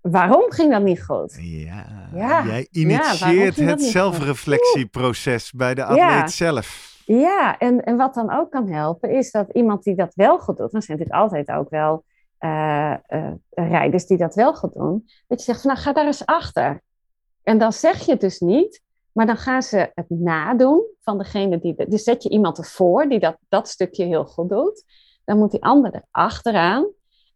Waarom 0.00 0.50
ging 0.50 0.70
dat 0.72 0.82
niet 0.82 1.02
goed? 1.04 1.38
Ja, 1.40 2.08
Ja. 2.14 2.44
jij 2.46 2.68
initieert 2.70 3.56
dat 3.56 3.66
het 3.68 3.82
zelfreflectieproces 3.82 5.52
bij 5.52 5.74
de 5.74 5.84
atleet 5.84 5.98
Ja. 6.00 6.26
zelf. 6.26 6.98
Ja, 7.06 7.58
en, 7.58 7.84
en 7.84 7.96
wat 7.96 8.14
dan 8.14 8.32
ook 8.32 8.50
kan 8.50 8.68
helpen, 8.68 9.10
is 9.10 9.30
dat 9.30 9.50
iemand 9.52 9.82
die 9.84 9.94
dat 9.94 10.14
wel 10.14 10.38
goed 10.38 10.56
doet, 10.56 10.72
dan 10.72 10.82
zijn 10.82 10.98
natuurlijk 10.98 11.22
altijd 11.24 11.50
ook 11.58 11.70
wel 11.70 12.04
eh, 12.42 13.32
rijders 13.50 14.06
die 14.06 14.16
dat 14.18 14.34
wel 14.34 14.54
goed 14.54 14.72
doen, 14.72 15.08
dat 15.26 15.38
je 15.38 15.44
zegt 15.44 15.60
van 15.60 15.70
nou 15.70 15.82
ga 15.82 15.92
daar 15.92 16.06
eens 16.06 16.26
achter. 16.26 16.82
En 17.42 17.58
dan 17.58 17.72
zeg 17.72 18.00
je 18.04 18.10
het 18.12 18.20
dus 18.20 18.40
niet, 18.40 18.82
maar 19.12 19.26
dan 19.26 19.36
gaan 19.36 19.62
ze 19.62 19.90
het 19.94 20.06
nadoen 20.08 20.84
van 21.00 21.18
degene 21.18 21.58
die, 21.58 21.74
de- 21.74 21.88
dus 21.88 22.02
zet 22.02 22.22
je 22.22 22.28
iemand 22.28 22.58
ervoor 22.58 23.08
die 23.08 23.18
dat, 23.18 23.36
dat 23.48 23.68
stukje 23.68 24.04
heel 24.04 24.24
goed 24.24 24.48
doet, 24.48 24.84
dan 25.24 25.38
moet 25.38 25.50
die 25.50 25.62
ander 25.62 25.92
er 25.94 26.04
achteraan 26.10 26.86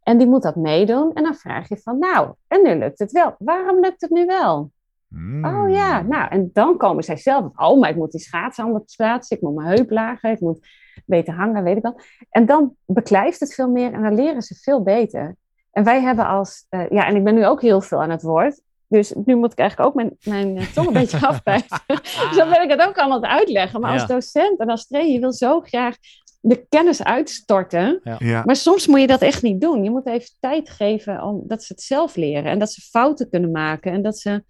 en 0.03 0.19
die 0.19 0.27
moet 0.27 0.43
dat 0.43 0.57
meedoen 0.57 1.13
en 1.15 1.23
dan 1.23 1.35
vraag 1.35 1.69
je 1.69 1.77
van 1.77 1.99
nou, 1.99 2.33
en 2.49 2.63
nu 2.63 2.75
lukt 2.75 2.99
het 2.99 3.13
wel. 3.13 3.35
Waarom 3.39 3.81
lukt 3.81 4.01
het 4.01 4.11
nu 4.11 4.27
wel? 4.27 4.71
Hmm. 5.15 5.45
Oh 5.45 5.71
ja, 5.71 6.03
nou, 6.03 6.29
en 6.31 6.51
dan 6.53 6.77
komen 6.77 7.05
zij 7.05 7.17
zelf. 7.17 7.45
Oh, 7.57 7.81
maar 7.81 7.91
ik 7.91 7.97
moet 7.97 8.13
die 8.13 8.21
schaatsen 8.21 8.65
anders 8.65 8.95
plaatsen. 8.97 9.37
Ik 9.37 9.43
moet 9.43 9.55
mijn 9.55 9.69
heup 9.69 9.91
lager. 9.91 10.31
Ik 10.31 10.41
moet 10.41 10.67
beter 11.07 11.35
hangen, 11.35 11.63
weet 11.63 11.77
ik 11.77 11.83
wel. 11.83 12.01
En 12.31 12.47
dan 12.47 12.75
beklijft 12.87 13.41
het 13.41 13.55
veel 13.55 13.69
meer 13.71 13.93
en 13.93 14.03
dan 14.03 14.15
leren 14.15 14.43
ze 14.43 14.55
veel 14.55 14.83
beter. 14.83 15.37
En 15.73 15.85
wij 15.85 16.01
hebben 16.01 16.27
als... 16.27 16.67
eh, 16.69 16.91
ja, 16.91 17.07
en 17.07 17.17
ik 17.17 17.25
ben 17.25 17.35
nu 17.35 17.47
ook 17.47 17.63
heel 17.63 17.81
veel 17.81 18.03
aan 18.03 18.11
het 18.11 18.23
woord. 18.23 18.61
Dus 18.89 19.13
nu 19.25 19.37
moet 19.37 19.53
ik 19.53 19.59
eigenlijk 19.59 19.89
ook 19.89 19.95
mijn, 19.95 20.17
mijn 20.25 20.57
eh, 20.57 20.67
tong 20.67 20.87
een 20.87 20.93
beetje 20.93 21.27
afbijten. 21.27 21.81
dus 21.87 22.37
dan 22.37 22.49
ben 22.49 22.63
ik 22.63 22.71
het 22.71 22.83
ook 22.83 22.99
allemaal 22.99 23.17
aan 23.17 23.31
het 23.31 23.41
uitleggen. 23.41 23.81
Maar 23.81 23.93
als 23.93 24.07
docent 24.07 24.59
en 24.59 24.69
als 24.69 24.87
trainer, 24.87 25.13
je 25.13 25.21
wil 25.21 25.33
zo 25.33 25.61
graag 25.61 25.97
de 26.41 26.67
kennis 26.69 27.05
uitstorten. 27.05 28.01
Ja. 28.19 28.43
Maar 28.45 28.57
soms 28.57 28.87
moet 28.87 29.01
je 29.01 29.07
dat 29.07 29.23
echt 29.23 29.43
niet 29.43 29.61
doen. 29.61 29.85
Je 29.85 29.91
moet 29.91 30.07
even 30.07 30.31
tijd 30.41 30.71
geven 30.71 31.23
om 31.23 31.43
dat 31.47 31.63
ze 31.63 31.73
het 31.73 31.83
zelf 31.83 32.17
leren. 32.17 32.51
En 32.51 32.59
dat 32.59 32.73
ze 32.73 32.81
fouten 32.81 33.31
kunnen 33.31 33.51
maken. 33.51 33.93
En 33.93 34.03
dat 34.03 34.19
ze... 34.19 34.45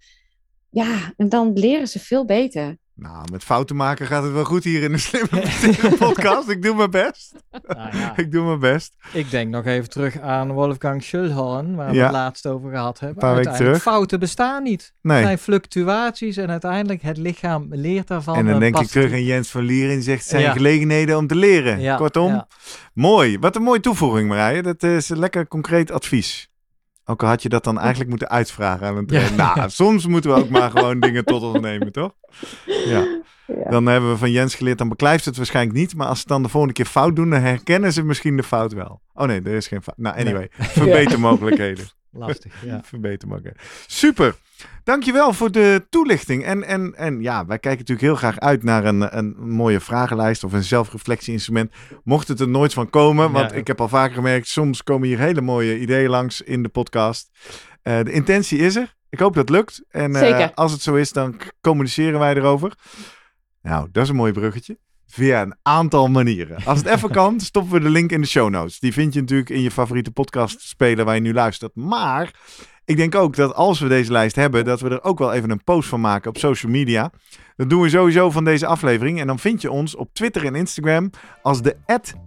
Ja, 0.83 1.13
en 1.17 1.29
dan 1.29 1.51
leren 1.53 1.87
ze 1.87 1.99
veel 1.99 2.25
beter. 2.25 2.77
Nou, 2.97 3.31
met 3.31 3.43
fouten 3.43 3.75
maken 3.75 4.07
gaat 4.07 4.23
het 4.23 4.31
wel 4.31 4.43
goed 4.45 4.63
hier 4.63 4.83
in 4.83 4.91
de 4.91 4.97
Slimme 5.07 5.95
podcast. 5.97 6.49
Ik 6.49 6.61
doe 6.61 6.75
mijn 6.75 6.89
best. 6.91 7.33
Nou 7.67 7.97
ja, 7.97 8.17
Ik 8.17 8.31
doe 8.31 8.45
mijn 8.45 8.59
best. 8.59 8.95
ik 9.13 9.29
denk 9.31 9.49
nog 9.49 9.65
even 9.65 9.89
terug 9.89 10.19
aan 10.19 10.51
Wolfgang 10.51 11.03
Schulhorn, 11.03 11.75
waar 11.75 11.89
we 11.89 11.95
Ja. 11.95 12.03
het 12.03 12.11
laatst 12.11 12.47
over 12.47 12.69
gehad 12.69 12.99
hebben. 12.99 13.17
Een 13.23 13.29
paar 13.29 13.35
weken 13.35 13.49
Uiteindelijk, 13.49 13.81
terug. 13.83 13.93
Fouten 13.95 14.19
bestaan 14.19 14.63
niet. 14.63 14.81
Er 15.01 15.09
Nee. 15.11 15.21
zijn 15.23 15.37
fluctuaties 15.37 16.37
en 16.37 16.49
uiteindelijk 16.49 17.01
het 17.01 17.17
lichaam 17.17 17.65
leert 17.69 18.07
daarvan. 18.07 18.35
En 18.35 18.45
dan 18.45 18.53
en 18.53 18.59
denk 18.59 18.79
ik 18.79 18.87
terug 18.87 19.11
aan 19.11 19.23
Jens 19.23 19.49
van 19.49 19.61
Lier 19.63 19.89
en 19.91 20.03
zegt 20.03 20.25
zijn 20.25 20.41
Ja. 20.41 20.51
gelegenheden 20.51 21.17
om 21.17 21.27
te 21.27 21.35
leren. 21.35 21.79
Ja, 21.79 21.95
Kortom, 21.95 22.31
ja. 22.31 22.47
mooi. 22.93 23.39
Wat 23.39 23.55
een 23.55 23.63
mooie 23.63 23.79
toevoeging 23.79 24.27
Marije. 24.29 24.61
Dat 24.61 24.83
is 24.83 25.09
een 25.09 25.19
lekker 25.19 25.47
concreet 25.47 25.91
advies. 25.91 26.49
Ook 27.05 27.23
al 27.23 27.29
had 27.29 27.41
je 27.41 27.49
dat 27.49 27.63
dan 27.63 27.79
eigenlijk 27.79 28.09
moeten 28.09 28.29
uitvragen 28.29 28.87
aan 28.87 28.97
een 28.97 29.05
trainer. 29.05 29.35
Nou, 29.35 29.69
soms 29.83 30.07
moeten 30.07 30.33
we 30.33 30.37
ook 30.37 30.49
maar 30.49 30.71
gewoon 30.71 30.99
dingen 30.99 31.25
tot 31.25 31.41
ons 31.41 31.59
nemen, 31.59 31.91
toch? 31.91 32.11
Ja. 32.65 33.23
Ja. 33.47 33.69
Dan 33.69 33.85
hebben 33.85 34.09
we 34.09 34.17
van 34.17 34.31
Jens 34.31 34.55
geleerd, 34.55 34.77
dan 34.77 34.89
beklijft 34.89 35.25
het 35.25 35.37
waarschijnlijk 35.37 35.77
niet. 35.77 35.95
Maar 35.95 36.07
als 36.07 36.19
ze 36.19 36.27
dan 36.27 36.43
de 36.43 36.49
volgende 36.49 36.75
keer 36.75 36.85
fout 36.85 37.15
doen, 37.15 37.29
dan 37.29 37.41
herkennen 37.41 37.93
ze 37.93 38.03
misschien 38.03 38.37
de 38.37 38.43
fout 38.43 38.73
wel. 38.73 39.01
Oh 39.13 39.27
nee, 39.27 39.41
er 39.41 39.53
is 39.53 39.67
geen 39.67 39.83
fout. 39.83 39.97
Nou, 39.97 40.19
anyway. 40.19 40.47
Verbetermogelijkheden. 40.51 41.85
Lastig, 42.17 42.53
ja. 42.65 42.81
Verbetermogelijkheden. 42.83 43.69
Super. 43.87 44.35
Dankjewel 44.83 45.33
voor 45.33 45.51
de 45.51 45.85
toelichting. 45.89 46.43
En, 46.45 46.63
en, 46.63 46.95
en 46.95 47.21
ja, 47.21 47.45
wij 47.45 47.59
kijken 47.59 47.79
natuurlijk 47.79 48.07
heel 48.07 48.15
graag 48.15 48.39
uit 48.39 48.63
naar 48.63 48.85
een, 48.85 49.17
een 49.17 49.35
mooie 49.39 49.79
vragenlijst 49.79 50.43
of 50.43 50.53
een 50.53 50.63
zelfreflectie-instrument. 50.63 51.71
Mocht 52.03 52.27
het 52.27 52.39
er 52.39 52.47
nooit 52.47 52.73
van 52.73 52.89
komen, 52.89 53.31
want 53.31 53.51
Ja. 53.51 53.55
ik 53.57 53.67
heb 53.67 53.81
al 53.81 53.87
vaker 53.87 54.15
gemerkt, 54.15 54.47
soms 54.47 54.83
komen 54.83 55.07
hier 55.07 55.19
hele 55.19 55.41
mooie 55.41 55.79
ideeën 55.79 56.09
langs 56.09 56.41
in 56.41 56.63
de 56.63 56.69
podcast. 56.69 57.29
Eh, 57.81 57.99
de 58.03 58.11
intentie 58.11 58.59
is 58.59 58.75
er. 58.75 58.95
Ik 59.09 59.19
hoop 59.19 59.33
dat 59.33 59.47
het 59.47 59.57
lukt. 59.57 59.83
En 59.89 60.15
eh, 60.15 60.21
Zeker. 60.21 60.53
als 60.53 60.71
het 60.71 60.81
zo 60.81 60.95
is, 60.95 61.11
dan 61.11 61.39
communiceren 61.61 62.19
wij 62.19 62.35
erover. 62.35 62.73
Nou, 63.61 63.87
dat 63.91 64.03
is 64.03 64.09
een 64.09 64.15
mooi 64.15 64.31
bruggetje. 64.31 64.77
Via 65.07 65.41
een 65.41 65.55
aantal 65.61 66.07
manieren. 66.07 66.65
Als 66.65 66.77
het 66.77 66.87
even 66.87 67.11
kan, 67.19 67.39
stoppen 67.39 67.73
we 67.73 67.79
de 67.79 67.89
link 67.89 68.11
in 68.11 68.21
de 68.21 68.27
show 68.27 68.49
notes. 68.49 68.79
Die 68.79 68.93
vind 68.93 69.13
je 69.13 69.19
natuurlijk 69.19 69.49
in 69.49 69.61
je 69.61 69.71
favoriete 69.71 70.11
podcast 70.11 70.61
speler 70.61 71.05
waar 71.05 71.15
je 71.15 71.21
nu 71.21 71.33
luistert. 71.33 71.75
Maar 71.75 72.33
ik 72.85 72.97
denk 72.97 73.15
ook 73.15 73.35
dat 73.35 73.53
als 73.53 73.79
we 73.79 73.87
deze 73.87 74.11
lijst 74.11 74.35
hebben, 74.35 74.65
dat 74.65 74.81
we 74.81 74.89
er 74.89 75.03
ook 75.03 75.19
wel 75.19 75.33
even 75.33 75.49
een 75.49 75.63
post 75.63 75.89
van 75.89 76.01
maken 76.01 76.29
op 76.29 76.37
social 76.37 76.71
media. 76.71 77.11
Dat 77.55 77.69
doen 77.69 77.81
we 77.81 77.89
sowieso 77.89 78.31
van 78.31 78.43
deze 78.43 78.65
aflevering. 78.65 79.19
En 79.19 79.27
dan 79.27 79.39
vind 79.39 79.61
je 79.61 79.71
ons 79.71 79.95
op 79.95 80.09
Twitter 80.13 80.45
en 80.45 80.55
Instagram 80.55 81.09
als 81.41 81.61
de 81.61 81.75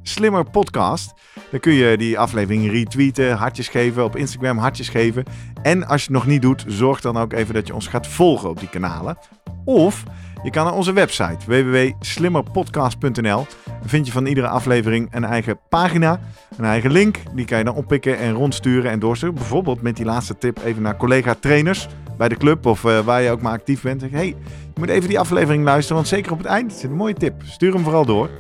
Slimmer 0.03 0.51
Podcast. 0.51 1.13
Dan 1.51 1.61
kun 1.61 1.73
je 1.73 1.97
die 1.97 2.19
aflevering 2.19 2.71
retweeten, 2.71 3.37
hartjes 3.37 3.69
geven, 3.69 4.05
op 4.05 4.17
Instagram 4.17 4.59
hartjes 4.59 4.89
geven. 4.89 5.25
En 5.63 5.87
als 5.87 6.01
je 6.01 6.07
het 6.07 6.17
nog 6.17 6.27
niet 6.27 6.43
doet, 6.43 6.65
zorg 6.67 7.01
dan 7.01 7.17
ook 7.17 7.33
even 7.33 7.55
dat 7.55 7.67
je 7.67 7.75
ons 7.75 7.87
gaat 7.87 8.07
volgen 8.07 8.49
op 8.49 8.59
die 8.59 8.69
kanalen. 8.69 9.19
Of 9.65 10.05
Je 10.43 10.51
kan 10.51 10.65
naar 10.65 10.75
onze 10.75 10.93
website 10.93 11.37
www.slimmerpodcast.nl. 11.47 13.47
Vind 13.85 14.07
je 14.07 14.13
van 14.13 14.27
iedere 14.27 14.49
aflevering 14.49 15.09
een 15.11 15.25
eigen 15.25 15.59
pagina, 15.69 16.21
een 16.57 16.65
eigen 16.65 16.91
link. 16.91 17.19
Die 17.35 17.45
kan 17.45 17.59
je 17.59 17.65
dan 17.65 17.75
oppikken 17.75 18.19
en 18.19 18.33
rondsturen 18.33 18.91
en 18.91 18.99
doorsturen. 18.99 19.35
Bijvoorbeeld 19.35 19.83
met 19.83 19.97
die 19.97 20.05
laatste 20.05 20.39
tip 20.39 20.59
even 20.65 20.83
naar 20.83 20.97
collega-trainers 20.97 21.89
bij 22.17 22.29
de 22.29 22.37
club 22.37 22.67
of 22.67 22.85
uh, 22.85 22.99
waar 22.99 23.23
je 23.23 23.31
ook 23.31 23.43
maar 23.43 23.53
actief 23.53 23.83
bent. 23.83 24.01
Zeg, 24.01 24.11
hey, 24.11 24.27
je 24.27 24.35
moet 24.75 24.89
even 24.89 25.09
die 25.09 25.19
aflevering 25.19 25.65
luisteren, 25.65 25.97
want 25.97 26.09
zeker 26.09 26.33
op 26.33 26.39
het 26.39 26.47
eind 26.47 26.73
zit 26.73 26.91
een 26.91 26.97
mooie 26.97 27.15
tip. 27.15 27.43
Stuur 27.45 27.73
hem 27.73 27.83
vooral 27.83 28.05
door. 28.05 28.31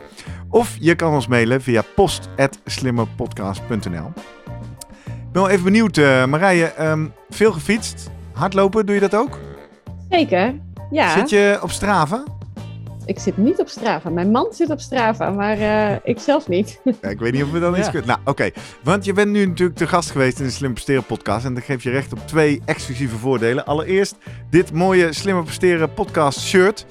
Of 0.51 0.77
je 0.81 0.95
kan 0.95 1.13
ons 1.13 1.27
mailen 1.27 1.63
via 1.63 1.83
post.slimmerpodcast.nl. 1.95 4.13
Ik 5.07 5.33
ben 5.33 5.43
wel 5.43 5.49
even 5.49 5.65
benieuwd, 5.65 5.97
uh, 5.97 6.25
Marije. 6.25 6.73
Um, 6.81 7.13
veel 7.29 7.53
gefietst, 7.53 8.11
hardlopen, 8.33 8.87
doe 8.87 8.95
je 8.95 9.01
dat 9.01 9.15
ook? 9.15 9.39
Zeker, 10.11 10.55
ja. 10.91 11.19
Zit 11.19 11.31
je 11.31 11.59
op 11.63 11.71
Strava? 11.71 12.25
Ik 13.05 13.19
zit 13.19 13.37
niet 13.37 13.61
op 13.61 13.69
Strava. 13.69 14.11
Mijn 14.11 14.31
man 14.31 14.47
zit 14.51 14.71
op 14.71 14.81
Strava, 14.81 15.31
maar 15.31 15.59
uh, 15.59 15.93
ik 16.03 16.19
zelf 16.19 16.49
niet. 16.49 16.81
Ja, 17.03 17.09
ik 17.09 17.19
weet 17.19 17.33
niet 17.33 17.43
of 17.43 17.51
we 17.51 17.61
dan 17.61 17.79
iets 17.79 17.91
kunnen. 17.91 18.09
Nou, 18.09 18.21
oké. 18.21 18.31
Okay. 18.31 18.53
Want 18.83 19.05
je 19.05 19.13
bent 19.13 19.31
nu 19.31 19.47
natuurlijk 19.47 19.79
te 19.79 19.87
gast 19.87 20.11
geweest 20.11 20.39
in 20.39 20.45
de 20.45 20.51
Slim 20.51 20.73
Presteren 20.73 21.05
podcast. 21.05 21.45
En 21.45 21.55
dat 21.55 21.63
geeft 21.63 21.83
je 21.83 21.91
recht 21.91 22.13
op 22.13 22.19
twee 22.27 22.63
exclusieve 22.65 23.17
voordelen. 23.17 23.67
Allereerst 23.67 24.17
dit 24.51 24.73
mooie 24.73 25.13
Slimmer 25.13 25.45
Presteren 25.45 25.95
podcast 25.95 26.41
shirt. 26.41 26.87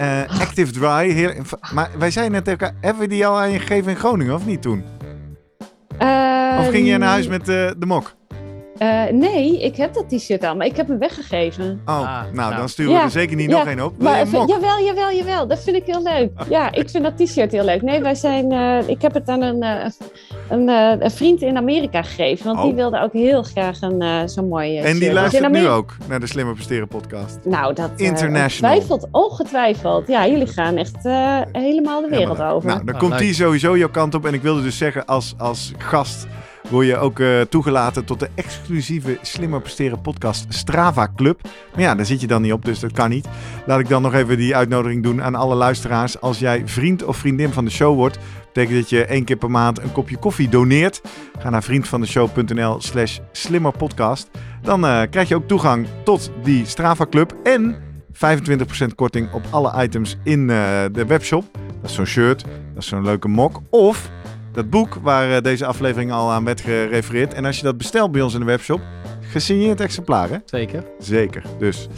Uh, 0.00 0.40
Active 0.40 0.72
Dry. 0.72 1.42
Maar 1.74 1.90
wij 1.98 2.10
zeiden 2.10 2.34
net 2.34 2.48
elkaar, 2.48 2.74
hebben 2.80 3.02
we 3.02 3.08
die 3.08 3.26
al 3.26 3.38
aan 3.38 3.50
je 3.50 3.58
gegeven 3.58 3.90
in 3.90 3.96
Groningen 3.96 4.34
of 4.34 4.46
niet 4.46 4.62
toen? 4.62 4.84
Uh, 6.02 6.56
of 6.60 6.68
ging 6.68 6.86
je 6.86 6.98
naar 6.98 7.08
huis 7.08 7.28
met 7.28 7.44
de 7.44 7.76
mok? 7.86 8.14
Uh, 8.82 9.02
nee, 9.10 9.62
ik 9.62 9.76
heb 9.76 9.94
dat 9.94 10.08
t-shirt 10.08 10.44
al, 10.44 10.56
maar 10.56 10.66
ik 10.66 10.76
heb 10.76 10.88
hem 10.88 10.98
weggegeven. 10.98 11.80
Oh, 11.86 11.94
ah, 11.94 12.04
nou, 12.04 12.34
nou, 12.34 12.56
dan 12.56 12.68
sturen 12.68 12.92
we 12.92 12.98
ja, 12.98 13.04
er 13.04 13.10
zeker 13.10 13.36
niet 13.36 13.50
ja, 13.50 13.58
nog 13.58 13.66
één 13.66 13.84
op. 13.84 13.94
Wil 13.98 14.10
maar, 14.10 14.26
jawel, 14.26 14.84
jawel, 14.84 15.12
jawel. 15.12 15.46
Dat 15.46 15.62
vind 15.62 15.76
ik 15.76 15.82
heel 15.86 16.02
leuk. 16.02 16.30
Ja, 16.48 16.72
ik 16.82 16.90
vind 16.90 17.04
dat 17.04 17.16
t-shirt 17.16 17.52
heel 17.52 17.64
leuk. 17.64 17.82
Nee, 17.82 18.00
wij 18.00 18.14
zijn... 18.14 18.52
Uh, 18.52 18.88
ik 18.88 19.02
heb 19.02 19.14
het 19.14 19.28
aan 19.28 19.42
een, 19.42 19.62
uh, 19.62 19.84
een, 20.48 20.68
een, 20.68 21.10
vriend 21.10 21.42
in 21.42 21.56
Amerika 21.56 22.02
gegeven. 22.02 22.44
Want 22.46 22.58
oh. 22.58 22.64
die 22.64 22.74
wilde 22.74 23.00
ook 23.00 23.12
heel 23.12 23.42
graag 23.42 23.80
een 23.80 24.28
zo'n 24.28 24.48
mooie 24.48 24.80
En 24.80 24.98
die 24.98 25.12
luistert 25.12 25.50
nu 25.50 25.68
ook 25.68 25.96
naar 26.08 26.20
de 26.20 26.26
Slimmer 26.26 26.54
Presteren 26.54 26.88
podcast? 26.88 27.38
Nou, 27.44 27.74
dat... 27.74 27.90
International. 27.96 28.74
Ongetwijfeld, 28.74 29.08
ongetwijfeld. 29.10 30.08
Ja, 30.08 30.26
jullie 30.26 30.46
gaan 30.46 30.76
echt 30.76 30.96
helemaal 31.52 32.00
de 32.00 32.08
wereld 32.08 32.40
over. 32.40 32.68
Nou, 32.68 32.84
dan 32.84 32.98
komt 32.98 33.18
die 33.18 33.34
sowieso 33.34 33.76
jouw 33.76 33.90
kant 33.90 34.14
op. 34.14 34.26
En 34.26 34.34
ik 34.34 34.42
wilde 34.42 34.62
dus 34.62 34.76
zeggen, 34.76 35.04
als, 35.04 35.34
als 35.38 35.72
gast 35.78 36.26
word 36.68 36.86
je 36.86 36.96
ook 36.96 37.18
uh, 37.18 37.40
toegelaten 37.40 38.04
tot 38.04 38.20
de 38.20 38.28
exclusieve 38.34 39.18
Slimmer 39.22 39.60
Presteren 39.60 40.00
podcast 40.00 40.46
Strava 40.48 41.12
Club. 41.16 41.40
Maar 41.72 41.80
ja, 41.80 41.94
daar 41.94 42.06
zit 42.06 42.20
je 42.20 42.26
dan 42.26 42.42
niet 42.42 42.52
op, 42.52 42.64
dus 42.64 42.80
dat 42.80 42.92
kan 42.92 43.10
niet. 43.10 43.28
Laat 43.66 43.80
ik 43.80 43.88
dan 43.88 44.02
nog 44.02 44.14
even 44.14 44.36
die 44.36 44.56
uitnodiging 44.56 45.02
doen 45.02 45.22
aan 45.22 45.34
alle 45.34 45.54
luisteraars. 45.54 46.20
Als 46.20 46.38
jij 46.38 46.62
vriend 46.64 47.04
of 47.04 47.16
vriendin 47.16 47.52
van 47.52 47.64
de 47.64 47.70
show 47.70 47.94
wordt, 47.94 48.18
betekent 48.46 48.78
dat 48.78 48.90
je 48.90 49.04
één 49.04 49.24
keer 49.24 49.36
per 49.36 49.50
maand 49.50 49.82
een 49.82 49.92
kopje 49.92 50.16
koffie 50.16 50.48
doneert. 50.48 51.00
Ga 51.38 51.50
naar 51.50 51.62
vriendvandeshow.nl 51.62 52.80
slash 52.80 53.18
slimmerpodcast. 53.32 54.30
Dan 54.62 54.84
uh, 54.84 55.02
krijg 55.10 55.28
je 55.28 55.34
ook 55.34 55.48
toegang 55.48 55.86
tot 56.04 56.30
die 56.42 56.66
Strava 56.66 57.06
Club 57.10 57.34
en 57.42 57.76
25% 58.12 58.18
korting 58.94 59.32
op 59.32 59.42
alle 59.50 59.82
items 59.82 60.16
in 60.24 60.40
uh, 60.40 60.82
de 60.92 61.06
webshop. 61.06 61.44
Dat 61.80 61.90
is 61.90 61.96
zo'n 61.96 62.04
shirt, 62.04 62.44
dat 62.74 62.82
is 62.82 62.86
zo'n 62.86 63.04
leuke 63.04 63.28
mok. 63.28 63.60
Of 63.70 64.10
dat 64.52 64.70
boek 64.70 64.94
waar 64.94 65.36
eh, 65.36 65.42
deze 65.42 65.66
aflevering 65.66 66.12
al 66.12 66.30
aan 66.30 66.44
werd 66.44 66.60
gerefereerd. 66.60 67.34
En 67.34 67.44
als 67.44 67.56
je 67.56 67.62
dat 67.62 67.76
bestelt 67.76 68.12
bij 68.12 68.22
ons 68.22 68.34
in 68.34 68.40
de 68.40 68.46
webshop, 68.46 68.80
gesigneerd 69.20 69.80
exemplaar, 69.80 70.28
hè? 70.28 70.36
Zeker. 70.44 70.84
Zeker. 70.98 71.42
Dus 71.58 71.88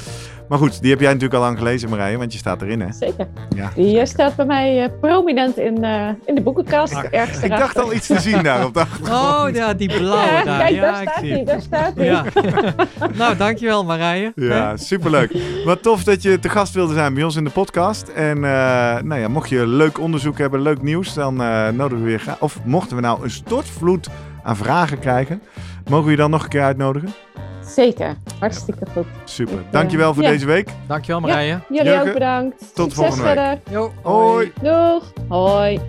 maar 0.48 0.58
goed, 0.58 0.80
die 0.80 0.90
heb 0.90 1.00
jij 1.00 1.08
natuurlijk 1.08 1.34
al 1.34 1.40
lang 1.40 1.58
gelezen, 1.58 1.88
Marije, 1.88 2.18
want 2.18 2.32
je 2.32 2.38
staat 2.38 2.62
erin, 2.62 2.80
hè? 2.80 2.92
Zeker. 2.92 3.26
Ja. 3.56 3.70
Die 3.74 3.96
uh, 3.96 4.04
staat 4.04 4.36
bij 4.36 4.46
mij 4.46 4.82
uh, 4.82 4.88
prominent 5.00 5.58
in, 5.58 5.84
uh, 5.84 6.08
in 6.24 6.34
de 6.34 6.40
boekenkast. 6.40 6.94
Ah, 6.94 7.04
ergens 7.10 7.42
ik 7.42 7.50
dacht 7.50 7.78
al 7.78 7.92
iets 7.92 8.06
te 8.06 8.20
zien 8.20 8.42
daar 8.42 8.64
op 8.64 8.74
de 8.74 8.84
Oh, 9.10 9.44
ja, 9.52 9.74
die 9.74 9.88
blauwe 9.88 10.32
ja, 10.32 10.44
daar. 10.44 10.58
Kijk, 10.58 10.74
ja, 10.74 10.80
daar, 10.80 11.02
staat 11.02 11.20
hij, 11.20 11.44
daar 11.44 11.60
staat 11.60 11.96
hij. 11.96 12.04
Ja. 12.04 12.24
nou, 13.18 13.36
dankjewel 13.36 13.84
Marije. 13.84 14.32
Ja, 14.34 14.76
superleuk. 14.76 15.36
Wat 15.64 15.82
tof 15.82 16.04
dat 16.04 16.22
je 16.22 16.38
te 16.38 16.48
gast 16.48 16.74
wilde 16.74 16.94
zijn 16.94 17.14
bij 17.14 17.24
ons 17.24 17.36
in 17.36 17.44
de 17.44 17.50
podcast. 17.50 18.08
En 18.08 18.40
nou 18.40 19.16
ja, 19.16 19.28
mocht 19.28 19.48
je 19.48 19.66
leuk 19.66 20.00
onderzoek 20.00 20.38
hebben, 20.38 20.62
leuk 20.62 20.82
nieuws, 20.82 21.14
dan 21.14 21.36
nodigen 21.76 22.04
we 22.04 22.04
weer 22.04 22.20
graag. 22.20 22.40
Of 22.40 22.58
mochten 22.64 22.96
we 22.96 23.02
nou 23.02 23.22
een 23.22 23.30
stortvloed 23.30 24.08
aan 24.42 24.56
vragen 24.56 24.98
krijgen, 24.98 25.42
mogen 25.88 26.04
we 26.04 26.10
je 26.10 26.16
dan 26.16 26.30
nog 26.30 26.42
een 26.42 26.48
keer 26.48 26.62
uitnodigen? 26.62 27.12
Zeker, 27.74 28.16
hartstikke 28.38 28.86
goed. 28.92 29.06
Super, 29.24 29.58
dankjewel 29.70 30.14
voor 30.14 30.22
ja. 30.22 30.30
deze 30.30 30.46
week. 30.46 30.68
Dankjewel 30.86 31.20
Marije. 31.20 31.46
Ja, 31.46 31.62
jullie 31.68 31.84
Jurgen, 31.84 32.06
ook 32.06 32.12
bedankt. 32.12 32.74
Tot 32.74 32.88
de 32.88 32.94
volgende 32.94 33.22
week. 33.22 33.34
verder. 33.34 33.60
Jo, 33.70 33.92
hoi. 34.02 34.52
Doeg. 34.62 35.12
Hoi. 35.28 35.80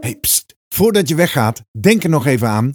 Hey, 0.00 0.16
pst. 0.20 0.56
Voordat 0.68 1.08
je 1.08 1.14
weggaat, 1.14 1.62
denk 1.72 2.02
er 2.02 2.10
nog 2.10 2.26
even 2.26 2.48
aan 2.48 2.74